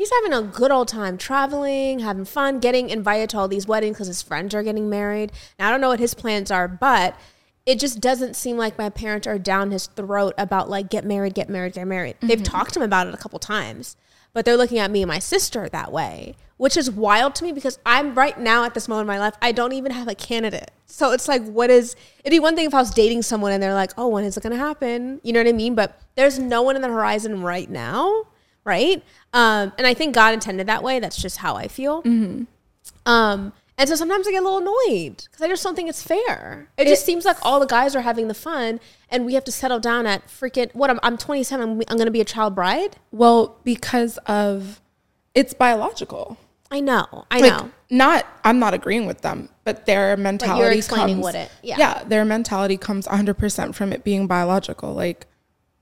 He's 0.00 0.10
having 0.10 0.32
a 0.32 0.40
good 0.40 0.70
old 0.70 0.88
time 0.88 1.18
traveling, 1.18 1.98
having 1.98 2.24
fun, 2.24 2.58
getting 2.58 2.88
invited 2.88 3.28
to 3.28 3.38
all 3.38 3.48
these 3.48 3.66
weddings 3.66 3.96
because 3.96 4.06
his 4.06 4.22
friends 4.22 4.54
are 4.54 4.62
getting 4.62 4.88
married. 4.88 5.30
Now, 5.58 5.68
I 5.68 5.70
don't 5.70 5.82
know 5.82 5.90
what 5.90 6.00
his 6.00 6.14
plans 6.14 6.50
are, 6.50 6.66
but 6.66 7.20
it 7.66 7.78
just 7.78 8.00
doesn't 8.00 8.34
seem 8.34 8.56
like 8.56 8.78
my 8.78 8.88
parents 8.88 9.26
are 9.26 9.38
down 9.38 9.72
his 9.72 9.88
throat 9.88 10.32
about 10.38 10.70
like 10.70 10.88
get 10.88 11.04
married, 11.04 11.34
get 11.34 11.50
married, 11.50 11.74
get 11.74 11.86
married. 11.86 12.16
They've 12.22 12.38
mm-hmm. 12.38 12.44
talked 12.44 12.72
to 12.72 12.80
him 12.80 12.84
about 12.84 13.08
it 13.08 13.14
a 13.14 13.18
couple 13.18 13.38
times, 13.38 13.98
but 14.32 14.46
they're 14.46 14.56
looking 14.56 14.78
at 14.78 14.90
me 14.90 15.02
and 15.02 15.08
my 15.10 15.18
sister 15.18 15.68
that 15.68 15.92
way, 15.92 16.34
which 16.56 16.78
is 16.78 16.90
wild 16.90 17.34
to 17.34 17.44
me 17.44 17.52
because 17.52 17.78
I'm 17.84 18.14
right 18.14 18.40
now 18.40 18.64
at 18.64 18.72
this 18.72 18.88
moment 18.88 19.02
in 19.02 19.08
my 19.08 19.18
life, 19.18 19.34
I 19.42 19.52
don't 19.52 19.74
even 19.74 19.92
have 19.92 20.08
a 20.08 20.14
candidate. 20.14 20.70
So 20.86 21.12
it's 21.12 21.28
like, 21.28 21.44
what 21.44 21.68
is, 21.68 21.94
it'd 22.24 22.34
be 22.34 22.40
one 22.40 22.56
thing 22.56 22.64
if 22.64 22.72
I 22.72 22.78
was 22.78 22.90
dating 22.90 23.20
someone 23.20 23.52
and 23.52 23.62
they're 23.62 23.74
like, 23.74 23.92
oh, 23.98 24.08
when 24.08 24.24
is 24.24 24.38
it 24.38 24.42
going 24.42 24.54
to 24.54 24.58
happen? 24.58 25.20
You 25.22 25.34
know 25.34 25.40
what 25.40 25.48
I 25.48 25.52
mean? 25.52 25.74
But 25.74 26.00
there's 26.14 26.38
no 26.38 26.62
one 26.62 26.74
in 26.74 26.80
the 26.80 26.88
horizon 26.88 27.42
right 27.42 27.68
now. 27.68 28.24
Right. 28.64 29.02
Um, 29.32 29.72
and 29.78 29.86
I 29.86 29.94
think 29.94 30.14
God 30.14 30.34
intended 30.34 30.66
that 30.66 30.82
way. 30.82 31.00
That's 31.00 31.20
just 31.20 31.38
how 31.38 31.56
I 31.56 31.68
feel. 31.68 32.02
Um, 33.06 33.52
and 33.78 33.88
so 33.88 33.94
sometimes 33.94 34.28
I 34.28 34.32
get 34.32 34.42
a 34.42 34.46
little 34.48 34.58
annoyed 34.58 35.24
because 35.24 35.40
I 35.40 35.48
just 35.48 35.62
don't 35.64 35.74
think 35.74 35.88
it's 35.88 36.02
fair. 36.02 36.68
It 36.76 36.86
just 36.86 37.06
seems 37.06 37.24
like 37.24 37.38
all 37.42 37.58
the 37.60 37.66
guys 37.66 37.96
are 37.96 38.02
having 38.02 38.28
the 38.28 38.34
fun, 38.34 38.78
and 39.08 39.24
we 39.24 39.32
have 39.34 39.44
to 39.44 39.52
settle 39.52 39.80
down 39.80 40.06
at 40.06 40.26
freaking 40.28 40.72
what? 40.74 40.90
I'm, 40.90 41.00
I'm 41.02 41.16
27. 41.16 41.62
I'm, 41.62 41.70
I'm 41.88 41.96
going 41.96 42.04
to 42.06 42.10
be 42.10 42.20
a 42.20 42.24
child 42.26 42.54
bride. 42.54 42.96
Well, 43.10 43.56
because 43.64 44.18
of 44.26 44.80
it's 45.34 45.54
biological. 45.54 46.36
I 46.70 46.80
know. 46.80 47.24
I 47.30 47.40
Like, 47.40 47.52
know. 47.52 47.70
not 47.90 48.26
I'm 48.44 48.58
not 48.60 48.74
agreeing 48.74 49.06
with 49.06 49.22
them, 49.22 49.48
but 49.64 49.86
their 49.86 50.16
mentality 50.16 50.78
explaining 50.78 51.16
comes 51.16 51.22
what 51.24 51.34
it- 51.34 51.50
yeah. 51.62 51.76
yeah, 51.78 52.04
their 52.04 52.24
mentality 52.24 52.76
comes 52.76 53.08
100% 53.08 53.74
from 53.74 53.92
it 53.92 54.04
being 54.04 54.26
biological. 54.28 54.92
Like 54.94 55.26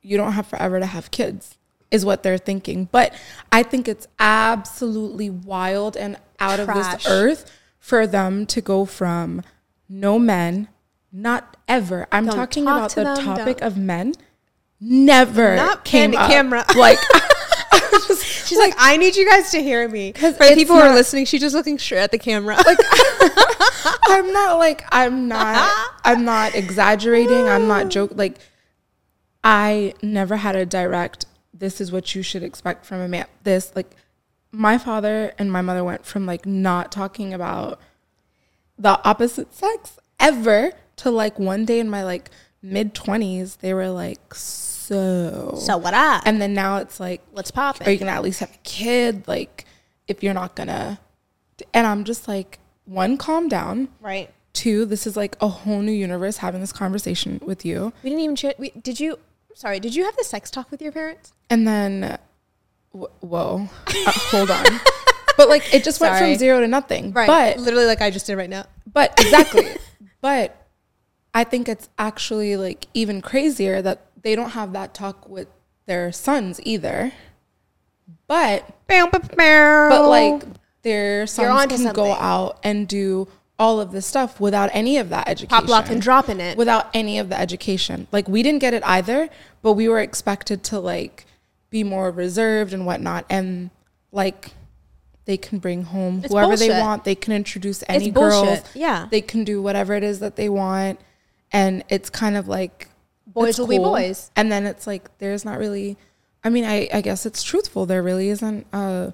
you 0.01 0.17
don't 0.17 0.33
have 0.33 0.47
forever 0.47 0.79
to 0.81 0.87
have 0.87 1.11
kids 1.11 1.58
is 1.91 2.05
what 2.05 2.23
they're 2.23 2.39
thinking. 2.39 2.89
But 2.91 3.15
I 3.51 3.63
think 3.63 3.89
it's 3.89 4.07
absolutely 4.19 5.31
wild 5.31 5.97
and 5.97 6.17
out 6.41 6.61
of 6.61 6.67
this 6.69 7.07
earth 7.09 7.51
for 7.79 8.07
them 8.07 8.47
to 8.47 8.61
go 8.61 8.85
from 8.85 9.43
no 9.89 10.19
men, 10.19 10.69
not 11.13 11.57
ever. 11.67 12.07
I'm 12.13 12.27
Don't 12.27 12.35
talking 12.37 12.65
talk 12.65 12.77
about 12.77 12.91
to 12.91 12.97
the 12.97 13.05
them, 13.15 13.25
topic 13.25 13.59
don't- 13.59 13.67
of 13.67 13.77
men. 13.79 14.15
Never 14.81 15.57
Not 15.57 15.85
came 15.85 16.15
up. 16.15 16.31
camera. 16.31 16.65
Like 16.77 16.99
She's 18.47 18.59
like, 18.59 18.75
I 18.79 18.97
need 18.97 19.15
you 19.17 19.29
guys 19.29 19.51
to 19.51 19.63
hear 19.63 19.87
me. 19.89 20.13
For 20.13 20.31
the 20.31 20.53
people 20.55 20.77
who 20.77 20.81
are 20.83 20.95
listening, 20.95 21.27
she's 21.27 21.41
just 21.41 21.55
looking 21.55 21.79
straight 21.79 21.99
at 21.99 22.11
the 22.13 22.19
camera. 22.19 22.57
Like, 22.65 22.79
I'm 24.09 24.33
not 24.33 24.59
like 24.59 24.85
I'm 24.91 25.29
not 25.29 25.91
I'm 26.05 26.25
not 26.25 26.55
exaggerating. 26.55 27.49
I'm 27.49 27.67
not 27.69 27.89
joke 27.91 28.13
like 28.15 28.39
I 29.45 29.95
never 30.03 30.37
had 30.37 30.57
a 30.57 30.65
direct 30.67 31.27
this 31.53 31.81
is 31.81 31.91
what 31.91 32.15
you 32.15 32.23
should 32.23 32.43
expect 32.43 32.85
from 32.85 33.01
a 33.01 33.09
man. 33.09 33.27
This 33.43 33.73
like 33.75 33.97
my 34.53 34.79
father 34.79 35.33
and 35.39 35.51
my 35.53 35.61
mother 35.63 35.85
went 35.85 36.05
from 36.05 36.27
like 36.27 36.47
not 36.47 36.91
talking 36.93 37.35
about 37.35 37.81
the 38.79 39.01
opposite 39.07 39.53
sex 39.55 39.99
ever 40.21 40.73
to 40.97 41.11
like 41.11 41.39
one 41.39 41.65
day 41.65 41.81
in 41.81 41.91
my 41.91 42.03
like 42.03 42.31
mid 42.63 42.95
20s 42.95 43.59
they 43.59 43.73
were 43.75 43.89
like 43.91 44.35
so 44.35 45.55
so 45.59 45.77
what 45.77 45.95
up? 45.95 46.23
and 46.27 46.41
then 46.41 46.55
now 46.55 46.79
it's 46.79 46.99
like 46.99 47.21
What's 47.33 47.51
popping? 47.51 47.87
are 47.87 47.91
you 47.91 47.99
gonna 47.99 48.11
at 48.13 48.23
least 48.23 48.41
have 48.41 48.53
a 48.53 48.59
kid 48.65 49.27
like 49.29 49.65
if 50.09 50.23
you're 50.23 50.35
not 50.35 50.57
gonna 50.57 50.99
and 51.75 51.87
i'm 51.87 52.05
just 52.05 52.27
like 52.27 52.59
one 52.85 53.17
calm 53.17 53.49
down 53.49 53.89
right. 54.01 54.31
two 54.55 54.85
this 54.87 55.07
is 55.07 55.17
like 55.17 55.37
a 55.41 55.47
whole 55.49 55.83
new 55.83 55.93
universe 55.93 56.39
having 56.39 56.61
this 56.61 56.73
conversation 56.73 57.41
with 57.45 57.65
you 57.65 57.93
We 58.03 58.11
didn't 58.11 58.25
even. 58.25 58.37
Ch- 58.37 58.59
we, 58.59 58.71
did 58.71 58.99
you? 58.99 59.19
Sorry. 59.59 59.81
Did 59.81 59.95
you 59.97 60.05
have 60.05 60.15
the 60.17 60.23
sex 60.23 60.51
talk 60.53 60.71
with 60.71 60.81
your 60.81 60.93
parents? 60.93 61.33
and 61.51 61.67
then 61.67 62.19
wh- 62.93 63.11
whoa 63.25 63.69
uh, 63.87 64.13
hold 64.31 64.51
on 64.51 64.65
but 65.39 65.49
like 65.49 65.73
it 65.75 65.83
just 65.83 65.99
went 66.01 66.15
Sorry. 66.17 66.33
from 66.33 66.39
zero 66.39 66.61
to 66.61 66.69
nothing 66.69 67.13
Right. 67.13 67.27
but 67.27 67.59
literally, 67.59 67.87
like 67.87 68.03
I 68.03 68.11
just 68.11 68.27
did 68.27 68.37
right 68.37 68.51
now. 68.51 68.67
but 68.93 69.13
exactly 69.19 69.67
but 70.21 70.67
i 71.35 71.43
think 71.45 71.69
it's 71.69 71.89
actually 71.99 72.57
like 72.57 72.87
even 72.93 73.23
crazier 73.23 73.81
that 73.83 74.07
they 74.23 74.35
don't 74.37 74.51
have 74.51 74.73
that 74.75 74.93
talk 74.95 75.27
with 75.29 75.49
their 75.87 76.13
sons 76.13 76.61
either 76.65 77.13
but 78.27 78.65
But 78.87 79.11
but 79.37 80.09
like 80.09 80.43
their 80.83 81.27
sons 81.27 81.49
onto 81.49 81.77
can 81.77 81.93
go 81.95 82.07
something. 82.09 82.17
out 82.21 82.59
and 82.63 82.87
do 82.87 83.27
all 83.59 83.81
of 83.81 83.91
this 83.93 84.07
stuff 84.07 84.39
without 84.41 84.71
any 84.73 84.99
of 84.99 85.09
that 85.09 85.29
education 85.29 85.49
pop 85.49 85.69
lock 85.69 85.91
and 85.91 86.01
dropping 86.01 86.39
it. 86.41 86.57
without 86.57 86.89
any 86.95 87.19
of 87.19 87.29
the 87.29 87.39
education. 87.39 88.07
Like 88.13 88.29
we 88.29 88.43
didn't 88.43 88.61
get 88.61 88.73
it 88.75 88.83
either 88.87 89.29
but 89.63 89.73
we 89.73 89.89
were 89.89 90.01
expected 90.01 90.63
to 90.65 90.79
like 90.79 91.27
be 91.71 91.83
more 91.85 92.11
reserved 92.11 92.73
and 92.73 92.87
whatnot. 92.87 93.27
And 93.29 93.71
like 94.13 94.53
they 95.25 95.37
can 95.37 95.59
bring 95.59 95.83
home 95.85 96.23
It's 96.25 96.33
whoever 96.33 96.57
they 96.57 96.71
want. 96.71 97.05
They 97.05 97.15
can 97.15 97.33
introduce 97.35 97.83
any 97.89 98.11
bullshit. 98.11 98.63
girls. 98.63 98.75
Yeah. 98.75 99.09
they 99.11 99.21
can 99.21 99.45
do 99.45 99.61
whatever 99.61 99.95
it 99.95 100.03
is 100.05 100.21
that 100.21 100.37
they 100.37 100.49
want. 100.49 101.01
And 101.53 101.85
it's 101.89 102.09
kind 102.11 102.37
of 102.37 102.49
like 102.49 102.89
Boys 103.27 103.59
will 103.59 103.67
be 103.67 103.79
boys. 103.79 104.31
and 104.37 104.51
then 104.51 104.67
it's 104.67 104.87
like 104.87 105.17
there's 105.19 105.45
not 105.45 105.59
really 105.59 105.97
i 106.43 106.49
mean 106.49 106.65
i 106.65 106.89
i 106.93 107.01
guess 107.03 107.27
it's 107.27 107.43
truthful. 107.43 107.85
There 107.87 108.03
really 108.03 108.29
isn't 108.31 108.67
a 108.73 109.13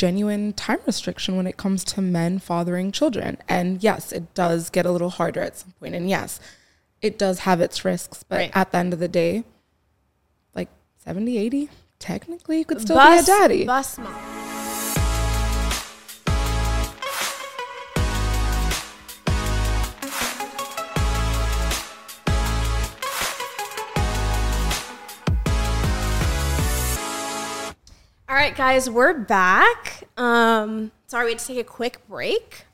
genuine 0.00 0.54
time 0.54 0.78
restriction 0.86 1.36
when 1.36 1.46
it 1.46 1.58
comes 1.58 1.84
to 1.84 2.00
men 2.00 2.38
fathering 2.38 2.90
children 2.90 3.36
and 3.46 3.82
yes 3.82 4.12
it 4.12 4.32
does 4.32 4.70
get 4.70 4.86
a 4.86 4.90
little 4.90 5.10
harder 5.10 5.42
at 5.42 5.58
some 5.58 5.72
point 5.78 5.94
and 5.94 6.08
yes 6.08 6.40
it 7.02 7.18
does 7.18 7.40
have 7.40 7.60
its 7.60 7.84
risks 7.84 8.22
but 8.22 8.36
Right. 8.38 8.50
at 8.54 8.72
the 8.72 8.78
end 8.78 8.94
of 8.94 8.98
the 8.98 9.08
day 9.08 9.44
like 10.54 10.68
70 11.04 11.36
80 11.36 11.68
technically 11.98 12.58
you 12.60 12.64
could 12.64 12.80
still 12.80 12.96
bus, 12.96 13.26
be 13.26 13.30
a 13.30 13.38
daddy 13.38 13.64
Bus 13.66 13.98
mom. 13.98 14.39
All 28.30 28.36
right, 28.36 28.54
guys, 28.54 28.88
we're 28.88 29.12
back. 29.12 30.04
Um, 30.16 30.92
sorry, 31.08 31.24
we 31.24 31.30
had 31.32 31.40
to 31.40 31.46
take 31.48 31.58
a 31.58 31.64
quick 31.64 31.98
break. 32.08 32.64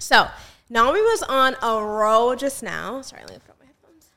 So, 0.00 0.26
Naomi 0.68 1.00
was 1.00 1.22
on 1.28 1.54
a 1.62 1.80
roll 1.80 2.34
just 2.34 2.60
now. 2.60 3.00
Sorry, 3.02 3.22
let 3.22 3.34
me 3.34 3.38
put 3.46 3.52
on 3.52 3.56
my 3.60 3.66
headphones. 3.66 4.08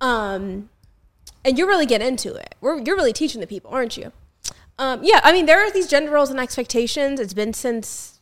Um, 0.00 0.70
and 1.44 1.58
you 1.58 1.66
really 1.66 1.86
get 1.86 2.00
into 2.00 2.36
it. 2.36 2.54
We're, 2.60 2.80
you're 2.80 2.94
really 2.94 3.12
teaching 3.12 3.40
the 3.40 3.48
people, 3.48 3.72
aren't 3.72 3.96
you? 3.96 4.12
Um, 4.78 5.00
yeah, 5.02 5.18
I 5.24 5.32
mean, 5.32 5.46
there 5.46 5.58
are 5.58 5.72
these 5.72 5.88
gender 5.88 6.12
roles 6.12 6.30
and 6.30 6.38
expectations. 6.38 7.18
It's 7.18 7.34
been 7.34 7.52
since 7.52 8.20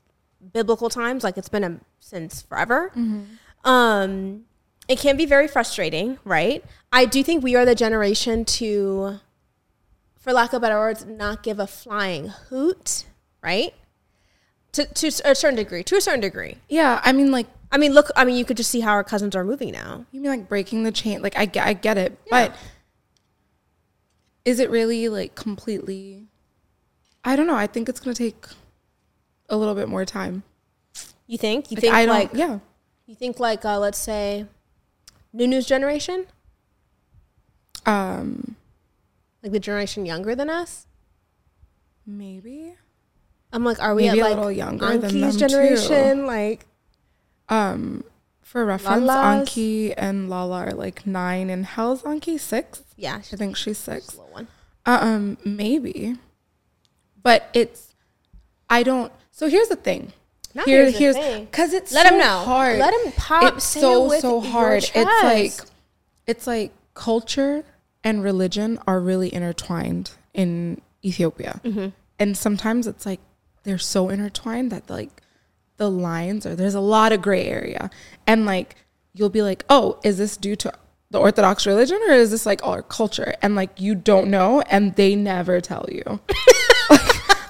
biblical 0.55 0.88
times, 0.88 1.22
like 1.22 1.37
it's 1.37 1.51
been 1.51 1.64
a, 1.64 1.81
since 2.01 2.40
forever. 2.40 2.92
Um, 3.62 4.44
it 4.88 4.98
can 4.98 5.18
be 5.18 5.27
very 5.27 5.48
frustrating, 5.48 6.16
right? 6.24 6.64
I 6.90 7.05
do 7.05 7.22
think 7.22 7.44
we 7.44 7.57
are 7.57 7.66
the 7.66 7.74
generation 7.74 8.46
to, 8.46 9.20
for 10.29 10.35
lack 10.35 10.53
of 10.53 10.61
better 10.61 10.79
words, 10.79 11.07
not 11.07 11.43
give 11.43 11.59
a 11.59 11.67
flying 11.67 12.29
hoot, 12.29 13.07
right? 13.43 13.73
To, 14.73 14.85
to 14.85 15.07
a 15.25 15.35
certain 15.35 15.57
degree, 15.57 15.83
to 15.85 15.97
a 15.97 16.01
certain 16.03 16.21
degree. 16.21 16.57
yeah 16.69 17.01
i 17.03 17.12
mean 17.12 17.33
like 17.33 17.47
I 17.71 17.77
mean, 17.77 17.93
look, 17.93 18.11
I 18.17 18.25
mean, 18.25 18.37
you 18.37 18.47
could 18.47 18.57
just 18.57 18.71
see 18.71 18.81
how 18.81 18.93
our 18.93 19.05
cousins 19.05 19.37
are 19.37 19.45
moving 19.45 19.73
now. 19.73 20.07
You 20.11 20.23
mean 20.23 20.31
like 20.31 20.49
breaking 20.49 20.85
the 20.85 20.91
chain? 20.91 21.21
Like 21.21 21.37
I 21.37 21.45
get, 21.45 21.67
I 21.67 21.75
get 21.75 21.99
it, 21.99 22.19
but 22.31 22.57
is 24.47 24.59
it 24.59 24.71
really 24.71 25.11
like 25.11 25.35
completely? 25.35 26.29
I 27.25 27.37
don't 27.37 27.47
know. 27.47 27.57
I 27.57 27.67
think 27.67 27.91
it's 27.91 28.01
gonna 28.01 28.14
take 28.14 28.47
a 29.51 29.57
little 29.59 29.75
bit 29.75 29.87
more 29.87 30.07
time. 30.07 30.45
You 31.27 31.37
think? 31.37 31.71
You 31.71 31.75
Like, 31.77 31.83
think 31.83 31.95
I 31.95 32.07
don't. 32.07 32.14
like 32.14 32.31
yeah, 32.33 32.59
you 33.07 33.14
think 33.14 33.38
like 33.38 33.67
uh, 33.67 33.79
let's 33.79 33.99
say 33.99 34.47
new 35.35 35.47
news 35.47 35.67
generation, 35.67 36.27
um, 37.85 38.57
like 39.42 39.53
the 39.53 39.61
generation 39.61 40.05
younger 40.07 40.35
than 40.35 40.51
us. 40.51 40.87
maybe. 42.07 42.74
I'm 43.53 43.64
like, 43.64 43.81
are 43.81 43.94
we 43.94 44.07
Maybe 44.09 44.20
at 44.20 44.27
a 44.27 44.29
little 44.29 44.53
younger 44.53 44.98
than 44.98 45.11
Anki's 45.11 45.38
them, 45.38 45.48
too. 45.48 45.55
generation? 45.55 46.27
Like, 46.27 46.66
Um, 47.48 48.05
for 48.42 48.64
reference, 48.66 49.05
Lala's? 49.05 49.48
Anki 49.48 49.94
and 49.96 50.29
Lala 50.29 50.66
are 50.66 50.72
like 50.72 51.07
nine, 51.07 51.48
and 51.48 51.64
how's 51.64 52.03
Anki 52.03 52.38
six? 52.38 52.83
yeah, 52.96 53.16
I 53.16 53.20
she's 53.22 53.38
think 53.38 53.57
she's 53.57 53.79
six. 53.79 54.14
little 54.16 54.31
one. 54.33 54.48
Um, 54.85 55.38
maybe, 55.44 56.16
but 57.22 57.48
it's. 57.55 57.94
I 58.68 58.83
don't. 58.83 59.12
So 59.31 59.48
here's 59.48 59.68
the 59.68 59.77
thing. 59.77 60.12
Not 60.55 60.66
Here, 60.66 60.83
here's 60.85 60.98
here's 60.98 61.16
thing. 61.16 61.44
because 61.46 61.72
it's 61.72 61.92
Let 61.92 62.07
so 62.07 62.14
'em 62.14 62.20
know. 62.20 62.38
hard. 62.44 62.79
Let 62.79 62.92
'em 62.92 63.12
pop- 63.12 63.55
It's 63.57 63.64
so 63.64 64.09
so 64.18 64.40
hard. 64.40 64.85
It's 64.94 64.94
like 65.22 65.53
it's 66.27 66.46
like 66.46 66.72
culture 66.94 67.64
and 68.05 68.23
religion 68.23 68.79
are 68.87 69.01
really 69.01 69.33
intertwined 69.35 70.13
in 70.35 70.81
Ethiopia, 71.05 71.61
Mm-hmm. 71.65 71.89
and 72.19 72.37
sometimes 72.37 72.87
it's 72.87 73.05
like 73.07 73.21
they're 73.65 73.79
so 73.79 74.09
intertwined 74.09 74.71
that 74.73 74.89
like 74.89 75.11
the 75.77 75.91
lines 75.91 76.45
are 76.47 76.55
there's 76.57 76.75
a 76.75 76.81
lot 76.81 77.13
of 77.13 77.23
gray 77.23 77.45
area, 77.47 77.91
and 78.27 78.47
like 78.47 78.77
you'll 79.15 79.29
be 79.31 79.43
like, 79.43 79.65
oh, 79.69 79.99
is 80.05 80.19
this 80.19 80.37
due 80.37 80.55
to 80.57 80.73
the 81.11 81.19
Orthodox 81.19 81.67
religion 81.67 81.99
or 82.09 82.13
is 82.15 82.31
this 82.31 82.45
like 82.47 82.65
our 82.67 82.83
culture? 82.83 83.35
And 83.43 83.55
like 83.57 83.81
you 83.81 83.95
don't 83.95 84.29
know, 84.31 84.61
and 84.63 84.95
they 84.97 85.15
never 85.17 85.61
tell 85.61 85.87
you. 85.91 86.21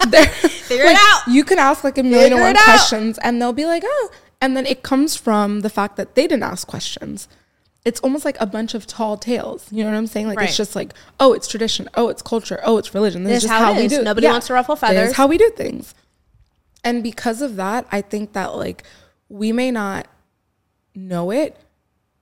They're- 0.08 0.26
Figure 0.26 0.84
like, 0.84 0.96
it 0.96 1.02
out. 1.02 1.22
You 1.28 1.44
can 1.44 1.58
ask 1.58 1.82
like 1.82 1.96
a 1.98 2.02
million 2.02 2.32
and 2.34 2.42
one 2.42 2.54
questions, 2.56 3.18
and 3.18 3.40
they'll 3.40 3.52
be 3.54 3.64
like, 3.64 3.82
oh. 3.86 4.10
And 4.40 4.56
then 4.56 4.66
it 4.66 4.82
comes 4.82 5.16
from 5.16 5.60
the 5.60 5.70
fact 5.70 5.96
that 5.96 6.14
they 6.14 6.26
didn't 6.26 6.42
ask 6.44 6.66
questions. 6.66 7.26
It's 7.84 8.00
almost 8.00 8.24
like 8.24 8.38
a 8.40 8.46
bunch 8.46 8.74
of 8.74 8.86
tall 8.86 9.16
tales. 9.16 9.66
You 9.70 9.84
know 9.84 9.90
what 9.90 9.96
I'm 9.96 10.06
saying? 10.06 10.26
Like 10.26 10.38
Right. 10.38 10.48
it's 10.48 10.56
just 10.56 10.76
like, 10.76 10.92
oh, 11.20 11.32
it's 11.32 11.46
tradition. 11.48 11.88
Oh, 11.94 12.08
it's 12.08 12.22
culture. 12.22 12.60
Oh, 12.64 12.76
it's 12.78 12.92
religion. 12.94 13.24
This, 13.24 13.36
This 13.36 13.44
is 13.44 13.50
how 13.50 13.72
how, 13.72 13.80
we 13.80 13.88
do. 13.88 14.02
Nobody 14.02 14.26
wants 14.26 14.48
to 14.48 14.54
ruffle 14.54 14.74
This 14.74 14.80
feathers. 14.80 15.10
is 15.10 15.16
how 15.16 15.26
we 15.26 15.38
do 15.38 15.50
things. 15.50 15.94
And 16.84 17.02
because 17.02 17.40
of 17.42 17.56
that, 17.56 17.86
I 17.90 18.00
think 18.02 18.32
that 18.34 18.56
like 18.56 18.84
we 19.28 19.52
may 19.52 19.70
not 19.70 20.06
know 20.94 21.30
it, 21.30 21.56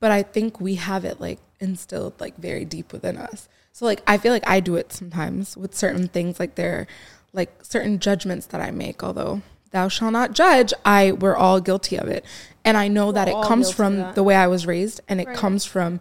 but 0.01 0.11
I 0.11 0.23
think 0.23 0.61
we 0.61 0.75
have 0.77 1.05
it 1.05 1.21
like 1.21 1.39
instilled 1.59 2.21
like 2.21 2.37
very 2.37 2.65
deep 2.65 2.93
within 2.93 3.17
us. 3.17 3.49
So 3.73 3.85
like 3.87 4.03
I 4.07 4.19
feel 4.19 4.33
like 4.33 4.47
I 4.49 4.61
do 4.61 4.77
it 4.77 4.93
sometimes 4.93 5.57
with 5.57 5.75
certain 5.75 6.09
things 6.09 6.39
like 6.39 6.55
there 6.55 6.75
are 6.81 6.87
like 7.33 7.65
certain 7.65 7.99
judgments 7.99 8.47
that 8.47 8.61
I 8.61 8.71
make, 8.71 9.03
although 9.03 9.43
thou 9.77 9.89
shalt 9.89 10.13
not 10.13 10.33
judge, 10.33 10.73
I 10.85 11.13
we're 11.13 11.37
all 11.37 11.61
guilty 11.61 11.97
of 11.97 12.09
it. 12.09 12.25
And 12.65 12.77
I 12.77 12.89
know 12.89 13.13
that 13.13 13.29
it 13.29 13.37
comes 13.45 13.71
from 13.71 14.13
the 14.15 14.23
way 14.25 14.35
I 14.35 14.47
was 14.49 14.67
raised 14.67 15.01
and 15.09 15.21
it 15.21 15.27
Right. 15.29 15.37
comes 15.37 15.65
from 15.65 16.01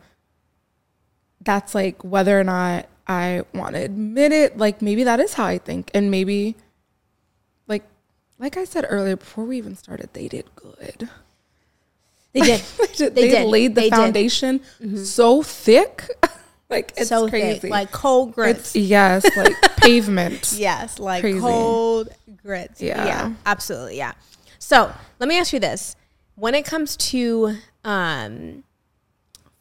that's 1.42 1.76
like 1.76 2.04
whether 2.04 2.40
or 2.40 2.44
not 2.44 2.88
I 3.08 3.44
want 3.54 3.76
to 3.76 3.82
admit 3.84 4.32
it, 4.32 4.58
like 4.58 4.82
maybe 4.82 5.04
that 5.04 5.20
is 5.20 5.34
how 5.34 5.46
I 5.46 5.58
think. 5.60 5.92
And 5.94 6.10
maybe 6.10 6.56
like 7.68 7.84
like 8.40 8.58
I 8.58 8.64
said 8.66 8.86
earlier, 8.90 9.16
before 9.18 9.46
we 9.46 9.58
even 9.58 9.76
started, 9.76 10.10
they 10.14 10.28
did 10.28 10.46
good. 10.56 11.10
They 12.34 12.42
did. 12.42 12.62
they, 12.98 13.10
They 13.10 13.30
did. 13.30 13.48
laid 13.48 13.76
the 13.76 13.82
They 13.82 13.90
did. 13.90 13.94
Mm-hmm. 13.94 14.02
foundation 14.02 14.62
so 15.06 15.44
thick, 15.44 16.10
like 16.70 16.94
it's 16.98 17.10
so 17.10 17.28
crazy. 17.30 17.60
thick, 17.60 17.72
like 17.72 17.92
cold 17.92 18.34
grits. 18.34 18.76
it's 18.76 18.88
yes, 18.88 19.24
like 19.38 19.54
pavement. 19.78 20.54
Yes, 20.58 21.00
like 21.00 21.22
Crazy. 21.22 21.40
cold 21.40 22.10
grits. 22.44 22.82
Yeah. 22.82 23.06
Yeah. 23.06 23.34
absolutely. 23.46 23.98
Yeah. 23.98 24.14
So 24.60 24.92
let 25.20 25.30
me 25.30 25.38
ask 25.38 25.54
you 25.54 25.60
this: 25.60 25.96
When 26.36 26.56
it 26.56 26.66
comes 26.66 26.98
to 26.98 27.56
um, 27.84 28.64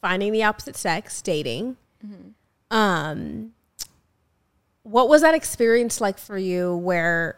finding 0.01 0.31
the 0.31 0.43
opposite 0.43 0.75
sex, 0.75 1.21
dating, 1.21 1.77
Mm-hmm. 2.05 2.75
um, 2.77 3.51
what 4.83 5.09
was 5.09 5.21
that 5.21 5.33
experience 5.33 5.99
like 6.01 6.17
for 6.17 6.37
you? 6.37 6.75
Where 6.75 7.37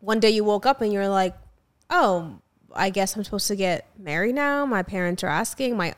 one 0.00 0.20
day 0.20 0.30
you 0.30 0.44
woke 0.44 0.66
up 0.66 0.80
and 0.82 0.92
you're 0.92 1.08
like, 1.08 1.34
"Oh, 1.90 2.38
I 2.74 2.90
guess 2.90 3.16
I'm 3.16 3.24
supposed 3.24 3.48
to 3.48 3.56
get 3.56 3.86
married 3.98 4.34
now." 4.34 4.66
My 4.66 4.82
parents 4.82 5.22
are 5.24 5.28
asking 5.28 5.76
my 5.76 5.94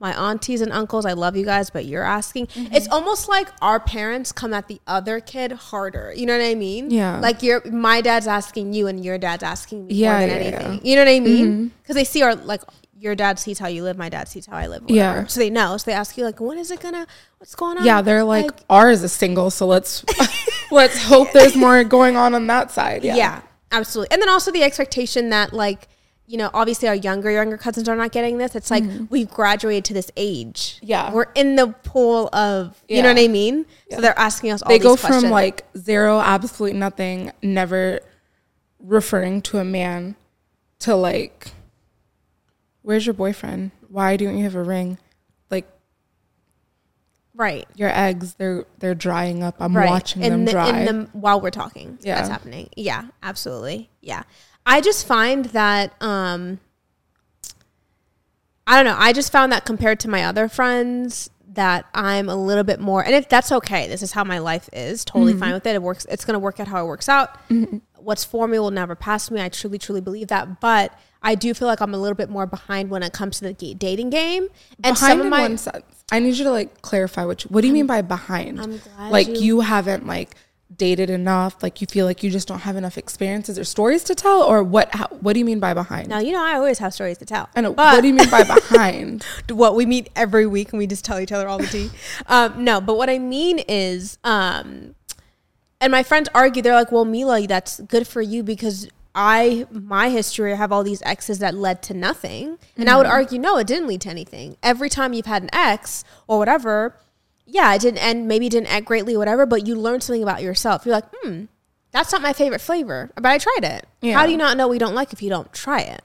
my 0.00 0.14
aunties 0.16 0.60
and 0.60 0.72
uncles, 0.72 1.04
I 1.04 1.12
love 1.14 1.36
you 1.36 1.44
guys, 1.44 1.70
but 1.70 1.84
you're 1.84 2.04
asking. 2.04 2.46
Mm-hmm. 2.48 2.72
It's 2.74 2.86
almost 2.88 3.28
like 3.28 3.48
our 3.60 3.80
parents 3.80 4.30
come 4.30 4.54
at 4.54 4.68
the 4.68 4.80
other 4.86 5.18
kid 5.20 5.50
harder. 5.52 6.12
You 6.16 6.26
know 6.26 6.38
what 6.38 6.44
I 6.44 6.54
mean? 6.54 6.90
Yeah. 6.90 7.18
Like 7.18 7.42
your 7.42 7.62
my 7.70 8.00
dad's 8.00 8.28
asking 8.28 8.74
you 8.74 8.86
and 8.86 9.04
your 9.04 9.18
dad's 9.18 9.42
asking 9.42 9.86
me 9.86 9.94
Yeah, 9.94 10.18
more 10.18 10.20
than 10.20 10.28
yeah, 10.28 10.34
anything. 10.36 10.60
yeah. 10.60 10.76
Mm-hmm. 10.76 10.86
You 10.86 10.96
know 10.96 11.02
what 11.04 11.10
I 11.10 11.20
mean? 11.20 11.72
Because 11.82 11.96
they 11.96 12.04
see 12.04 12.22
our 12.22 12.34
like 12.36 12.62
your 13.00 13.14
dad 13.14 13.38
sees 13.38 13.58
how 13.58 13.68
you 13.68 13.82
live, 13.84 13.96
my 13.96 14.08
dad 14.08 14.28
sees 14.28 14.46
how 14.46 14.56
I 14.56 14.66
live. 14.68 14.82
Whatever. 14.82 15.20
Yeah. 15.20 15.26
So 15.26 15.40
they 15.40 15.50
know. 15.50 15.76
So 15.76 15.90
they 15.90 15.94
ask 15.96 16.16
you 16.16 16.24
like, 16.24 16.40
when 16.40 16.58
is 16.58 16.70
it 16.70 16.80
gonna? 16.80 17.06
What's 17.38 17.54
going 17.56 17.78
on? 17.78 17.84
Yeah, 17.84 18.00
they're 18.02 18.24
like, 18.24 18.50
ours 18.70 19.02
is 19.02 19.12
single, 19.12 19.50
so 19.50 19.66
let's 19.66 20.04
let's 20.70 21.02
hope 21.04 21.32
there's 21.32 21.56
more 21.56 21.82
going 21.84 22.16
on 22.16 22.34
on 22.34 22.46
that 22.48 22.70
side. 22.70 23.02
yeah. 23.04 23.16
Yeah, 23.16 23.40
absolutely. 23.72 24.12
And 24.12 24.22
then 24.22 24.28
also 24.28 24.52
the 24.52 24.62
expectation 24.62 25.30
that 25.30 25.52
like. 25.52 25.88
You 26.28 26.36
know, 26.36 26.50
obviously, 26.52 26.88
our 26.88 26.94
younger 26.94 27.30
younger 27.30 27.56
cousins 27.56 27.88
are 27.88 27.96
not 27.96 28.12
getting 28.12 28.36
this. 28.36 28.54
It's 28.54 28.70
like 28.70 28.84
we've 29.08 29.30
graduated 29.30 29.86
to 29.86 29.94
this 29.94 30.10
age. 30.14 30.76
Mm-hmm. 30.76 30.86
Yeah. 30.86 31.12
we're 31.12 31.32
in 31.34 31.56
the 31.56 31.68
pool 31.84 32.28
of. 32.34 32.80
You 32.86 33.02
know 33.02 33.08
what 33.08 33.18
I 33.18 33.28
mean? 33.28 33.64
So 33.90 34.02
they're 34.02 34.18
asking 34.18 34.52
us. 34.52 34.62
all 34.62 34.68
they 34.68 34.78
go 34.78 34.94
questions. 34.94 35.22
from 35.22 35.30
like 35.30 35.64
zero, 35.76 36.20
absolutely 36.20 36.78
nothing, 36.78 37.32
never 37.42 38.00
referring 38.78 39.42
to 39.42 39.58
a 39.58 39.64
man, 39.64 40.16
to 40.80 40.94
like, 40.94 41.52
where's 42.82 43.06
your 43.06 43.14
boyfriend? 43.14 43.70
Why 43.88 44.16
don't 44.16 44.36
you 44.36 44.44
have 44.44 44.54
a 44.54 44.62
ring? 44.62 44.98
Like 45.50 45.66
right. 47.34 47.66
your 47.74 47.90
eggs, 47.90 48.34
they're 48.34 48.66
they're 48.78 48.94
drying 48.94 49.42
up. 49.42 49.56
I'm 49.60 49.76
right. 49.76 49.88
watching 49.88 50.22
in 50.22 50.32
them 50.32 50.44
the, 50.44 50.52
dry. 50.52 50.80
in 50.80 50.84
the 50.84 51.08
while 51.12 51.40
we're 51.40 51.50
talking. 51.50 51.98
Yeah. 52.02 52.16
that's 52.16 52.28
happening. 52.28 52.68
Yeah, 52.76 53.06
absolutely. 53.22 53.90
Yeah, 54.00 54.24
I 54.68 54.80
just 54.80 55.06
find 55.06 55.46
that 55.46 55.92
um, 56.02 56.60
I 58.66 58.76
don't 58.76 58.84
know. 58.84 58.96
I 58.98 59.12
just 59.12 59.32
found 59.32 59.50
that 59.52 59.64
compared 59.64 59.98
to 60.00 60.08
my 60.08 60.24
other 60.24 60.48
friends, 60.48 61.30
that 61.54 61.86
I'm 61.94 62.28
a 62.28 62.36
little 62.36 62.64
bit 62.64 62.78
more, 62.78 63.02
and 63.04 63.14
if 63.14 63.28
that's 63.28 63.50
okay, 63.50 63.88
this 63.88 64.02
is 64.02 64.12
how 64.12 64.22
my 64.24 64.38
life 64.38 64.68
is. 64.72 65.04
Totally 65.04 65.32
Mm-hmm. 65.32 65.40
fine 65.40 65.52
with 65.54 65.66
it. 65.66 65.74
It 65.74 65.82
works. 65.82 66.04
It's 66.10 66.24
gonna 66.24 66.38
work 66.38 66.60
out 66.60 66.68
how 66.68 66.84
it 66.84 66.86
works 66.86 67.08
out. 67.08 67.36
What's 67.96 68.24
for 68.24 68.46
me 68.46 68.58
will 68.58 68.70
never 68.70 68.94
pass 68.94 69.30
me. 69.30 69.40
I 69.40 69.48
truly, 69.48 69.78
truly 69.78 70.00
believe 70.00 70.28
that. 70.28 70.60
But 70.60 70.92
I 71.22 71.34
do 71.34 71.52
feel 71.54 71.66
like 71.66 71.80
I'm 71.80 71.94
a 71.94 71.98
little 71.98 72.14
bit 72.14 72.28
more 72.30 72.46
behind 72.46 72.90
when 72.90 73.02
it 73.02 73.12
comes 73.12 73.38
to 73.40 73.52
the 73.52 73.74
dating 73.74 74.10
game. 74.10 74.44
And 74.84 74.94
behind 74.94 74.98
some 74.98 75.20
of 75.20 75.26
in 75.26 75.30
my 75.30 75.40
one 75.42 75.58
sense. 75.58 75.84
I 76.12 76.20
need 76.20 76.36
you 76.36 76.44
to 76.44 76.50
like 76.52 76.80
clarify 76.82 77.24
which. 77.24 77.42
what 77.44 77.62
do 77.62 77.66
you 77.66 77.72
mean 77.72 77.86
by 77.86 78.02
behind? 78.02 78.60
I'm 78.60 78.78
glad 78.78 79.10
like 79.10 79.26
you- 79.28 79.34
you, 79.40 79.60
haven't 79.60 80.06
like 80.06 80.36
dated 80.74 81.10
enough. 81.10 81.62
Like 81.62 81.80
you 81.80 81.86
feel 81.86 82.06
like 82.06 82.22
you 82.22 82.30
just 82.30 82.48
don't 82.48 82.60
have 82.60 82.76
enough 82.76 82.98
experiences 82.98 83.58
or 83.58 83.64
stories 83.64 84.04
to 84.04 84.14
tell, 84.14 84.42
or 84.42 84.62
what? 84.62 84.94
How, 84.94 85.06
what 85.20 85.32
do 85.32 85.38
you 85.38 85.44
mean 85.44 85.60
by 85.60 85.74
behind? 85.74 86.08
now, 86.08 86.18
you 86.18 86.32
know, 86.32 86.44
I 86.44 86.54
always 86.54 86.78
have 86.78 86.94
stories 86.94 87.18
to 87.18 87.24
tell. 87.24 87.48
I 87.56 87.60
know. 87.60 87.72
but 87.72 87.94
what 87.94 88.00
do 88.02 88.08
you 88.08 88.14
mean 88.14 88.30
by 88.30 88.44
behind? 88.44 89.24
what 89.48 89.74
we 89.74 89.86
meet 89.86 90.10
every 90.14 90.46
week 90.46 90.72
and 90.72 90.78
we 90.78 90.86
just 90.86 91.04
tell 91.04 91.18
each 91.20 91.32
other 91.32 91.48
all 91.48 91.58
the 91.58 91.66
tea. 91.66 91.90
um, 92.26 92.64
no, 92.64 92.80
but 92.80 92.96
what 92.96 93.08
I 93.08 93.18
mean 93.18 93.60
is, 93.68 94.18
um, 94.24 94.94
and 95.80 95.90
my 95.90 96.02
friends 96.02 96.28
argue, 96.34 96.62
they're 96.62 96.74
like, 96.74 96.92
well, 96.92 97.04
Mila, 97.04 97.46
that's 97.46 97.80
good 97.80 98.06
for 98.06 98.20
you 98.20 98.42
because 98.42 98.88
I, 99.14 99.66
my 99.70 100.10
history, 100.10 100.52
I 100.52 100.56
have 100.56 100.72
all 100.72 100.82
these 100.84 101.02
exes 101.02 101.38
that 101.38 101.54
led 101.54 101.82
to 101.84 101.94
nothing. 101.94 102.58
And 102.76 102.88
I 102.88 102.96
would 102.96 103.06
argue, 103.06 103.38
no, 103.38 103.58
it 103.58 103.66
didn't 103.66 103.88
lead 103.88 104.00
to 104.02 104.08
anything. 104.08 104.56
Every 104.62 104.88
time 104.88 105.12
you've 105.12 105.26
had 105.26 105.42
an 105.42 105.50
ex 105.52 106.04
or 106.26 106.38
whatever, 106.38 106.96
yeah, 107.50 107.74
it 107.74 107.80
didn't 107.80 107.98
end, 107.98 108.28
maybe 108.28 108.46
it 108.46 108.52
didn't 108.52 108.68
end 108.68 108.86
greatly 108.86 109.14
or 109.14 109.18
whatever, 109.18 109.46
but 109.46 109.66
you 109.66 109.74
learned 109.74 110.02
something 110.02 110.22
about 110.22 110.42
yourself. 110.42 110.84
You're 110.84 110.94
like, 110.94 111.06
hmm, 111.22 111.44
that's 111.90 112.12
not 112.12 112.20
my 112.20 112.32
favorite 112.34 112.60
flavor, 112.60 113.10
but 113.14 113.26
I 113.26 113.38
tried 113.38 113.64
it. 113.64 113.86
Yeah. 114.02 114.18
How 114.18 114.26
do 114.26 114.32
you 114.32 114.38
not 114.38 114.56
know 114.56 114.68
we 114.68 114.78
don't 114.78 114.94
like 114.94 115.12
if 115.12 115.22
you 115.22 115.30
don't 115.30 115.52
try 115.52 115.80
it? 115.80 116.02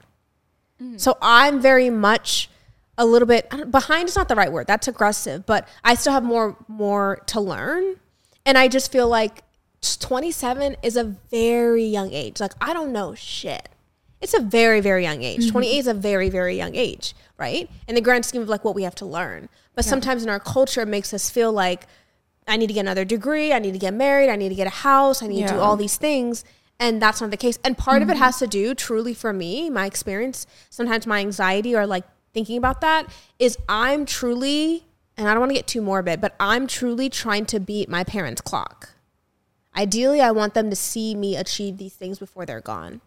So 0.96 1.16
I'm 1.22 1.60
very 1.60 1.88
much 1.88 2.50
a 2.98 3.06
little 3.06 3.26
bit 3.28 3.48
behind 3.70 4.08
is 4.08 4.16
not 4.16 4.28
the 4.28 4.34
right 4.34 4.52
word. 4.52 4.66
That's 4.66 4.88
aggressive, 4.88 5.46
but 5.46 5.68
I 5.82 5.94
still 5.94 6.12
have 6.12 6.24
more 6.24 6.56
more 6.68 7.22
to 7.26 7.40
learn. 7.40 7.96
And 8.44 8.58
I 8.58 8.68
just 8.68 8.92
feel 8.92 9.08
like 9.08 9.42
27 9.82 10.76
is 10.82 10.96
a 10.96 11.04
very 11.04 11.84
young 11.84 12.12
age. 12.12 12.40
Like 12.40 12.52
I 12.60 12.72
don't 12.72 12.92
know 12.92 13.14
shit. 13.14 13.68
It's 14.20 14.34
a 14.34 14.40
very 14.40 14.80
very 14.80 15.02
young 15.02 15.22
age. 15.22 15.50
28 15.50 15.78
is 15.78 15.86
a 15.86 15.94
very 15.94 16.28
very 16.28 16.56
young 16.56 16.74
age, 16.74 17.14
right? 17.38 17.70
In 17.88 17.94
the 17.94 18.00
grand 18.00 18.24
scheme 18.24 18.42
of 18.42 18.48
like 18.48 18.64
what 18.64 18.74
we 18.74 18.82
have 18.82 18.94
to 18.96 19.06
learn. 19.06 19.48
But 19.74 19.84
sometimes 19.84 20.22
in 20.22 20.28
our 20.28 20.40
culture 20.40 20.82
it 20.82 20.88
makes 20.88 21.12
us 21.12 21.30
feel 21.30 21.52
like 21.52 21.86
I 22.46 22.56
need 22.56 22.68
to 22.68 22.72
get 22.74 22.80
another 22.80 23.04
degree, 23.04 23.52
I 23.52 23.58
need 23.58 23.72
to 23.72 23.78
get 23.78 23.94
married, 23.94 24.30
I 24.30 24.36
need 24.36 24.50
to 24.50 24.54
get 24.54 24.66
a 24.66 24.70
house, 24.70 25.22
I 25.22 25.26
need 25.26 25.46
to 25.46 25.54
do 25.54 25.60
all 25.60 25.76
these 25.76 25.96
things. 25.96 26.44
And 26.78 27.00
that's 27.00 27.20
not 27.20 27.30
the 27.30 27.36
case. 27.36 27.58
And 27.64 27.78
part 27.78 28.02
of 28.02 28.08
it 28.08 28.14
mm-hmm. 28.14 28.22
has 28.22 28.38
to 28.40 28.46
do, 28.46 28.74
truly 28.74 29.14
for 29.14 29.32
me, 29.32 29.70
my 29.70 29.86
experience, 29.86 30.46
sometimes 30.70 31.06
my 31.06 31.20
anxiety 31.20 31.74
or 31.74 31.86
like 31.86 32.04
thinking 32.32 32.58
about 32.58 32.80
that 32.80 33.08
is 33.38 33.56
I'm 33.68 34.04
truly, 34.04 34.84
and 35.16 35.28
I 35.28 35.32
don't 35.32 35.40
want 35.40 35.50
to 35.50 35.54
get 35.54 35.66
too 35.66 35.80
morbid, 35.80 36.20
but 36.20 36.34
I'm 36.40 36.66
truly 36.66 37.08
trying 37.08 37.46
to 37.46 37.60
beat 37.60 37.88
my 37.88 38.04
parents' 38.04 38.40
clock. 38.40 38.90
Ideally, 39.76 40.20
I 40.20 40.32
want 40.32 40.54
them 40.54 40.70
to 40.70 40.76
see 40.76 41.14
me 41.14 41.36
achieve 41.36 41.78
these 41.78 41.94
things 41.94 42.18
before 42.18 42.44
they're 42.44 42.60
gone 42.60 43.00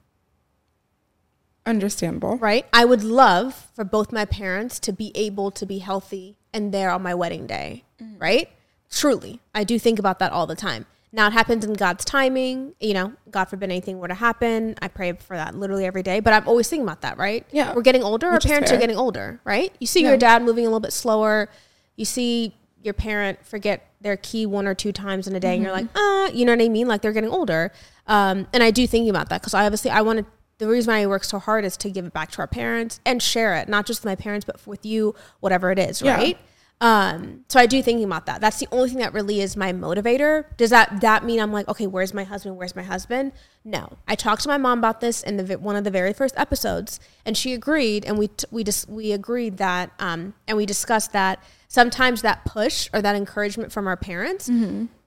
Understandable. 1.67 2.38
right? 2.38 2.65
I 2.73 2.86
would 2.86 3.03
love 3.03 3.67
for 3.75 3.84
both 3.84 4.12
my 4.12 4.25
parents 4.25 4.80
to 4.80 4.91
be 4.93 5.12
able 5.15 5.51
to 5.51 5.65
be 5.65 5.80
healthy 5.80 6.38
and 6.53 6.73
there 6.73 6.89
on 6.89 7.01
my 7.03 7.13
wedding 7.13 7.45
day, 7.45 7.84
right? 8.17 8.49
Truly, 8.89 9.41
I 9.53 9.63
do 9.63 9.77
think 9.77 9.99
about 9.99 10.19
that 10.19 10.32
all 10.32 10.47
the 10.47 10.56
time. 10.56 10.86
Now 11.12 11.27
it 11.27 11.34
happens 11.34 11.63
in 11.65 11.73
God's 11.73 12.03
timing, 12.06 12.73
you 12.80 12.93
know, 12.93 13.13
God 13.32 13.45
forbid 13.45 13.69
anything 13.69 13.99
were 13.99 14.08
to 14.08 14.13
happen. 14.13 14.75
I 14.82 14.88
pray 14.88 15.13
for 15.13 15.36
that 15.38 15.56
literally 15.56 15.86
every 15.86 16.03
day, 16.03 16.19
but 16.19 16.34
I'm 16.34 16.47
always 16.47 16.67
thinking 16.69 16.84
about 16.86 17.01
that, 17.01 17.17
right? 17.17 17.45
Yeah. 17.51 17.73
We're 17.73 17.82
getting 17.82 18.03
older, 18.03 18.27
our 18.27 18.34
Which 18.34 18.45
is 18.45 18.51
parents 18.51 18.71
are 18.71 18.77
getting 18.77 18.97
older, 18.97 19.39
right? 19.43 19.73
You 19.80 19.88
see 19.88 20.01
Yeah. 20.01 20.10
your 20.10 20.17
dad 20.17 20.41
moving 20.43 20.65
a 20.65 20.67
little 20.67 20.80
bit 20.82 20.93
slower. 20.93 21.49
You 21.95 22.06
see 22.06 22.53
your 22.84 22.93
parent 22.93 23.45
forget 23.45 23.88
their 24.01 24.17
key 24.17 24.45
one 24.45 24.67
or 24.67 24.75
two 24.75 24.91
times 24.91 25.27
in 25.27 25.36
a 25.36 25.39
day 25.39 25.56
and 25.56 25.63
you're 25.63 25.71
like, 25.71 25.91
Mm-hmm. 25.93 25.97
uh, 25.97 26.38
you 26.38 26.45
know 26.45 26.51
what 26.53 26.62
I 26.63 26.69
mean? 26.69 26.88
Like 26.88 27.01
they're 27.01 27.13
getting 27.13 27.30
older. 27.32 27.71
Um, 28.06 28.47
and 28.53 28.62
I 28.62 28.71
do 28.71 28.86
think 28.86 29.10
about 29.10 29.30
that 29.30 29.41
because 29.41 29.53
I 29.53 29.65
obviously 29.65 29.91
I 29.91 30.01
want 30.01 30.19
to 30.19 30.25
the 30.60 30.67
reason 30.67 30.91
why 30.93 31.02
I 31.02 31.06
work 31.08 31.24
so 31.24 31.39
hard 31.39 31.65
is 31.65 31.78
to 31.78 31.89
give 31.89 32.06
it 32.06 32.13
back 32.13 32.32
to 32.32 32.39
our 32.39 32.48
parents 32.48 33.00
and 33.06 33.22
share 33.22 33.56
it, 33.56 33.70
not 33.70 33.86
just 33.86 34.02
with 34.02 34.06
my 34.12 34.15
parents, 34.15 34.46
but 34.46 34.65
with 34.65 34.86
you, 34.86 35.13
whatever 35.39 35.72
it 35.72 35.80
is, 35.80 36.02
Yeah. 36.02 36.15
right? 36.15 36.38
Um, 36.80 37.43
so 37.50 37.60
I 37.60 37.65
do 37.65 37.82
thinking 37.82 38.04
about 38.06 38.28
that. 38.28 38.39
That's 38.39 38.60
the 38.60 38.67
only 38.72 38.89
thing 38.89 39.00
that 39.00 39.12
really 39.12 39.41
is 39.41 39.58
my 39.58 39.74
motivator. 39.74 40.46
Does 40.58 40.70
that 40.70 41.02
that 41.02 41.24
mean 41.26 41.39
I'm 41.39 41.52
like, 41.52 41.67
okay, 41.67 41.88
where's 41.88 42.13
my 42.13 42.24
husband? 42.24 42.56
Where's 42.56 42.76
my 42.76 42.84
husband? 42.84 43.32
No, 43.65 43.98
I 44.08 44.13
talked 44.13 44.43
to 44.43 44.48
my 44.48 44.58
mom 44.58 44.78
about 44.78 45.02
this 45.02 45.24
in 45.24 45.38
the 45.38 45.58
one 45.58 45.76
of 45.76 45.84
the 45.86 45.89
very 45.89 46.13
first 46.13 46.36
episodes, 46.38 47.00
and 47.26 47.36
she 47.36 47.54
agreed, 47.54 48.06
and 48.06 48.20
we 48.20 48.28
t- 48.28 48.46
we 48.52 48.63
just 48.63 48.88
we 48.88 49.12
agreed 49.12 49.58
that, 49.58 49.89
um, 49.98 50.36
and 50.48 50.56
we 50.56 50.67
discussed 50.67 51.13
that 51.13 51.41
sometimes 51.67 52.22
that 52.22 52.46
push 52.46 52.89
or 52.93 53.02
that 53.02 53.15
encouragement 53.15 53.72
from 53.72 53.88
our 53.88 53.98
parents 53.98 54.48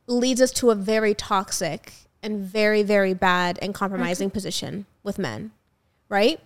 leads 0.08 0.40
us 0.40 0.50
to 0.52 0.70
a 0.70 0.74
very 0.74 1.14
toxic 1.14 1.92
and 2.20 2.40
very 2.40 2.82
very 2.82 3.14
bad 3.14 3.58
and 3.62 3.72
compromising 3.74 4.28
position 4.28 4.86
with 5.02 5.18
men 5.18 5.50
right? 6.08 6.40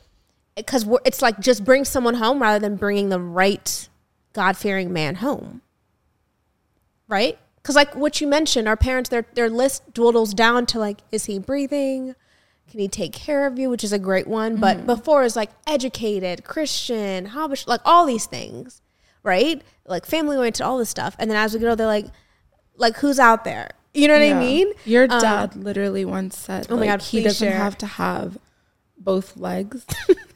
Because 0.56 0.86
it's 1.04 1.22
like 1.22 1.40
just 1.40 1.64
bring 1.64 1.84
someone 1.84 2.14
home 2.14 2.40
rather 2.42 2.58
than 2.58 2.76
bringing 2.76 3.08
the 3.08 3.18
right 3.20 3.88
god-fearing 4.34 4.92
man 4.92 5.16
home 5.16 5.62
right? 7.08 7.38
Because 7.56 7.76
like 7.76 7.94
what 7.96 8.20
you 8.20 8.26
mentioned 8.26 8.68
our 8.68 8.76
parents 8.76 9.08
their 9.10 9.26
their 9.34 9.48
list 9.50 9.92
dwindles 9.94 10.34
down 10.34 10.66
to 10.66 10.78
like 10.78 10.98
is 11.10 11.24
he 11.26 11.38
breathing? 11.38 12.14
Can 12.70 12.80
he 12.80 12.88
take 12.88 13.12
care 13.12 13.46
of 13.46 13.58
you? 13.58 13.68
Which 13.70 13.84
is 13.84 13.92
a 13.92 13.98
great 13.98 14.26
one. 14.26 14.56
But 14.56 14.86
before 14.86 15.22
is 15.22 15.36
like 15.36 15.50
educated 15.66 16.44
christian 16.44 17.26
how 17.26 17.46
much 17.48 17.66
like 17.66 17.80
all 17.84 18.06
these 18.06 18.26
things 18.26 18.80
right? 19.22 19.62
Like 19.86 20.04
family 20.04 20.36
oriented 20.36 20.60
all 20.62 20.76
this 20.76 20.90
stuff. 20.90 21.16
And 21.18 21.30
then 21.30 21.38
as 21.38 21.54
we 21.54 21.60
get 21.60 21.66
older 21.66 21.76
they're 21.76 21.86
like 21.86 22.06
like 22.76 22.96
who's 22.98 23.18
out 23.18 23.44
there? 23.44 23.70
You 23.94 24.08
know 24.08 24.14
what 24.14 24.22
i 24.36 24.38
mean? 24.38 24.72
Your 24.84 25.04
Um, 25.04 25.20
dad 25.20 25.56
literally 25.56 26.04
once 26.04 26.36
said, 26.36 26.66
Oh 26.68 26.74
my 26.74 26.80
like, 26.80 26.88
God, 26.90 27.02
he 27.02 27.22
doesn't 27.22 27.48
share. 27.48 27.56
have 27.56 27.78
to 27.78 27.86
have 27.86 28.36
both 28.98 29.36
legs. 29.36 29.84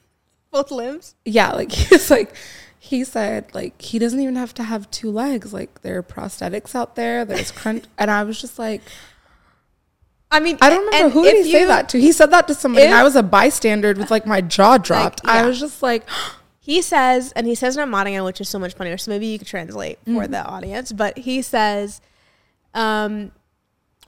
both 0.51 0.71
limbs 0.71 1.15
yeah, 1.27 1.53
like 1.53 1.71
he's 1.73 2.11
like, 2.11 2.35
he 2.79 3.05
said, 3.05 3.53
like, 3.55 3.81
he 3.83 3.99
doesn't 3.99 4.19
even 4.21 4.37
have 4.37 4.55
to 4.55 4.63
have 4.63 4.91
two 4.91 5.11
legs. 5.11 5.53
Like, 5.53 5.83
there 5.83 5.99
are 5.99 6.03
prosthetics 6.03 6.75
out 6.75 6.97
there. 6.97 7.25
There's 7.25 7.51
crunch. 7.51 7.85
And 7.99 8.11
I 8.11 8.23
was 8.25 8.41
just 8.41 8.59
like, 8.59 8.81
I 10.31 10.41
mean, 10.41 10.57
I 10.61 10.71
don't 10.71 10.85
remember 10.87 11.11
who 11.11 11.25
did 11.25 11.37
if 11.37 11.47
he 11.47 11.53
say 11.53 11.65
that 11.65 11.89
to. 11.91 12.01
He 12.01 12.13
said 12.13 12.31
that 12.31 12.47
to 12.49 12.55
somebody, 12.55 12.87
and 12.87 12.95
I 12.95 13.03
was 13.03 13.17
a 13.17 13.23
bystander 13.23 13.93
with 13.95 14.11
like 14.11 14.27
my 14.27 14.41
jaw 14.41 14.79
dropped. 14.79 15.21
I 15.25 15.41
yeah. 15.41 15.47
was 15.47 15.59
just 15.61 15.83
like, 15.83 16.07
He 16.61 16.83
says, 16.83 17.33
and 17.33 17.47
he 17.47 17.55
says 17.55 17.79
in 17.79 17.89
Montana, 17.89 18.23
which 18.25 18.43
is 18.43 18.49
so 18.51 18.59
much 18.59 18.75
funnier. 18.75 18.99
So 18.99 19.11
maybe 19.11 19.25
you 19.27 19.39
could 19.39 19.49
translate 19.49 19.99
for 20.05 20.11
Mm-hmm. 20.11 20.33
the 20.33 20.45
audience. 20.45 20.93
But 20.93 21.17
he 21.17 21.41
says, 21.41 22.03
um, 22.75 23.33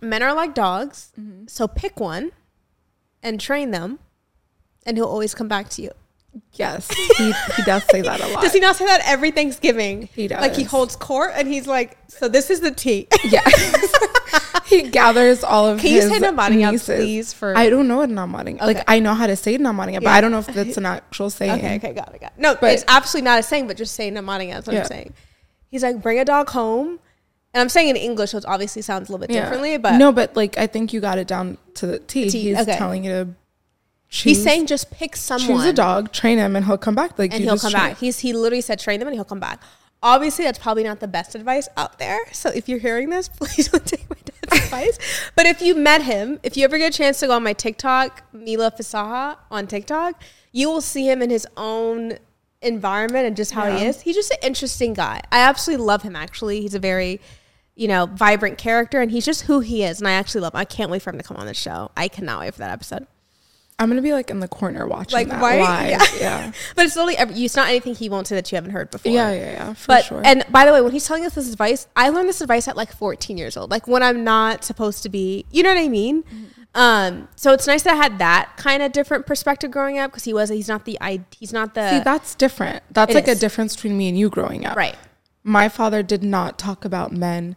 "Men 0.03 0.23
are 0.23 0.35
like 0.35 0.55
dogs, 0.55 1.11
Mm-hmm. 1.19 1.47
so 1.47 1.67
pick 1.67 1.99
one 1.99 2.33
and 3.23 3.41
train 3.41 3.71
them, 3.71 3.99
and 4.87 4.97
he'll 4.97 5.07
always 5.07 5.35
come 5.35 5.49
back 5.49 5.69
to 5.71 5.83
you." 5.83 5.91
yes, 6.53 6.89
he, 7.19 7.33
he 7.57 7.63
does 7.65 7.83
say 7.91 8.03
that 8.03 8.21
a 8.21 8.27
lot. 8.29 8.43
Does 8.43 8.53
he 8.53 8.61
not 8.61 8.77
say 8.77 8.87
that 8.87 9.01
every 9.05 9.31
Thanksgiving? 9.33 10.09
He 10.15 10.29
does. 10.29 10.41
Like 10.41 10.55
he 10.55 10.63
holds 10.63 10.95
court, 10.97 11.33
and 11.35 11.49
he's 11.49 11.67
like, 11.67 11.99
"So 12.09 12.29
this 12.29 12.51
is 12.51 12.61
the 12.61 12.71
tea." 12.71 13.09
Yeah. 13.25 13.43
he 14.67 14.83
gathers 14.83 15.43
all 15.43 15.67
of 15.67 15.81
Can 15.81 15.91
you 15.93 16.01
his 16.03 16.11
say 16.11 16.19
Namaringa, 16.21 16.85
please, 16.85 17.33
for- 17.33 17.57
I 17.57 17.69
don't 17.69 17.89
know 17.89 17.99
what 17.99 18.11
Namaringa. 18.11 18.57
Okay. 18.57 18.67
Like 18.67 18.85
I 18.87 19.01
know 19.01 19.15
how 19.15 19.27
to 19.27 19.35
say 19.37 19.59
Namaringa, 19.59 19.95
but 19.97 20.03
Yeah. 20.05 20.13
I 20.15 20.21
don't 20.21 20.31
know 20.31 20.39
if 20.39 20.47
that's 20.47 20.77
an 20.77 20.87
actual 20.87 21.31
saying. 21.31 21.53
Okay, 21.59 21.77
okay, 21.77 21.93
got 21.93 22.15
it, 22.15 22.21
got 22.21 22.33
it. 22.37 22.39
No, 22.39 22.55
But- 22.55 22.75
it's 22.75 22.85
absolutely 22.87 23.25
not 23.25 23.41
a 23.41 23.43
saying, 23.43 23.67
but 23.67 23.77
just 23.77 23.95
saying 23.95 24.15
Namaringa. 24.15 24.53
That's 24.55 24.67
what 24.69 24.75
Yeah. 24.75 24.81
I'm 24.83 24.87
saying. 24.87 25.15
He's 25.69 25.83
like, 25.83 26.01
bring 26.01 26.19
a 26.21 26.25
dog 26.25 26.51
home. 26.51 27.01
And 27.53 27.61
I'm 27.61 27.69
saying 27.69 27.89
in 27.89 27.97
English, 27.97 28.31
so 28.31 28.39
it 28.39 28.45
obviously 28.47 28.83
sounds 28.83 29.09
a 29.09 29.13
little 29.13 29.27
bit 29.27 29.35
Yeah. 29.35 29.43
differently, 29.43 29.77
but 29.77 29.97
no, 29.99 30.13
but 30.13 30.37
like 30.37 30.57
I 30.57 30.69
think 30.69 30.93
you 30.93 31.01
got 31.01 31.19
it 31.19 31.27
down 31.27 31.59
to 31.75 31.87
the. 31.87 31.99
T, 31.99 32.31
He's 32.31 32.57
okay. 32.61 32.77
telling 32.77 33.03
you 33.05 33.11
to 33.11 33.29
choose. 34.11 34.37
he's 34.37 34.45
saying 34.45 34.67
just 34.67 34.91
pick 34.91 35.17
someone. 35.17 35.49
choose 35.49 35.65
a 35.65 35.73
dog, 35.73 36.13
train 36.13 36.39
him, 36.39 36.55
and 36.57 36.67
he'll 36.67 36.79
come 36.79 36.95
back. 36.95 37.19
Like 37.19 37.33
and 37.33 37.43
he'll 37.43 37.59
come 37.59 37.71
train- 37.73 37.91
back. 37.91 37.99
He's 37.99 38.19
he 38.21 38.33
literally 38.33 38.61
said 38.61 38.79
train 38.79 38.99
them 38.99 39.09
and 39.09 39.15
he'll 39.15 39.25
come 39.25 39.41
back. 39.41 39.63
Obviously, 40.03 40.45
that's 40.45 40.59
probably 40.59 40.83
not 40.83 41.01
the 41.01 41.09
best 41.09 41.35
advice 41.35 41.69
out 41.77 41.99
there. 41.99 42.21
So 42.33 42.49
if 42.51 42.69
you're 42.69 42.79
hearing 42.79 43.11
this, 43.11 43.29
please 43.41 43.69
don't 43.69 43.85
take 43.85 44.09
my 44.09 44.17
dad's 44.25 44.65
advice. 44.65 44.99
But 45.37 45.47
if 45.47 45.61
you 45.61 45.75
met 45.75 46.03
him, 46.03 46.41
if 46.43 46.57
you 46.57 46.65
ever 46.65 46.79
get 46.79 46.95
a 46.95 46.97
chance 46.97 47.21
to 47.21 47.27
go 47.27 47.35
on 47.35 47.43
my 47.43 47.53
TikTok, 47.53 48.23
Mila 48.33 48.71
Fasaha 48.71 49.37
on 49.51 49.67
TikTok, 49.67 50.23
you 50.53 50.69
will 50.71 50.81
see 50.81 51.09
him 51.09 51.21
in 51.21 51.31
his 51.31 51.47
own 51.57 52.19
environment 52.63 53.27
and 53.27 53.37
just 53.37 53.53
how 53.53 53.71
he 53.71 53.85
is. 53.85 54.03
He's 54.03 54.17
just 54.17 54.31
an 54.31 54.39
interesting 54.43 54.95
guy. 54.95 55.21
I 55.31 55.41
absolutely 55.41 55.85
love 55.85 56.03
him. 56.03 56.17
Actually, 56.17 56.61
he's 56.63 56.75
a 56.75 56.79
very 56.79 57.21
you 57.75 57.89
know 57.89 58.07
vibrant 58.07 58.59
character, 58.59 59.01
and 59.01 59.11
he's 59.11 59.25
just 59.25 59.43
who 59.43 59.61
he 59.61 59.85
is. 59.85 60.01
And 60.01 60.09
I 60.09 60.13
actually 60.13 60.41
love. 60.43 60.55
Him. 60.55 60.61
I 60.61 60.65
can't 60.65 60.91
wait 60.91 61.03
for 61.03 61.11
him 61.11 61.19
to 61.19 61.25
come 61.25 61.37
on 61.37 61.47
the 61.47 61.55
show. 61.55 61.91
I 61.97 62.09
cannot 62.09 62.41
wait 62.41 62.55
for 62.55 62.61
that 62.61 62.71
episode. 62.71 63.07
I'm 63.81 63.89
gonna 63.89 64.03
be 64.03 64.13
like 64.13 64.31
in 64.31 64.39
the 64.41 64.47
corner 64.47 64.87
watching 64.87 65.15
Like, 65.17 65.29
that 65.29 65.41
right? 65.41 65.59
live. 65.91 65.91
Yeah. 65.91 66.05
Yeah. 66.21 66.53
But 66.77 66.85
it's 66.85 66.95
literally 66.95 67.17
every, 67.17 67.35
it's 67.45 67.57
not 67.57 67.69
anything 67.69 67.95
he 67.95 68.09
won't 68.09 68.27
say 68.29 68.35
that 68.37 68.53
you 68.53 68.57
haven't 68.57 68.71
heard 68.73 68.91
before. 68.91 69.11
Yeah, 69.11 69.33
yeah, 69.33 69.53
yeah, 69.53 69.73
for 69.73 69.87
but 69.89 70.05
sure. 70.05 70.21
and 70.25 70.45
by 70.51 70.67
the 70.67 70.73
way, 70.73 70.81
when 70.83 70.93
he's 70.93 71.07
telling 71.07 71.25
us 71.25 71.35
this 71.35 71.51
advice, 71.51 71.89
I 71.97 72.11
learned 72.11 72.29
this 72.29 72.41
advice 72.41 72.69
at 72.69 72.77
like 72.77 72.93
14 72.93 73.37
years 73.39 73.57
old, 73.57 73.71
like 73.71 73.89
when 73.89 74.03
I'm 74.03 74.23
not 74.23 74.65
supposed 74.65 75.03
to 75.05 75.09
be. 75.09 75.47
You 75.51 75.63
know 75.63 75.71
what 75.75 75.79
I 75.83 75.89
mean? 75.89 76.23
Mm-hmm. 76.23 76.45
Um, 76.73 77.29
so 77.35 77.53
it's 77.53 77.67
nice 77.67 77.83
that 77.83 77.95
I 77.95 77.97
had 77.97 78.19
that 78.21 78.53
kind 78.57 78.83
of 78.83 78.93
different 78.93 79.27
perspective 79.27 79.73
growing 79.73 79.99
up 79.99 80.13
because 80.13 80.23
he 80.25 80.33
was 80.33 80.51
he's 80.51 80.69
not 80.69 80.85
the 80.85 80.97
I 81.01 81.23
he's 81.37 81.53
not 81.53 81.75
the 81.75 81.91
See, 81.91 82.05
that's 82.05 82.37
different. 82.37 82.85
That's 82.93 83.13
like 83.15 83.27
is. 83.27 83.39
a 83.39 83.41
difference 83.41 83.75
between 83.75 83.97
me 83.99 84.09
and 84.09 84.17
you 84.17 84.29
growing 84.31 84.65
up. 84.67 84.77
right. 84.77 84.95
My 85.43 85.69
father 85.71 86.03
did 86.05 86.23
not 86.23 86.59
talk 86.59 86.85
about 86.85 87.13
men 87.13 87.57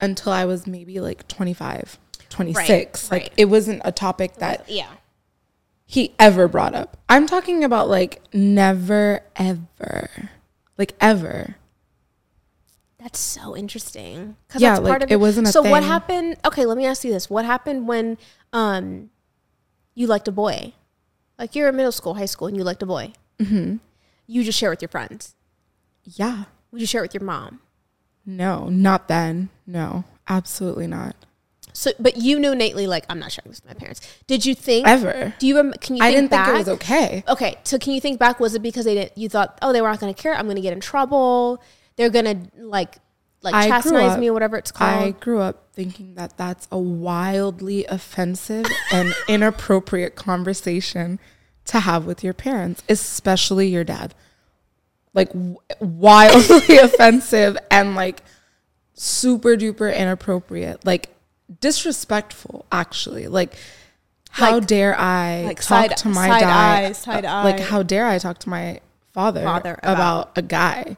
until 0.00 0.32
I 0.32 0.44
was 0.44 0.66
maybe 0.66 0.98
like 1.00 1.28
25, 1.28 1.98
26. 2.28 3.10
right. 3.10 3.22
Like 3.22 3.32
it 3.36 3.44
wasn't 3.46 3.80
a 3.84 3.92
topic 3.92 4.34
that 4.38 4.68
Yeah. 4.68 4.88
He 5.92 6.14
ever 6.18 6.48
brought 6.48 6.74
up. 6.74 6.96
I'm 7.06 7.26
talking 7.26 7.62
about 7.64 7.86
like 7.86 8.22
never 8.32 9.20
ever. 9.36 10.30
Like 10.78 10.94
ever. 11.02 11.56
That's 12.98 13.18
so 13.18 13.54
interesting. 13.54 14.36
'Cause 14.48 14.62
Yeah, 14.62 14.70
that's 14.70 14.84
like, 14.84 14.90
part 14.90 15.02
of 15.02 15.10
it 15.10 15.14
it 15.14 15.16
wasn't 15.20 15.48
a 15.48 15.52
So 15.52 15.60
what 15.60 15.82
happened? 15.82 16.36
Okay, 16.46 16.64
let 16.64 16.78
me 16.78 16.86
ask 16.86 17.04
you 17.04 17.12
this: 17.12 17.28
What 17.28 17.44
happened 17.44 17.86
when 17.86 18.16
um 18.54 19.10
you 19.94 20.06
liked 20.06 20.28
a 20.28 20.32
boy? 20.32 20.72
Like 21.38 21.54
you're 21.54 21.68
in 21.68 21.76
middle 21.76 21.92
school, 21.92 22.14
high 22.14 22.24
school, 22.24 22.48
and 22.48 22.56
you 22.56 22.64
liked 22.64 22.82
a 22.82 22.86
boy. 22.86 23.12
Mm-hmm. 23.38 23.76
You 24.26 24.44
just 24.44 24.58
share 24.58 24.70
with 24.70 24.80
your 24.80 24.88
friends. 24.88 25.34
Yeah. 26.04 26.44
Would 26.70 26.80
you 26.80 26.86
share 26.86 27.02
it 27.02 27.12
with 27.12 27.14
your 27.14 27.24
mom? 27.24 27.60
No, 28.24 28.68
not 28.70 29.08
then. 29.08 29.50
No, 29.66 30.04
absolutely 30.26 30.86
not. 30.86 31.16
So, 31.72 31.90
but 31.98 32.16
you 32.16 32.38
knew 32.38 32.52
innately, 32.52 32.86
like 32.86 33.04
I'm 33.08 33.18
not 33.18 33.32
sharing 33.32 33.50
this 33.50 33.62
with 33.62 33.74
my 33.74 33.78
parents. 33.78 34.00
Did 34.26 34.44
you 34.44 34.54
think? 34.54 34.86
Ever. 34.86 35.34
Do 35.38 35.46
you? 35.46 35.56
Rem- 35.56 35.72
can 35.80 35.96
you? 35.96 36.02
I 36.02 36.10
didn't 36.10 36.30
back? 36.30 36.46
think 36.46 36.54
it 36.54 36.58
was 36.58 36.68
okay. 36.68 37.24
Okay, 37.28 37.56
so 37.64 37.78
can 37.78 37.92
you 37.94 38.00
think 38.00 38.18
back? 38.18 38.40
Was 38.40 38.54
it 38.54 38.62
because 38.62 38.84
they 38.84 38.94
didn't? 38.94 39.16
You 39.16 39.28
thought, 39.28 39.58
oh, 39.62 39.72
they 39.72 39.80
were 39.80 39.88
not 39.88 40.00
going 40.00 40.12
to 40.12 40.20
care. 40.20 40.34
I'm 40.34 40.44
going 40.46 40.56
to 40.56 40.62
get 40.62 40.72
in 40.72 40.80
trouble. 40.80 41.62
They're 41.96 42.10
going 42.10 42.24
to 42.24 42.64
like, 42.64 42.98
like 43.42 43.54
I 43.54 43.68
chastise 43.68 44.12
up- 44.12 44.18
me 44.20 44.28
or 44.28 44.32
whatever 44.32 44.56
it's 44.56 44.72
called. 44.72 45.02
I 45.02 45.10
grew 45.12 45.40
up 45.40 45.72
thinking 45.72 46.14
that 46.14 46.36
that's 46.36 46.68
a 46.70 46.78
wildly 46.78 47.86
offensive 47.86 48.66
and 48.92 49.14
inappropriate 49.28 50.14
conversation 50.14 51.18
to 51.66 51.80
have 51.80 52.04
with 52.04 52.22
your 52.22 52.34
parents, 52.34 52.82
especially 52.88 53.68
your 53.68 53.84
dad. 53.84 54.14
Like 55.14 55.30
wildly 55.80 56.78
offensive 56.82 57.56
and 57.70 57.94
like 57.94 58.22
super 58.94 59.56
duper 59.56 59.94
inappropriate, 59.94 60.84
like 60.84 61.11
disrespectful 61.60 62.66
actually. 62.72 63.28
Like 63.28 63.54
how 64.30 64.54
Like- 64.54 64.66
dare 64.66 64.98
I 64.98 65.42
like 65.44 65.56
talk 65.58 65.90
side- 65.90 65.96
to 65.98 66.08
my 66.08 66.28
side 66.28 66.96
side 66.96 67.24
uh, 67.24 67.44
Like 67.44 67.60
how 67.60 67.82
dare 67.82 68.06
I 68.06 68.18
talk 68.18 68.38
to 68.38 68.48
my 68.48 68.80
father, 69.12 69.42
Father 69.42 69.78
about, 69.82 69.92
about- 70.28 70.38
a 70.38 70.42
guy? 70.42 70.96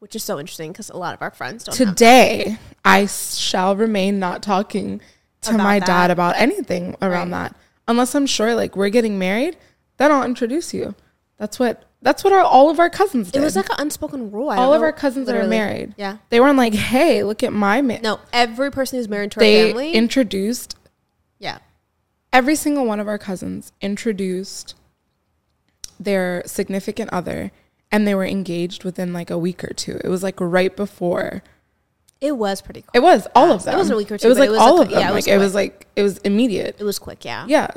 which 0.00 0.16
is 0.16 0.24
so 0.24 0.38
interesting 0.40 0.72
because 0.72 0.88
a 0.88 0.96
lot 0.96 1.12
of 1.12 1.20
our 1.20 1.30
friends 1.30 1.62
don't. 1.64 1.74
Today, 1.76 2.56
I 2.86 3.04
shall 3.04 3.76
remain 3.76 4.18
not 4.18 4.42
talking 4.42 5.02
to 5.42 5.52
my 5.58 5.78
that. 5.78 5.86
dad 5.86 6.10
about 6.10 6.36
anything 6.38 6.96
around 7.02 7.30
Right. 7.32 7.50
that. 7.52 7.56
Unless 7.86 8.14
I'm 8.14 8.26
sure 8.26 8.54
like 8.54 8.74
we're 8.76 8.88
getting 8.88 9.18
married, 9.18 9.58
then 9.98 10.10
I'll 10.10 10.24
introduce 10.24 10.72
you. 10.72 10.94
That's 11.36 11.58
what 11.58 11.84
that's 12.02 12.24
what 12.24 12.32
our, 12.32 12.40
all 12.40 12.70
of 12.70 12.78
our 12.80 12.88
cousins 12.90 13.30
did. 13.30 13.40
It 13.40 13.44
was 13.44 13.56
like 13.56 13.68
an 13.70 13.76
unspoken 13.78 14.30
rule. 14.30 14.48
I 14.50 14.56
all 14.56 14.72
of 14.72 14.80
know, 14.80 14.86
our 14.86 14.92
cousins 14.92 15.26
that 15.26 15.32
are 15.34 15.44
literally. 15.44 15.56
married. 15.58 15.94
Yeah. 15.98 16.16
They 16.30 16.40
weren't 16.40 16.56
like, 16.56 16.74
"Hey, 16.74 17.22
look 17.24 17.42
at 17.42 17.52
my 17.52 17.82
man." 17.82 18.00
No, 18.02 18.20
every 18.32 18.70
person 18.70 18.98
who's 18.98 19.08
married 19.08 19.32
to 19.32 19.40
our 19.40 19.44
they 19.44 19.68
family. 19.68 19.92
introduced 19.92 20.76
yeah. 21.38 21.58
every 22.32 22.54
single 22.56 22.86
one 22.86 23.00
of 23.00 23.08
our 23.08 23.18
cousins 23.18 23.72
introduced 23.82 24.74
their 25.98 26.42
significant 26.46 27.10
other 27.12 27.50
and 27.92 28.06
they 28.06 28.14
were 28.14 28.24
engaged 28.24 28.84
within 28.84 29.12
like 29.12 29.30
a 29.30 29.38
week 29.38 29.62
or 29.64 29.72
two. 29.74 30.00
It 30.04 30.08
was 30.08 30.22
like 30.22 30.36
right 30.40 30.74
before 30.74 31.42
It 32.20 32.36
was 32.36 32.62
pretty 32.62 32.82
cool. 32.82 32.90
It 32.94 33.00
was 33.00 33.26
all 33.34 33.50
of 33.52 33.64
them. 33.64 33.74
it 33.74 33.76
wasn't 33.76 33.94
a 33.94 33.96
week 33.98 34.10
or 34.12 34.16
two, 34.16 34.26
It 34.26 34.30
was 34.30 34.38
but 34.38 34.42
like 34.42 34.48
it 34.48 34.52
was 34.52 34.60
all 34.60 34.78
a 34.78 34.82
of 34.82 34.88
quick- 34.88 34.90
them. 34.90 35.00
yeah, 35.00 35.08
it 35.08 35.12
like 35.12 35.16
was 35.16 35.26
it 35.26 35.38
was 35.38 35.54
like 35.54 35.86
it 35.96 36.02
was 36.02 36.18
immediate. 36.18 36.76
It 36.78 36.84
was 36.84 36.98
quick. 36.98 37.24
Yeah. 37.24 37.44
Yeah, 37.48 37.68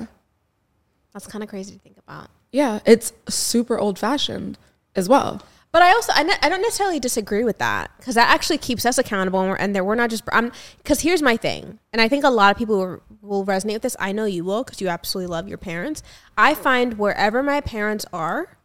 That's 1.14 1.28
kind 1.28 1.44
of 1.44 1.50
crazy 1.50 1.74
to 1.74 1.80
think 1.80 1.98
about. 1.98 2.30
Yeah. 2.54 2.80
It's 2.86 3.12
super 3.28 3.78
old 3.78 4.00
fashioned 4.00 4.58
as 4.96 5.10
well. 5.10 5.42
But 5.74 5.82
I 5.82 5.90
also 5.92 6.14
I, 6.16 6.22
ne- 6.22 6.38
I 6.44 6.50
don't 6.50 6.62
necessarily 6.62 7.00
disagree 7.00 7.44
with 7.44 7.58
that 7.58 7.90
because 7.98 8.14
that 8.14 8.30
actually 8.30 8.60
keeps 8.60 8.86
us 8.86 9.00
accountable 9.00 9.40
and 9.42 9.50
we're, 9.50 9.56
and 9.56 9.76
there 9.76 9.84
we're 9.84 9.96
not 9.96 10.12
just 10.12 10.24
I'm 10.32 10.52
because 10.78 11.02
here's 11.02 11.24
my 11.24 11.36
thing 11.36 11.80
and 11.92 12.00
I 12.00 12.08
think 12.08 12.24
a 12.24 12.30
lot 12.30 12.52
of 12.52 12.58
people 12.60 12.78
will, 12.78 13.02
will 13.24 13.46
resonate 13.46 13.74
with 13.74 13.82
this. 13.82 13.96
I 14.00 14.12
know 14.12 14.26
you 14.26 14.44
will 14.46 14.64
because 14.64 14.80
you 14.82 14.88
absolutely 14.88 15.32
love 15.32 15.48
your 15.50 15.58
parents. 15.58 16.04
I 16.38 16.54
find 16.54 17.00
wherever 17.00 17.42
my 17.42 17.60
parents 17.60 18.06
are 18.14 18.56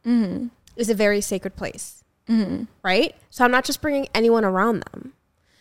is 0.77 0.91
a 0.91 0.95
very 0.95 1.23
sacred 1.23 1.57
place, 1.57 2.05
mm-hmm. 2.29 2.65
right? 2.85 3.15
So 3.31 3.43
I'm 3.43 3.51
not 3.51 3.65
just 3.65 3.81
bringing 3.81 4.07
anyone 4.15 4.45
around 4.45 4.85
them. 4.93 5.15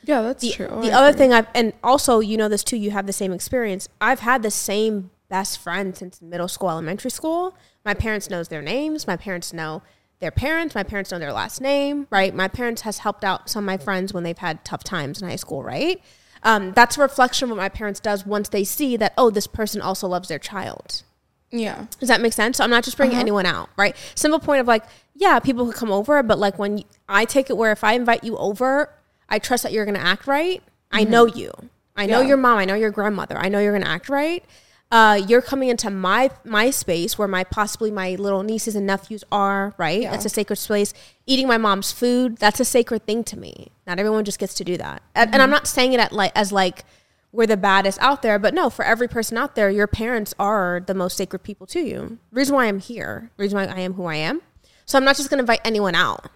Yeah, 0.03 0.21
that's 0.21 0.41
The, 0.41 0.51
true. 0.51 0.67
the 0.67 0.91
I 0.91 0.95
other 0.99 1.07
agree. 1.09 1.17
thing 1.17 1.33
I've 1.33 1.47
and 1.55 1.71
also 1.81 2.19
you 2.19 2.35
know 2.35 2.49
this 2.49 2.63
too. 2.65 2.75
You 2.77 2.91
have 2.91 3.07
the 3.07 3.13
same 3.13 3.31
experience. 3.31 3.87
I've 4.01 4.19
had 4.19 4.43
the 4.43 4.51
same 4.51 5.11
best 5.29 5.59
friend 5.59 5.95
since 5.95 6.21
middle 6.21 6.47
school, 6.49 6.69
elementary 6.69 7.11
school. 7.11 7.55
My 7.87 7.93
parents 7.93 8.29
knows 8.29 8.49
their 8.49 8.61
names. 8.61 9.07
My 9.07 9.15
parents 9.15 9.53
know 9.53 9.81
their 10.19 10.29
parents. 10.29 10.75
My 10.75 10.83
parents 10.83 11.09
know 11.09 11.19
their 11.19 11.31
last 11.31 11.61
name. 11.61 12.05
Right. 12.09 12.35
My 12.35 12.49
parents 12.49 12.81
has 12.81 12.97
helped 12.97 13.23
out 13.23 13.49
some 13.49 13.63
of 13.63 13.65
my 13.65 13.77
friends 13.77 14.13
when 14.13 14.23
they've 14.25 14.37
had 14.37 14.65
tough 14.65 14.83
times 14.83 15.21
in 15.21 15.29
high 15.29 15.37
school. 15.37 15.63
Right. 15.63 16.01
Um, 16.43 16.73
that's 16.73 16.97
a 16.97 17.01
reflection 17.01 17.45
of 17.45 17.51
what 17.51 17.55
my 17.63 17.69
parents 17.69 18.01
does 18.01 18.25
once 18.25 18.49
they 18.49 18.65
see 18.65 18.97
that 18.97 19.13
oh 19.17 19.29
this 19.29 19.47
person 19.47 19.81
also 19.81 20.05
loves 20.05 20.27
their 20.27 20.37
child. 20.37 21.03
yeah, 21.49 21.85
Does 22.01 22.09
that 22.09 22.19
make 22.19 22.33
sense? 22.33 22.57
So 22.57 22.65
I'm 22.65 22.69
not 22.69 22.83
just 22.83 22.97
bringing 22.97 23.17
anyone 23.17 23.45
out, 23.45 23.69
right? 23.77 23.95
Simple 24.15 24.39
point 24.39 24.59
of 24.59 24.67
like, 24.67 24.83
yeah, 25.15 25.39
people 25.39 25.65
could 25.65 25.75
come 25.75 25.91
over, 25.91 26.21
but 26.23 26.37
like 26.37 26.59
when 26.59 26.79
you, 26.79 26.83
I 27.07 27.23
take 27.23 27.49
it 27.49 27.55
where 27.55 27.71
if 27.71 27.85
I 27.85 27.93
invite 27.93 28.23
you 28.25 28.35
over, 28.37 28.93
I 29.29 29.39
trust 29.39 29.63
that 29.63 29.71
you're 29.71 29.85
going 29.85 29.95
to 29.95 30.05
act 30.05 30.27
right. 30.27 30.61
I 30.91 31.05
know 31.05 31.25
you. 31.25 31.51
I 31.95 32.05
know 32.05 32.19
Yeah. 32.19 32.27
your 32.27 32.37
mom. 32.37 32.57
I 32.59 32.65
know 32.65 32.75
your 32.75 32.91
grandmother. 32.91 33.37
I 33.37 33.47
know 33.47 33.59
you're 33.59 33.71
going 33.71 33.83
to 33.83 33.89
act 33.89 34.09
right. 34.09 34.43
Uh, 34.89 35.21
you're 35.27 35.41
coming 35.41 35.67
into 35.67 35.89
my 35.89 36.29
my 36.45 36.69
space 36.69 37.17
where 37.17 37.27
my 37.27 37.43
possibly 37.43 37.91
my 37.91 38.15
little 38.15 38.41
nieces 38.43 38.75
and 38.75 38.85
nephews 38.87 39.23
are, 39.31 39.73
right? 39.77 40.01
Yeah. 40.03 40.11
That's 40.11 40.23
a 40.25 40.29
sacred 40.29 40.55
space. 40.55 40.93
Eating 41.25 41.45
my 41.47 41.57
mom's 41.57 41.91
food, 41.91 42.37
that's 42.37 42.59
a 42.61 42.65
sacred 42.65 43.05
thing 43.05 43.23
to 43.25 43.37
me. 43.37 43.71
Not 43.85 43.99
everyone 43.99 44.23
just 44.23 44.39
gets 44.39 44.53
to 44.55 44.63
do 44.63 44.77
that. 44.77 45.01
And, 45.13 45.33
and 45.33 45.41
I'm 45.41 45.49
not 45.49 45.67
saying 45.67 45.91
it 45.93 45.99
at 45.99 46.13
like 46.13 46.31
as 46.35 46.51
like 46.53 46.85
we're 47.33 47.47
the 47.47 47.57
baddest 47.57 47.99
out 48.01 48.21
there, 48.21 48.39
but 48.39 48.53
no, 48.53 48.69
for 48.69 48.85
every 48.85 49.09
person 49.09 49.37
out 49.37 49.55
there, 49.55 49.69
your 49.69 49.87
parents 49.87 50.33
are 50.39 50.81
the 50.85 50.93
most 50.93 51.17
sacred 51.17 51.39
people 51.43 51.67
to 51.67 51.81
you. 51.81 52.17
Reason 52.31 52.55
why 52.55 52.65
I'm 52.67 52.79
here, 52.79 53.29
reason 53.35 53.57
why 53.57 53.65
I 53.65 53.81
am 53.81 53.93
who 53.93 54.05
I 54.05 54.15
am. 54.15 54.41
So 54.85 54.97
I'm 54.97 55.03
not 55.03 55.17
just 55.17 55.29
going 55.29 55.37
to 55.39 55.43
invite 55.43 55.59
anyone 55.65 55.95
out, 55.95 56.27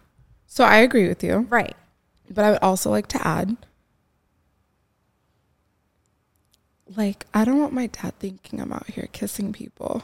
so 0.46 0.66
I 0.66 0.78
agree 0.80 1.08
with 1.08 1.24
you. 1.24 1.48
right? 1.50 1.76
But 2.30 2.44
I 2.44 2.50
would 2.52 2.60
also 2.62 2.90
like 2.92 3.08
to 3.08 3.26
add 3.26 3.56
like 6.96 7.26
I 7.34 7.46
don't 7.46 7.60
want 7.60 7.74
my 7.74 7.88
dad 7.88 8.14
thinking 8.20 8.60
I'm 8.60 8.72
out 8.74 8.88
here 8.90 9.08
kissing 9.12 9.54
people. 9.54 10.04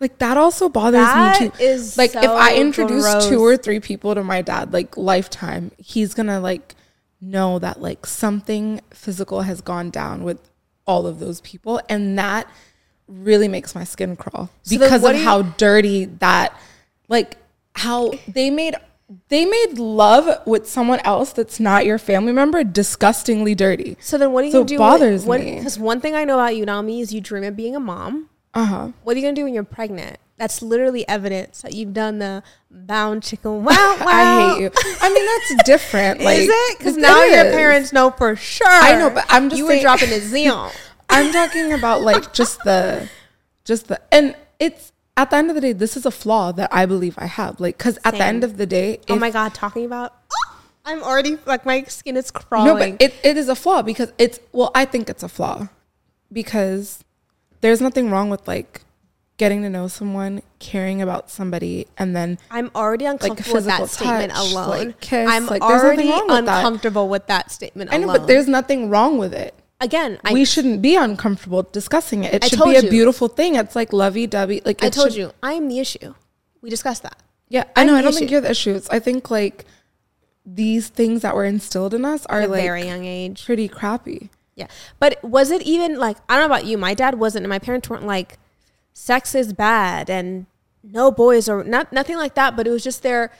Like 0.00 0.18
that 0.18 0.36
also 0.36 0.68
bothers 0.68 1.00
That 1.00 1.40
me 1.40 1.48
too. 1.50 1.54
is 1.62 1.96
like 1.96 2.14
if 2.14 2.28
I 2.28 2.56
introduce 2.56 3.04
gross. 3.04 3.28
two 3.28 3.42
or 3.42 3.56
three 3.56 3.80
people 3.80 4.14
to 4.14 4.22
my 4.24 4.42
dad, 4.42 4.72
like 4.72 4.96
lifetime, 4.96 5.70
he's 5.78 6.14
gonna 6.14 6.40
like 6.40 6.74
know 7.20 7.58
that 7.58 7.80
like 7.80 8.04
something 8.06 8.80
physical 8.90 9.42
has 9.42 9.60
gone 9.60 9.90
down 9.90 10.24
with 10.24 10.38
all 10.86 11.06
of 11.06 11.20
those 11.20 11.40
people, 11.40 11.80
and 11.88 12.18
that 12.18 12.46
really 13.08 13.48
makes 13.48 13.74
my 13.74 13.84
skin 13.84 14.16
crawl 14.16 14.50
So 14.62 14.78
because 14.78 15.04
of 15.04 15.16
how 15.16 15.42
dirty 15.42 16.06
that, 16.06 16.58
like 17.08 17.36
how 17.74 18.12
they 18.28 18.50
made. 18.50 18.74
They 19.28 19.44
made 19.44 19.78
love 19.78 20.46
with 20.46 20.66
someone 20.68 21.00
else 21.00 21.32
that's 21.32 21.60
not 21.60 21.84
your 21.84 21.98
family 21.98 22.32
member 22.32 22.64
disgustingly 22.64 23.54
dirty. 23.54 23.96
So 24.00 24.16
then, 24.16 24.32
what 24.32 24.42
are 24.44 24.46
you 24.46 24.52
So 24.52 24.58
gonna 24.60 24.68
do? 24.68 24.78
bothers 24.78 25.24
what, 25.26 25.40
me. 25.40 25.56
Because 25.56 25.78
one 25.78 26.00
thing 26.00 26.14
I 26.14 26.24
know 26.24 26.34
about 26.38 26.56
you, 26.56 26.64
Nami, 26.64 27.00
is 27.00 27.12
you 27.12 27.20
dream 27.20 27.44
of 27.44 27.54
being 27.54 27.76
a 27.76 27.80
mom. 27.80 28.30
Uh 28.54 28.64
huh. 28.64 28.88
What 29.02 29.14
are 29.14 29.18
you 29.18 29.24
gonna 29.26 29.34
do 29.34 29.44
when 29.44 29.52
you're 29.54 29.62
pregnant? 29.62 30.16
That's 30.36 30.62
literally 30.62 31.06
evidence 31.06 31.60
that 31.62 31.74
you've 31.74 31.92
done 31.92 32.18
the 32.18 32.42
bound 32.70 33.22
chicken. 33.22 33.62
Wow, 33.62 33.74
wow. 34.00 34.06
I 34.06 34.54
hate 34.54 34.62
you. 34.62 34.70
I 35.00 35.12
mean, 35.12 35.26
that's 35.26 35.64
different. 35.64 36.20
Like, 36.24 36.38
is 36.38 36.48
it? 36.50 36.78
Because 36.78 36.96
now 36.96 37.22
your 37.24 37.44
parents 37.52 37.92
know 37.92 38.10
for 38.10 38.34
sure. 38.36 38.66
I 38.68 38.96
know, 38.96 39.10
but 39.10 39.26
I'm 39.28 39.50
just 39.50 39.58
you 39.58 39.66
saying- 39.68 39.80
were 39.80 39.82
dropping 39.82 40.10
a 40.10 40.20
zeal. 40.20 40.72
I'm 41.10 41.30
talking 41.32 41.72
about 41.74 42.00
like 42.00 42.32
just 42.32 42.64
the, 42.64 43.08
just 43.64 43.88
the, 43.88 44.00
and 44.12 44.34
it's 44.58 44.92
at 45.16 45.30
the 45.30 45.36
end 45.36 45.50
of 45.50 45.54
the 45.54 45.60
day, 45.60 45.72
this 45.72 45.96
is 45.96 46.04
a 46.06 46.10
flaw 46.10 46.52
that 46.52 46.72
I 46.72 46.86
believe 46.86 47.14
I 47.18 47.26
have. 47.26 47.60
Like, 47.60 47.78
because 47.78 47.98
at 48.04 48.14
the 48.14 48.24
end 48.24 48.42
of 48.42 48.56
the 48.56 48.66
day, 48.66 49.00
oh 49.08 49.16
my 49.16 49.30
god, 49.30 49.54
talking 49.54 49.84
about. 49.84 50.14
I'm 50.86 51.02
already 51.02 51.38
like 51.46 51.64
my 51.64 51.84
skin 51.84 52.14
is 52.16 52.30
crawling. 52.30 52.66
no, 52.66 52.78
but 52.78 53.02
it, 53.02 53.14
it 53.24 53.36
is 53.38 53.48
a 53.48 53.54
flaw 53.54 53.80
because 53.80 54.12
it's 54.18 54.38
well, 54.52 54.70
I 54.74 54.84
think 54.84 55.08
it's 55.08 55.22
a 55.22 55.30
flaw 55.30 55.68
because 56.30 57.02
there's 57.62 57.80
nothing 57.80 58.10
wrong 58.10 58.28
with 58.28 58.46
like 58.46 58.82
getting 59.38 59.62
to 59.62 59.70
know 59.70 59.88
someone, 59.88 60.42
caring 60.58 61.00
about 61.00 61.30
somebody, 61.30 61.86
and 61.96 62.14
then 62.14 62.38
I'm 62.50 62.70
already 62.74 63.06
uncomfortable 63.06 63.54
with 63.54 63.64
that 63.64 63.88
statement 63.88 64.32
touch, 64.32 64.52
alone. 64.52 64.68
like 64.68 65.00
kiss, 65.00 65.28
I'm 65.28 65.46
like, 65.46 65.62
already 65.62 66.10
wrong 66.10 66.26
with 66.28 66.44
that. 66.44 66.58
uncomfortable 66.58 67.08
with 67.08 67.26
that 67.28 67.50
statement 67.50 67.90
I 67.90 67.96
alone. 67.96 68.06
know, 68.08 68.12
but 68.18 68.26
there's 68.26 68.46
nothing 68.46 68.90
wrong 68.90 69.16
with 69.16 69.32
it. 69.32 69.54
Again, 69.84 70.18
I, 70.24 70.32
we 70.32 70.44
shouldn't 70.44 70.82
be 70.82 70.96
uncomfortable 70.96 71.62
discussing 71.62 72.24
it. 72.24 72.34
It 72.34 72.44
I 72.44 72.48
should 72.48 72.64
be 72.64 72.74
a 72.76 72.82
you. 72.82 72.90
beautiful 72.90 73.28
thing. 73.28 73.54
It's 73.54 73.76
like 73.76 73.92
lovey 73.92 74.26
dovey. 74.26 74.62
Like 74.64 74.82
I 74.82 74.90
told 74.90 75.12
should- 75.12 75.18
you, 75.18 75.32
I 75.42 75.52
am 75.52 75.68
the 75.68 75.78
issue. 75.78 76.14
We 76.60 76.70
discussed 76.70 77.02
that. 77.02 77.18
Yeah, 77.48 77.64
I 77.76 77.82
I'm 77.82 77.86
know. 77.86 77.94
I 77.96 78.02
don't 78.02 78.14
think 78.14 78.30
you're 78.30 78.40
the 78.40 78.50
issues. 78.50 78.88
I 78.88 78.98
think 78.98 79.30
like 79.30 79.64
these 80.46 80.88
things 80.88 81.22
that 81.22 81.34
were 81.34 81.44
instilled 81.44 81.94
in 81.94 82.04
us 82.04 82.26
are 82.26 82.40
At 82.42 82.48
a 82.48 82.52
like 82.52 82.62
very 82.62 82.84
young 82.84 83.04
age. 83.04 83.44
pretty 83.44 83.68
crappy. 83.68 84.30
Yeah. 84.56 84.66
But 84.98 85.22
was 85.22 85.50
it 85.50 85.62
even 85.62 85.98
like 85.98 86.16
I 86.28 86.34
don't 86.38 86.48
know 86.48 86.54
about 86.54 86.64
you, 86.66 86.78
my 86.78 86.94
dad 86.94 87.16
wasn't 87.18 87.44
and 87.44 87.50
my 87.50 87.58
parents 87.58 87.88
weren't 87.88 88.06
like 88.06 88.38
sex 88.92 89.34
is 89.34 89.52
bad 89.52 90.08
and 90.10 90.46
no 90.82 91.10
boys 91.10 91.48
or 91.48 91.64
not 91.64 91.92
nothing 91.92 92.16
like 92.16 92.34
that, 92.34 92.56
but 92.56 92.66
it 92.66 92.70
was 92.70 92.84
just 92.84 93.02
their 93.02 93.30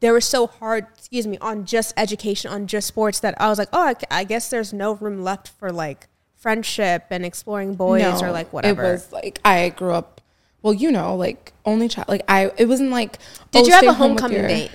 they 0.00 0.10
were 0.10 0.20
so 0.20 0.46
hard, 0.46 0.86
excuse 0.96 1.26
me, 1.26 1.38
on 1.38 1.64
just 1.64 1.94
education, 1.96 2.50
on 2.50 2.66
just 2.66 2.86
sports 2.88 3.20
that 3.20 3.40
I 3.40 3.48
was 3.48 3.58
like, 3.58 3.68
oh, 3.72 3.82
I, 3.82 3.94
I 4.10 4.24
guess 4.24 4.50
there's 4.50 4.72
no 4.72 4.94
room 4.94 5.22
left 5.22 5.48
for 5.48 5.72
like 5.72 6.08
friendship 6.34 7.06
and 7.10 7.24
exploring 7.24 7.74
boys 7.74 8.22
or 8.22 8.30
like 8.30 8.52
whatever. 8.52 8.84
It 8.84 8.92
was 8.92 9.12
like 9.12 9.40
I 9.44 9.70
grew 9.70 9.92
up. 9.92 10.20
Well, 10.62 10.74
you 10.74 10.90
know, 10.90 11.16
like 11.16 11.52
only 11.64 11.88
child. 11.88 12.08
Like 12.08 12.22
I, 12.28 12.50
it 12.56 12.66
wasn't 12.66 12.90
like. 12.90 13.18
Did 13.50 13.64
oh, 13.64 13.66
you 13.66 13.72
have 13.72 13.84
a 13.84 13.92
home 13.92 14.10
homecoming 14.10 14.42
date? 14.42 14.70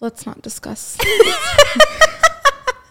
Let's 0.00 0.26
not 0.26 0.42
discuss. 0.42 0.98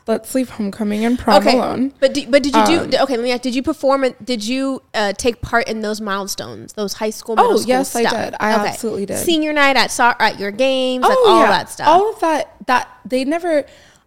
Let's 0.08 0.34
leave 0.34 0.50
homecoming 0.50 1.06
and 1.06 1.18
prom 1.18 1.42
Okay, 1.42 1.56
alone. 1.58 1.94
but 2.00 2.14
do, 2.14 2.26
but 2.28 2.42
did 2.42 2.56
you 2.56 2.62
Um, 2.62 2.90
do? 2.90 2.98
Okay, 2.98 3.16
let 3.16 3.24
me 3.24 3.32
ask. 3.32 3.44
Did 3.44 3.54
you 3.54 3.62
perform? 3.62 4.04
Did 4.24 4.44
you 4.46 4.82
uh, 4.96 5.14
take 5.14 5.42
part 5.42 5.68
in 5.68 5.82
those 5.82 6.02
milestones, 6.02 6.74
those 6.74 6.94
high 6.94 7.12
school? 7.12 7.36
Middle 7.36 7.54
Oh, 7.54 7.58
school 7.58 7.68
yes, 7.70 7.96
I 7.96 8.04
did. 8.04 8.36
I 8.40 8.52
absolutely 8.52 9.06
did. 9.06 9.18
Senior 9.20 9.54
night 9.54 9.78
at 9.78 9.98
at 10.00 10.40
your 10.40 10.52
games, 10.52 11.06
oh, 11.06 11.10
like 11.10 11.18
all 11.20 11.42
that 11.44 11.70
stuff. 11.70 11.88
All 11.88 12.12
of 12.14 12.20
that. 12.22 12.54
That 12.68 12.90
they 13.06 13.24
never. 13.26 13.66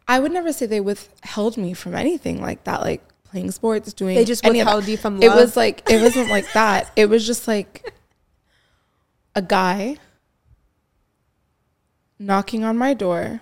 I 0.08 0.18
would 0.20 0.32
never 0.32 0.52
say 0.52 0.66
they 0.66 0.80
withheld 0.80 1.56
me 1.56 1.72
from 1.74 1.94
anything 1.94 2.40
like 2.42 2.64
that. 2.64 2.80
Like 2.82 3.02
playing 3.30 3.52
sports, 3.52 3.92
doing. 3.92 4.16
They 4.16 4.24
just 4.24 4.44
any 4.44 4.60
of 4.60 4.66
that. 4.66 4.74
withheld 4.74 4.88
you 4.90 4.96
from 4.96 5.20
Love. 5.20 5.32
It 5.32 5.40
was 5.40 5.56
like 5.56 5.88
it 5.88 6.02
wasn't 6.02 6.28
like 6.28 6.52
that. 6.54 6.90
It 6.96 7.08
was 7.08 7.24
just 7.26 7.46
like 7.46 7.94
a 9.36 9.42
guy 9.42 9.96
knocking 12.18 12.64
on 12.64 12.76
my 12.78 12.94
door 12.94 13.40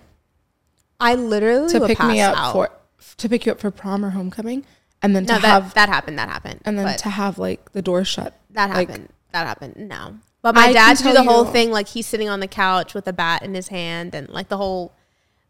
I 1.03 1.15
literally 1.17 1.69
to 1.73 1.87
pick 1.87 1.99
me 2.05 2.21
up 2.21 2.37
out. 2.37 2.53
for 2.53 2.71
to 3.19 3.29
pick 3.29 3.47
you 3.47 3.53
up 3.53 3.61
for 3.61 3.71
prom 3.71 4.05
or 4.05 4.11
homecoming, 4.11 4.65
and 5.03 5.15
then 5.15 5.25
No, 5.25 5.37
to 5.37 5.43
that, 5.43 5.49
have 5.63 5.75
that 5.75 5.89
happened. 5.89 6.19
That 6.19 6.29
happened. 6.29 6.61
and 6.65 6.79
then 6.79 6.97
to 6.99 7.09
have 7.11 7.39
like 7.39 7.73
the 7.73 7.83
door 7.83 8.05
shut. 8.05 8.39
that 8.51 8.71
like, 8.71 8.89
happened. 8.89 9.09
that 9.33 9.47
happened. 9.47 9.77
No, 9.77 10.19
but 10.41 10.55
my 10.55 10.67
I 10.69 10.73
dad 10.73 10.97
do 10.99 11.13
the 11.13 11.23
whole 11.25 11.47
you- 11.47 11.53
thing 11.53 11.71
like 11.71 11.89
he's 11.89 12.07
sitting 12.07 12.29
on 12.29 12.41
the 12.41 12.47
couch 12.49 12.95
with 12.95 13.07
a 13.09 13.13
bat 13.13 13.43
in 13.43 13.55
his 13.55 13.69
hand 13.69 14.15
and 14.15 14.29
like 14.29 14.49
the 14.49 14.57
whole 14.57 14.93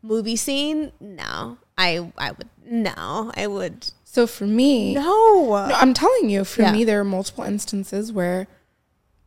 movie 0.03 0.37
scene. 0.37 0.93
No, 1.01 1.59
I 1.79 2.11
I 2.19 2.33
would 2.33 2.49
no, 2.65 3.31
I 3.37 3.47
would 3.47 3.91
So 4.05 4.27
for 4.27 4.47
me, 4.47 4.95
no. 4.95 5.03
No, 5.69 5.75
I'm 5.75 5.95
telling 5.95 6.29
you, 6.31 6.45
for 6.45 6.63
Yeah. 6.63 6.73
me, 6.73 6.85
there 6.85 7.01
are 7.01 7.05
multiple 7.05 7.45
instances 7.45 8.13
where 8.13 8.47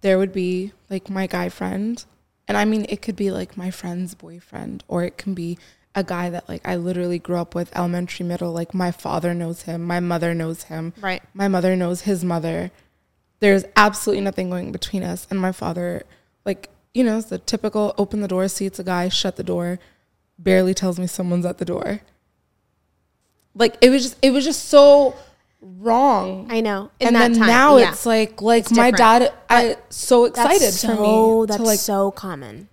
there 0.02 0.18
would 0.18 0.32
be 0.34 0.72
like 0.90 1.10
my 1.10 1.28
guy 1.28 1.50
friend. 1.50 2.04
And 2.48 2.56
I 2.58 2.66
mean, 2.66 2.86
it 2.90 3.02
could 3.02 3.16
be 3.16 3.32
like 3.32 3.58
my 3.58 3.72
friend's 3.72 4.14
boyfriend, 4.14 4.84
or 4.88 5.04
it 5.04 5.18
can 5.18 5.34
be 5.34 5.58
a 5.96 6.04
guy 6.04 6.30
that 6.30 6.48
like 6.50 6.62
I 6.68 6.76
literally 6.76 7.20
grew 7.20 7.38
up 7.38 7.56
with 7.56 7.76
elementary, 7.76 8.26
middle. 8.26 8.52
Like 8.52 8.74
my 8.74 8.92
father 8.92 9.34
knows 9.34 9.64
him, 9.64 9.84
my 9.84 10.00
mother 10.00 10.34
knows 10.34 10.64
him, 10.64 10.94
Right. 11.02 11.24
my 11.34 11.48
mother 11.48 11.76
knows 11.76 12.02
his 12.02 12.24
mother. 12.24 12.72
There's 13.40 13.66
absolutely 13.76 14.24
nothing 14.24 14.50
going 14.50 14.72
between 14.72 15.04
us. 15.04 15.28
And 15.30 15.40
my 15.40 15.52
father, 15.52 16.04
like, 16.46 16.70
you 16.94 17.04
know, 17.04 17.18
it's 17.18 17.28
the 17.30 17.38
typical 17.40 17.94
open 17.98 18.22
the 18.22 18.28
door, 18.28 18.48
seats 18.48 18.80
a 18.80 18.84
guy, 18.84 19.10
shut 19.10 19.36
the 19.36 19.44
door, 19.44 19.80
barely 20.38 20.74
tells 20.74 21.00
me 21.00 21.08
someone's 21.08 21.46
at 21.46 21.58
the 21.58 21.66
door. 21.66 22.02
Like 23.54 23.78
it 23.82 23.90
was 23.90 24.04
just 24.04 24.18
it 24.22 24.32
was 24.32 24.44
just 24.44 24.66
so 24.66 25.16
wrong 25.62 26.48
I 26.52 26.60
know. 26.62 26.92
In 27.00 27.08
and 27.08 27.16
that 27.16 27.20
then 27.32 27.40
time, 27.40 27.48
now 27.48 27.78
yeah. 27.78 27.90
it's 27.92 28.06
like 28.06 28.42
like 28.42 28.64
It's 28.64 28.72
my 28.72 28.92
different. 28.92 29.24
dad 29.24 29.34
I 29.50 29.78
so 29.90 30.26
excited 30.26 30.62
that's 30.62 30.82
for 30.82 30.96
so, 30.96 31.40
me 31.42 31.46
That's 31.48 31.58
to 31.58 31.64
like 31.64 31.80
so 31.80 32.12
common. 32.12 32.68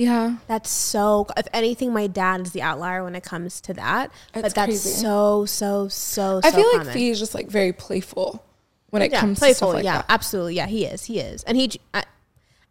Yeah 0.00 0.36
That's 0.46 0.70
so. 0.70 1.26
If 1.36 1.46
anything, 1.52 1.92
my 1.92 2.06
dad 2.06 2.40
is 2.40 2.52
the 2.52 2.62
outlier 2.62 3.04
when 3.04 3.14
it 3.14 3.22
comes 3.22 3.60
to 3.62 3.74
that. 3.74 4.10
but 4.32 4.42
that's 4.54 4.54
crazy. 4.54 4.90
so 5.02 5.44
so 5.44 5.88
so. 5.88 6.40
I 6.42 6.50
so 6.50 6.56
feel 6.56 6.66
like 6.68 6.78
common. 6.78 6.94
Fee 6.94 7.10
is 7.10 7.18
just 7.18 7.34
like 7.34 7.48
very 7.48 7.72
playful 7.72 8.42
when 8.90 9.02
it 9.02 9.12
yeah, 9.12 9.20
comes 9.20 9.38
to 9.38 9.40
playful. 9.40 9.68
stuff 9.68 9.74
like 9.74 9.84
yeah, 9.84 9.98
that. 9.98 10.06
absolutely. 10.08 10.54
Yeah, 10.54 10.66
he 10.66 10.84
is. 10.86 11.04
He 11.04 11.20
is, 11.20 11.42
and 11.44 11.56
he. 11.56 11.70
I- 11.94 12.04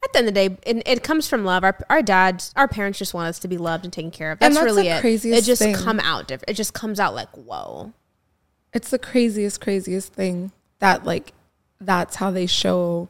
At 0.01 0.13
the 0.13 0.19
end 0.19 0.27
of 0.29 0.33
the 0.33 0.39
day, 0.49 0.57
it, 0.65 0.87
it 0.87 1.03
comes 1.03 1.27
from 1.27 1.43
love. 1.43 1.63
Our 1.65 1.77
our 1.89 2.01
dads, 2.01 2.53
our 2.55 2.67
parents 2.69 2.97
just 2.97 3.13
want 3.13 3.27
us 3.27 3.37
to 3.39 3.47
be 3.49 3.57
loved 3.57 3.83
and 3.83 3.91
taken 3.93 4.11
care 4.11 4.31
of. 4.31 4.37
And 4.41 4.55
That's, 4.55 4.63
that's 4.63 4.65
really 4.75 4.87
the 4.89 4.95
it. 4.97 5.01
craziest 5.01 5.43
it 5.43 5.45
just 5.45 5.61
thing. 5.61 5.75
come 5.75 5.99
out 5.99 6.27
different. 6.29 6.49
It 6.49 6.53
just 6.55 6.73
comes 6.73 6.99
out 7.01 7.13
like 7.13 7.29
whoa. 7.35 7.91
It's 8.73 8.89
the 8.91 8.97
craziest 8.99 9.59
craziest 9.61 10.13
thing 10.13 10.51
that 10.79 11.03
like 11.05 11.33
that's 11.81 12.15
how 12.15 12.31
they 12.31 12.45
show 12.47 13.09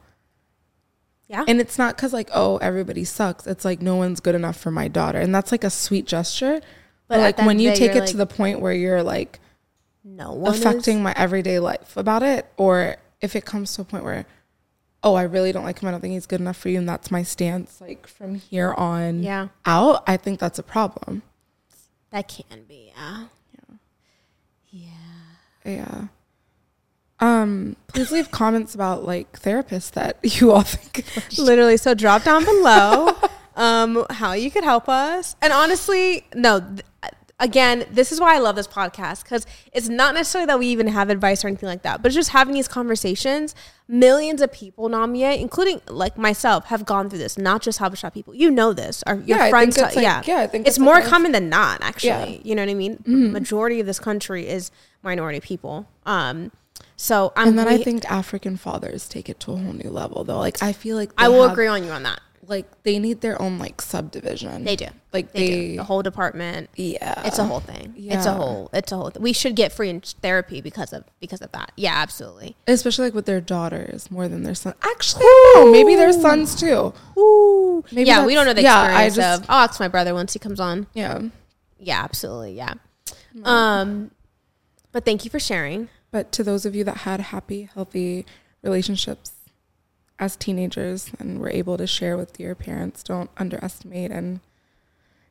Yeah, 1.30 1.46
and 1.48 1.62
it's 1.62 1.78
not 1.78 1.98
cuz 1.98 2.12
like 2.12 2.30
oh 2.34 2.58
everybody 2.58 3.06
sucks. 3.06 3.48
It's 3.48 3.64
like 3.64 3.82
no 3.82 3.96
one's 3.96 4.20
good 4.20 4.36
enough 4.36 4.58
for 4.58 4.72
my 4.72 4.88
daughter 4.88 5.20
and 5.20 5.34
that's 5.34 5.52
like 5.52 5.64
a 5.64 5.70
sweet 5.70 6.06
gesture. 6.06 6.60
But 7.08 7.16
But, 7.16 7.20
like 7.20 7.38
when 7.40 7.60
you 7.60 7.74
take 7.74 7.96
it 7.96 8.08
to 8.08 8.18
the 8.18 8.26
point 8.26 8.60
where 8.60 8.74
you're 8.74 9.04
like 9.04 9.40
no 10.04 10.34
one 10.34 10.54
affecting 10.54 10.98
Is, 10.98 11.04
my 11.04 11.14
everyday 11.16 11.60
life 11.60 11.96
about 11.96 12.24
it 12.24 12.48
or 12.58 12.98
if 13.22 13.36
it 13.36 13.46
comes 13.46 13.74
to 13.76 13.82
a 13.82 13.86
point 13.86 14.04
where 14.04 14.26
oh 15.04 15.14
i 15.14 15.24
really 15.24 15.52
don't 15.52 15.66
like 15.66 15.80
him 15.80 15.88
i 15.88 15.92
don't 15.92 16.02
think 16.02 16.14
he's 16.14 16.26
good 16.26 16.40
enough 16.40 16.58
for 16.58 16.70
you 16.70 16.78
and 16.78 16.88
that's 16.88 17.12
my 17.12 17.22
stance 17.22 17.80
like 17.82 18.08
from 18.08 18.36
here 18.36 18.74
on 18.74 19.24
Yeah. 19.24 19.50
out 19.66 20.04
i 20.08 20.18
think 20.18 20.40
that's 20.40 20.58
a 20.58 20.64
problem 20.64 21.22
that 22.12 22.28
can 22.28 22.64
be. 22.68 22.92
Yeah. 22.96 23.26
Yeah. 23.54 23.76
Yeah. 24.72 25.72
yeah 25.72 26.08
um 27.22 27.76
please 27.88 28.12
leave 28.12 28.32
comments 28.32 28.74
about 28.76 29.04
like 29.06 29.40
therapists 29.40 29.92
that 29.92 30.18
you 30.24 30.52
all 30.52 30.62
think 30.62 31.06
Literally. 31.38 31.78
So 31.78 31.94
drop 31.94 32.24
down 32.24 32.46
below 32.46 33.14
um, 33.56 34.06
how 34.10 34.34
you 34.34 34.50
could 34.52 34.64
help 34.64 34.88
us. 34.90 35.36
And 35.42 35.52
honestly, 35.54 36.26
no. 36.36 36.60
Th- 36.62 36.82
again, 37.42 37.86
this 37.90 38.12
is 38.12 38.20
why 38.20 38.36
I 38.36 38.40
love 38.40 38.58
this 38.58 38.68
podcast 38.68 39.24
because 39.24 39.46
it's 39.72 39.88
not 39.88 40.14
necessarily 40.14 40.46
that 40.48 40.60
we 40.60 40.68
even 40.68 40.88
have 40.88 41.10
advice 41.10 41.44
or 41.46 41.48
anything 41.48 41.70
like 41.70 41.84
that, 41.84 42.02
but 42.02 42.08
it's 42.10 42.16
just 42.16 42.32
having 42.32 42.54
these 42.54 42.68
conversations. 42.68 43.56
Millions 43.88 44.42
of 44.42 44.52
people, 44.52 44.90
Namia, 44.90 45.40
including 45.40 45.82
like 45.88 46.18
myself, 46.18 46.66
have 46.66 46.86
gone 46.86 47.10
through 47.10 47.20
this. 47.20 47.38
Not 47.38 47.62
just 47.62 47.80
Habesha 47.80 48.14
people. 48.14 48.36
You 48.36 48.52
know 48.52 48.72
this. 48.74 49.04
Or 49.08 49.16
your 49.16 49.38
Yeah, 49.38 49.50
friends. 49.50 49.78
like- 49.78 49.96
yeah, 49.96 50.22
yeah, 50.26 50.40
I 50.42 50.48
think 50.48 50.68
it's 50.68 50.76
it's 50.76 50.80
like 50.80 50.86
more 50.86 50.98
a- 51.00 51.08
common 51.08 51.32
than 51.32 51.48
not. 51.50 51.82
Actually, 51.82 52.10
Yeah. 52.36 52.42
You 52.44 52.56
know 52.56 52.62
what 52.64 52.70
I 52.72 52.74
mean. 52.76 53.02
Majority 53.06 53.80
of 53.80 53.86
this 53.88 54.00
country 54.00 54.48
is 54.48 54.70
minority 55.02 55.40
people. 55.40 55.88
Um, 56.06 56.52
so 56.96 57.32
I'm. 57.36 57.50
and 57.50 57.60
then 57.60 57.68
i 57.68 57.78
think 57.78 58.10
african 58.12 58.58
fathers 58.58 59.08
take 59.08 59.30
it 59.30 59.40
to 59.42 59.52
a 59.54 59.56
whole 59.58 59.74
new 59.74 59.90
level 59.90 60.24
though 60.24 60.40
like 60.40 60.62
i 60.64 60.74
feel 60.74 60.96
like 60.98 61.12
I 61.18 61.28
will 61.30 61.44
have 61.44 61.52
agree 61.52 61.68
on 61.68 61.84
you 61.84 61.92
on 61.92 62.04
that. 62.04 62.20
like 62.48 62.66
they 62.84 62.98
need 63.00 63.22
their 63.22 63.40
own 63.42 63.60
like 63.60 63.80
subdivision. 63.82 64.64
They 64.64 64.76
do. 64.76 64.88
Like 65.14 65.32
They, 65.34 65.40
they, 65.50 65.68
do. 65.72 65.76
The 65.78 65.84
whole 65.84 66.02
department. 66.02 66.70
yeah. 66.76 67.22
It's 67.28 67.38
a 67.38 67.44
whole 67.44 67.60
thing. 67.60 67.94
Yeah. 67.96 68.18
It's 68.18 68.26
a 68.26 68.34
whole. 68.34 68.70
It's 68.74 68.92
a 68.92 68.96
whole. 68.98 69.12
Th- 69.12 69.22
we 69.22 69.34
should 69.34 69.56
get 69.56 69.72
free 69.72 69.90
in- 69.90 70.02
therapy 70.02 70.60
because 70.60 70.92
of 70.92 71.04
because 71.20 71.42
of 71.42 71.52
that. 71.52 71.72
Yeah, 71.76 71.94
absolutely. 71.96 72.56
especially 72.68 73.06
like 73.06 73.14
with 73.14 73.26
their 73.28 73.40
daughters 73.42 74.10
more 74.10 74.28
than 74.28 74.42
their 74.44 74.56
son. 74.56 74.74
Actually, 74.82 75.22
I 75.26 75.52
don't. 75.58 75.72
Maybe 75.72 75.96
their 75.96 76.12
sons 76.14 76.56
too. 76.56 76.92
Ooh. 77.20 77.84
Maybe 77.92 78.08
yeah, 78.08 78.26
we 78.26 78.34
don't 78.34 78.46
know 78.48 78.54
the 78.54 78.64
yeah, 78.64 78.80
I 78.82 79.04
experience 79.06 79.16
just- 79.16 79.42
of. 79.44 79.50
I'll 79.50 79.64
ask 79.68 79.80
my 79.80 79.88
brother 79.88 80.14
once 80.16 80.34
he 80.34 80.40
comes 80.40 80.60
on. 80.60 80.88
Yeah. 80.94 81.22
Yeah, 81.80 82.04
absolutely. 82.04 82.54
Yeah. 82.56 82.74
Um, 83.44 84.10
but 84.92 85.06
thank 85.06 85.24
you 85.24 85.30
for 85.30 85.40
sharing. 85.40 85.90
But 86.12 86.32
to 86.34 86.44
those 86.44 86.66
of 86.66 86.76
you 86.76 86.84
that 86.86 86.98
had 86.98 87.20
happy, 87.20 87.70
healthy 87.74 88.26
relationships 88.62 89.34
as 90.18 90.36
teenagers 90.36 91.12
and 91.20 91.40
were 91.40 91.50
able 91.50 91.78
to 91.78 91.88
share 91.88 92.18
with 92.18 92.40
your 92.40 92.56
parents, 92.56 93.04
don't 93.04 93.30
underestimate 93.38 94.12
and 94.12 94.42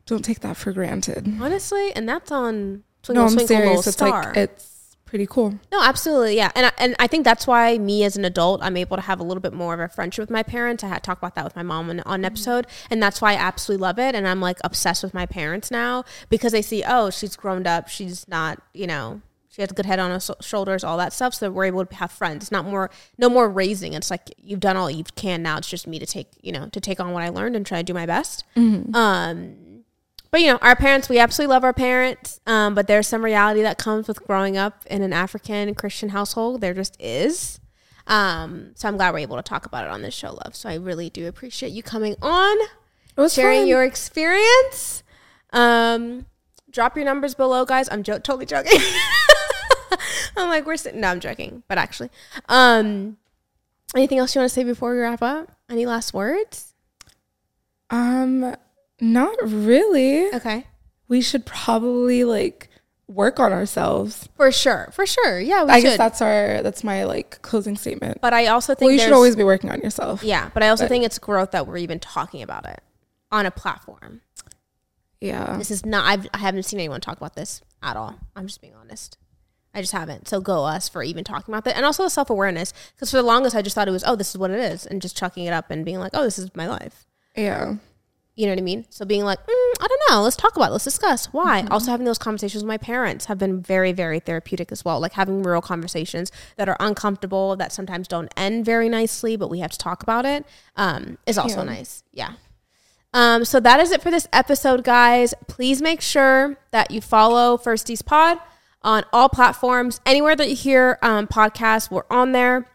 don't 0.06 0.24
take 0.24 0.40
that 0.40 0.56
for 0.56 0.72
granted. 0.72 1.36
Honestly, 1.40 1.92
and 1.94 2.08
that's 2.08 2.32
on 2.32 2.84
Twinkle 3.02 3.24
no, 3.24 3.28
I'm 3.28 3.34
Twinkle 3.34 3.46
serious. 3.48 3.66
Little 3.66 3.80
It's 3.80 3.92
Star. 3.92 4.22
like 4.24 4.36
it's 4.36 4.96
pretty 5.04 5.26
cool. 5.26 5.58
No, 5.70 5.82
absolutely, 5.82 6.36
yeah, 6.36 6.50
and 6.54 6.66
I, 6.66 6.72
and 6.78 6.96
I 6.98 7.06
think 7.06 7.24
that's 7.24 7.46
why 7.46 7.76
me 7.76 8.04
as 8.04 8.16
an 8.16 8.24
adult, 8.24 8.62
I'm 8.62 8.76
able 8.76 8.96
to 8.96 9.02
have 9.02 9.20
a 9.20 9.22
little 9.22 9.40
bit 9.42 9.52
more 9.52 9.74
of 9.74 9.80
a 9.80 9.88
friendship 9.88 10.22
with 10.22 10.30
my 10.30 10.42
parents. 10.42 10.82
I 10.82 10.88
had 10.88 11.02
talked 11.02 11.20
about 11.20 11.34
that 11.34 11.44
with 11.44 11.56
my 11.56 11.62
mom 11.62 11.90
on, 11.90 12.00
on 12.00 12.20
an 12.20 12.24
episode, 12.24 12.66
and 12.90 13.02
that's 13.02 13.20
why 13.20 13.32
I 13.32 13.36
absolutely 13.36 13.82
love 13.82 13.98
it. 13.98 14.14
And 14.14 14.26
I'm 14.26 14.40
like 14.40 14.58
obsessed 14.64 15.02
with 15.02 15.12
my 15.12 15.26
parents 15.26 15.70
now 15.70 16.04
because 16.30 16.52
they 16.52 16.62
see, 16.62 16.82
oh, 16.86 17.10
she's 17.10 17.36
grown 17.36 17.66
up, 17.66 17.88
she's 17.88 18.26
not, 18.28 18.62
you 18.72 18.86
know, 18.86 19.20
she 19.58 19.62
has 19.62 19.72
a 19.72 19.74
good 19.74 19.86
head 19.86 19.98
on 19.98 20.12
her 20.12 20.20
shoulders, 20.40 20.84
all 20.84 20.96
that 20.98 21.12
stuff. 21.12 21.34
So 21.34 21.50
we're 21.50 21.64
able 21.64 21.84
to 21.84 21.94
have 21.96 22.12
friends. 22.12 22.44
It's 22.44 22.52
not 22.52 22.64
more, 22.64 22.90
no 23.18 23.28
more 23.28 23.48
raising. 23.48 23.92
It's 23.92 24.08
like 24.08 24.32
you've 24.38 24.60
done 24.60 24.76
all 24.76 24.88
you 24.88 25.02
can. 25.16 25.42
Now 25.42 25.58
it's 25.58 25.68
just 25.68 25.88
me 25.88 25.98
to 25.98 26.06
take, 26.06 26.28
you 26.40 26.52
know, 26.52 26.68
to 26.68 26.80
take 26.80 27.00
on 27.00 27.10
what 27.10 27.24
I 27.24 27.30
learned 27.30 27.56
and 27.56 27.66
try 27.66 27.78
to 27.78 27.82
do 27.82 27.92
my 27.92 28.06
best. 28.06 28.44
Um, 28.56 29.82
but 30.30 30.42
you 30.42 30.46
know, 30.46 30.58
our 30.62 30.76
parents, 30.76 31.08
we 31.08 31.18
absolutely 31.18 31.52
love 31.52 31.64
our 31.64 31.72
parents. 31.72 32.38
Um, 32.46 32.76
but 32.76 32.86
there's 32.86 33.08
some 33.08 33.24
reality 33.24 33.62
that 33.62 33.78
comes 33.78 34.06
with 34.06 34.24
growing 34.24 34.56
up 34.56 34.84
in 34.88 35.02
an 35.02 35.12
African 35.12 35.74
Christian 35.74 36.10
household. 36.10 36.60
There 36.60 36.72
just 36.72 36.96
is. 37.00 37.58
Um, 38.06 38.70
so 38.76 38.86
I'm 38.86 38.96
glad 38.96 39.12
we're 39.12 39.18
able 39.18 39.38
to 39.38 39.42
talk 39.42 39.66
about 39.66 39.84
it 39.84 39.90
on 39.90 40.02
this 40.02 40.14
show, 40.14 40.34
love. 40.44 40.54
So 40.54 40.68
I 40.68 40.74
really 40.76 41.10
do 41.10 41.26
appreciate 41.26 41.72
you 41.72 41.82
coming 41.82 42.14
on, 42.22 42.56
sharing 43.28 43.62
fun. 43.62 43.66
your 43.66 43.82
experience. 43.82 45.02
Um, 45.52 46.26
drop 46.70 46.94
your 46.94 47.04
numbers 47.04 47.34
below, 47.34 47.64
guys. 47.64 47.88
I'm 47.90 48.04
jo- 48.04 48.20
totally 48.20 48.46
joking. 48.46 48.80
I'm 50.36 50.48
like, 50.48 50.66
we're 50.66 50.76
sitting. 50.76 51.00
No, 51.00 51.08
I'm 51.08 51.20
joking, 51.20 51.62
but 51.68 51.78
actually, 51.78 52.10
um, 52.48 53.16
anything 53.94 54.18
else 54.18 54.34
you 54.34 54.40
want 54.40 54.50
to 54.50 54.54
say 54.54 54.64
before 54.64 54.92
we 54.94 55.00
wrap 55.00 55.22
up? 55.22 55.52
Any 55.70 55.86
last 55.86 56.12
words? 56.14 56.74
um 57.90 58.54
not 59.00 59.36
really. 59.42 60.26
Okay. 60.34 60.66
We 61.08 61.22
should 61.22 61.46
probably 61.46 62.24
like 62.24 62.68
work 63.06 63.40
on 63.40 63.52
ourselves. 63.52 64.28
For 64.36 64.52
sure, 64.52 64.90
for 64.92 65.06
sure. 65.06 65.40
Yeah, 65.40 65.64
we 65.64 65.70
I 65.70 65.76
should. 65.80 65.84
guess 65.84 65.96
that's 65.98 66.20
our 66.20 66.62
that's 66.62 66.84
my 66.84 67.04
like 67.04 67.40
closing 67.42 67.76
statement. 67.76 68.20
but 68.20 68.34
I 68.34 68.46
also 68.48 68.74
think 68.74 68.88
Well, 68.88 68.92
you 68.92 68.98
should 69.00 69.12
always 69.12 69.36
be 69.36 69.44
working 69.44 69.70
on 69.70 69.80
yourself. 69.80 70.22
yeah. 70.22 70.50
But 70.52 70.62
I 70.62 70.68
also 70.68 70.84
but- 70.84 70.88
think 70.90 71.04
it's 71.04 71.18
growth 71.18 71.52
that 71.52 71.66
we're 71.66 71.78
even 71.78 71.98
talking 72.00 72.42
about 72.42 72.66
it 72.66 72.80
on 73.32 73.46
a 73.46 73.50
platform. 73.50 74.20
Yeah. 75.20 75.56
This 75.56 75.70
is 75.70 75.84
not. 75.86 76.06
I've, 76.06 76.26
I 76.34 76.38
haven't 76.38 76.62
seen 76.64 76.78
anyone 76.78 77.00
talk 77.00 77.16
about 77.16 77.34
this 77.34 77.62
at 77.82 77.96
all. 77.96 78.16
I'm 78.36 78.46
just 78.46 78.60
being 78.60 78.74
honest. 78.74 79.16
I 79.78 79.80
just 79.82 79.92
haven't. 79.92 80.28
So 80.28 80.40
go 80.40 80.64
us 80.64 80.88
for 80.88 81.02
even 81.02 81.24
talking 81.24 81.54
about 81.54 81.64
that, 81.64 81.76
and 81.76 81.86
also 81.86 82.02
the 82.02 82.10
self 82.10 82.30
awareness. 82.30 82.72
Because 82.94 83.10
for 83.10 83.16
the 83.16 83.22
longest, 83.22 83.54
I 83.56 83.62
just 83.62 83.74
thought 83.74 83.88
it 83.88 83.92
was, 83.92 84.04
oh, 84.06 84.16
this 84.16 84.30
is 84.30 84.38
what 84.38 84.50
it 84.50 84.58
is, 84.60 84.84
and 84.86 85.00
just 85.00 85.16
chucking 85.16 85.44
it 85.46 85.52
up 85.52 85.70
and 85.70 85.84
being 85.84 85.98
like, 86.00 86.10
oh, 86.14 86.24
this 86.24 86.38
is 86.38 86.54
my 86.54 86.66
life. 86.66 87.06
Yeah. 87.36 87.76
You 88.34 88.46
know 88.46 88.52
what 88.52 88.58
I 88.58 88.62
mean? 88.62 88.86
So 88.88 89.04
being 89.04 89.24
like, 89.24 89.38
mm, 89.40 89.72
I 89.80 89.86
don't 89.88 90.00
know, 90.10 90.22
let's 90.22 90.36
talk 90.36 90.54
about 90.54 90.68
it. 90.68 90.72
Let's 90.72 90.84
discuss 90.84 91.26
why. 91.32 91.66
Also 91.72 91.90
having 91.90 92.06
those 92.06 92.18
conversations 92.18 92.62
with 92.62 92.68
my 92.68 92.78
parents 92.78 93.24
have 93.24 93.36
been 93.36 93.60
very, 93.60 93.90
very 93.90 94.20
therapeutic 94.20 94.70
as 94.70 94.84
well. 94.84 95.00
Like 95.00 95.14
having 95.14 95.42
real 95.42 95.60
conversations 95.60 96.30
that 96.56 96.68
are 96.68 96.76
uncomfortable, 96.78 97.56
that 97.56 97.72
sometimes 97.72 98.06
don't 98.06 98.32
end 98.36 98.64
very 98.64 98.88
nicely, 98.88 99.36
but 99.36 99.50
we 99.50 99.58
have 99.58 99.72
to 99.72 99.78
talk 99.78 100.04
about 100.04 100.24
it, 100.24 100.44
um, 100.76 101.18
is 101.26 101.36
also 101.36 101.58
Yeah. 101.58 101.64
nice. 101.64 102.04
Yeah. 102.12 102.32
Um, 103.12 103.44
so 103.44 103.58
that 103.58 103.80
is 103.80 103.90
it 103.90 104.02
for 104.02 104.10
this 104.12 104.28
episode, 104.32 104.84
guys. 104.84 105.34
Please 105.48 105.82
make 105.82 106.00
sure 106.00 106.58
that 106.70 106.92
you 106.92 107.00
follow 107.00 107.56
Firsties 107.56 108.04
Pod 108.04 108.38
on 108.82 109.04
all 109.12 109.28
platforms. 109.28 110.00
Anywhere 110.06 110.36
that 110.36 110.48
you 110.48 110.56
hear 110.56 110.98
um, 111.02 111.26
podcasts, 111.26 111.90
we're 111.90 112.02
on 112.10 112.32
there. 112.32 112.70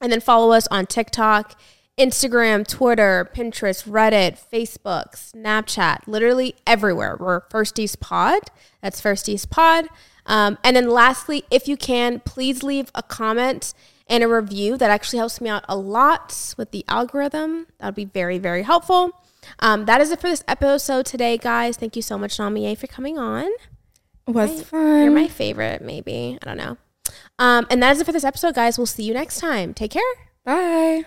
And 0.00 0.12
then 0.12 0.20
follow 0.20 0.52
us 0.52 0.66
on 0.68 0.86
TikTok, 0.86 1.58
Instagram, 1.98 2.66
Twitter, 2.66 3.30
Pinterest, 3.34 3.88
Reddit, 3.88 4.38
Facebook, 4.52 5.14
Snapchat, 5.14 6.06
literally 6.06 6.56
everywhere. 6.66 7.16
We're 7.18 7.42
Firsties 7.42 7.98
Pod. 7.98 8.42
That's 8.82 9.00
Firsties 9.00 9.48
Pod. 9.48 9.86
Um, 10.26 10.58
and 10.64 10.76
then 10.76 10.88
lastly, 10.90 11.44
if 11.50 11.68
you 11.68 11.76
can, 11.76 12.20
please 12.20 12.62
leave 12.62 12.90
a 12.94 13.02
comment 13.02 13.74
and 14.08 14.24
a 14.24 14.28
review. 14.28 14.76
That 14.76 14.90
actually 14.90 15.18
helps 15.18 15.40
me 15.40 15.48
out 15.48 15.64
a 15.68 15.76
lot 15.76 16.54
with 16.58 16.70
the 16.70 16.84
algorithm. 16.88 17.66
That 17.78 17.86
would 17.86 17.94
be 17.94 18.04
very, 18.04 18.38
very 18.38 18.62
helpful. 18.62 19.22
Um, 19.58 19.84
that 19.84 20.00
is 20.00 20.10
it 20.10 20.20
for 20.20 20.28
this 20.28 20.44
episode 20.48 21.06
today, 21.06 21.38
guys. 21.38 21.76
Thank 21.76 21.96
you 21.96 22.02
so 22.02 22.18
much, 22.18 22.36
Namie, 22.38 22.76
for 22.76 22.86
coming 22.86 23.18
on. 23.18 23.48
Was 24.26 24.50
Right. 24.56 24.66
fun. 24.66 25.02
You're 25.04 25.10
my 25.12 25.28
favorite, 25.28 25.82
maybe. 25.82 26.38
I 26.42 26.46
don't 26.46 26.56
know. 26.56 26.76
Um, 27.38 27.66
and 27.70 27.82
that 27.82 27.92
is 27.92 28.00
it 28.00 28.04
for 28.06 28.12
this 28.12 28.24
episode, 28.24 28.54
guys. 28.54 28.78
We'll 28.78 28.86
see 28.86 29.02
you 29.02 29.12
next 29.14 29.38
time. 29.38 29.74
Take 29.74 29.90
care. 29.92 30.02
Bye. 30.44 31.04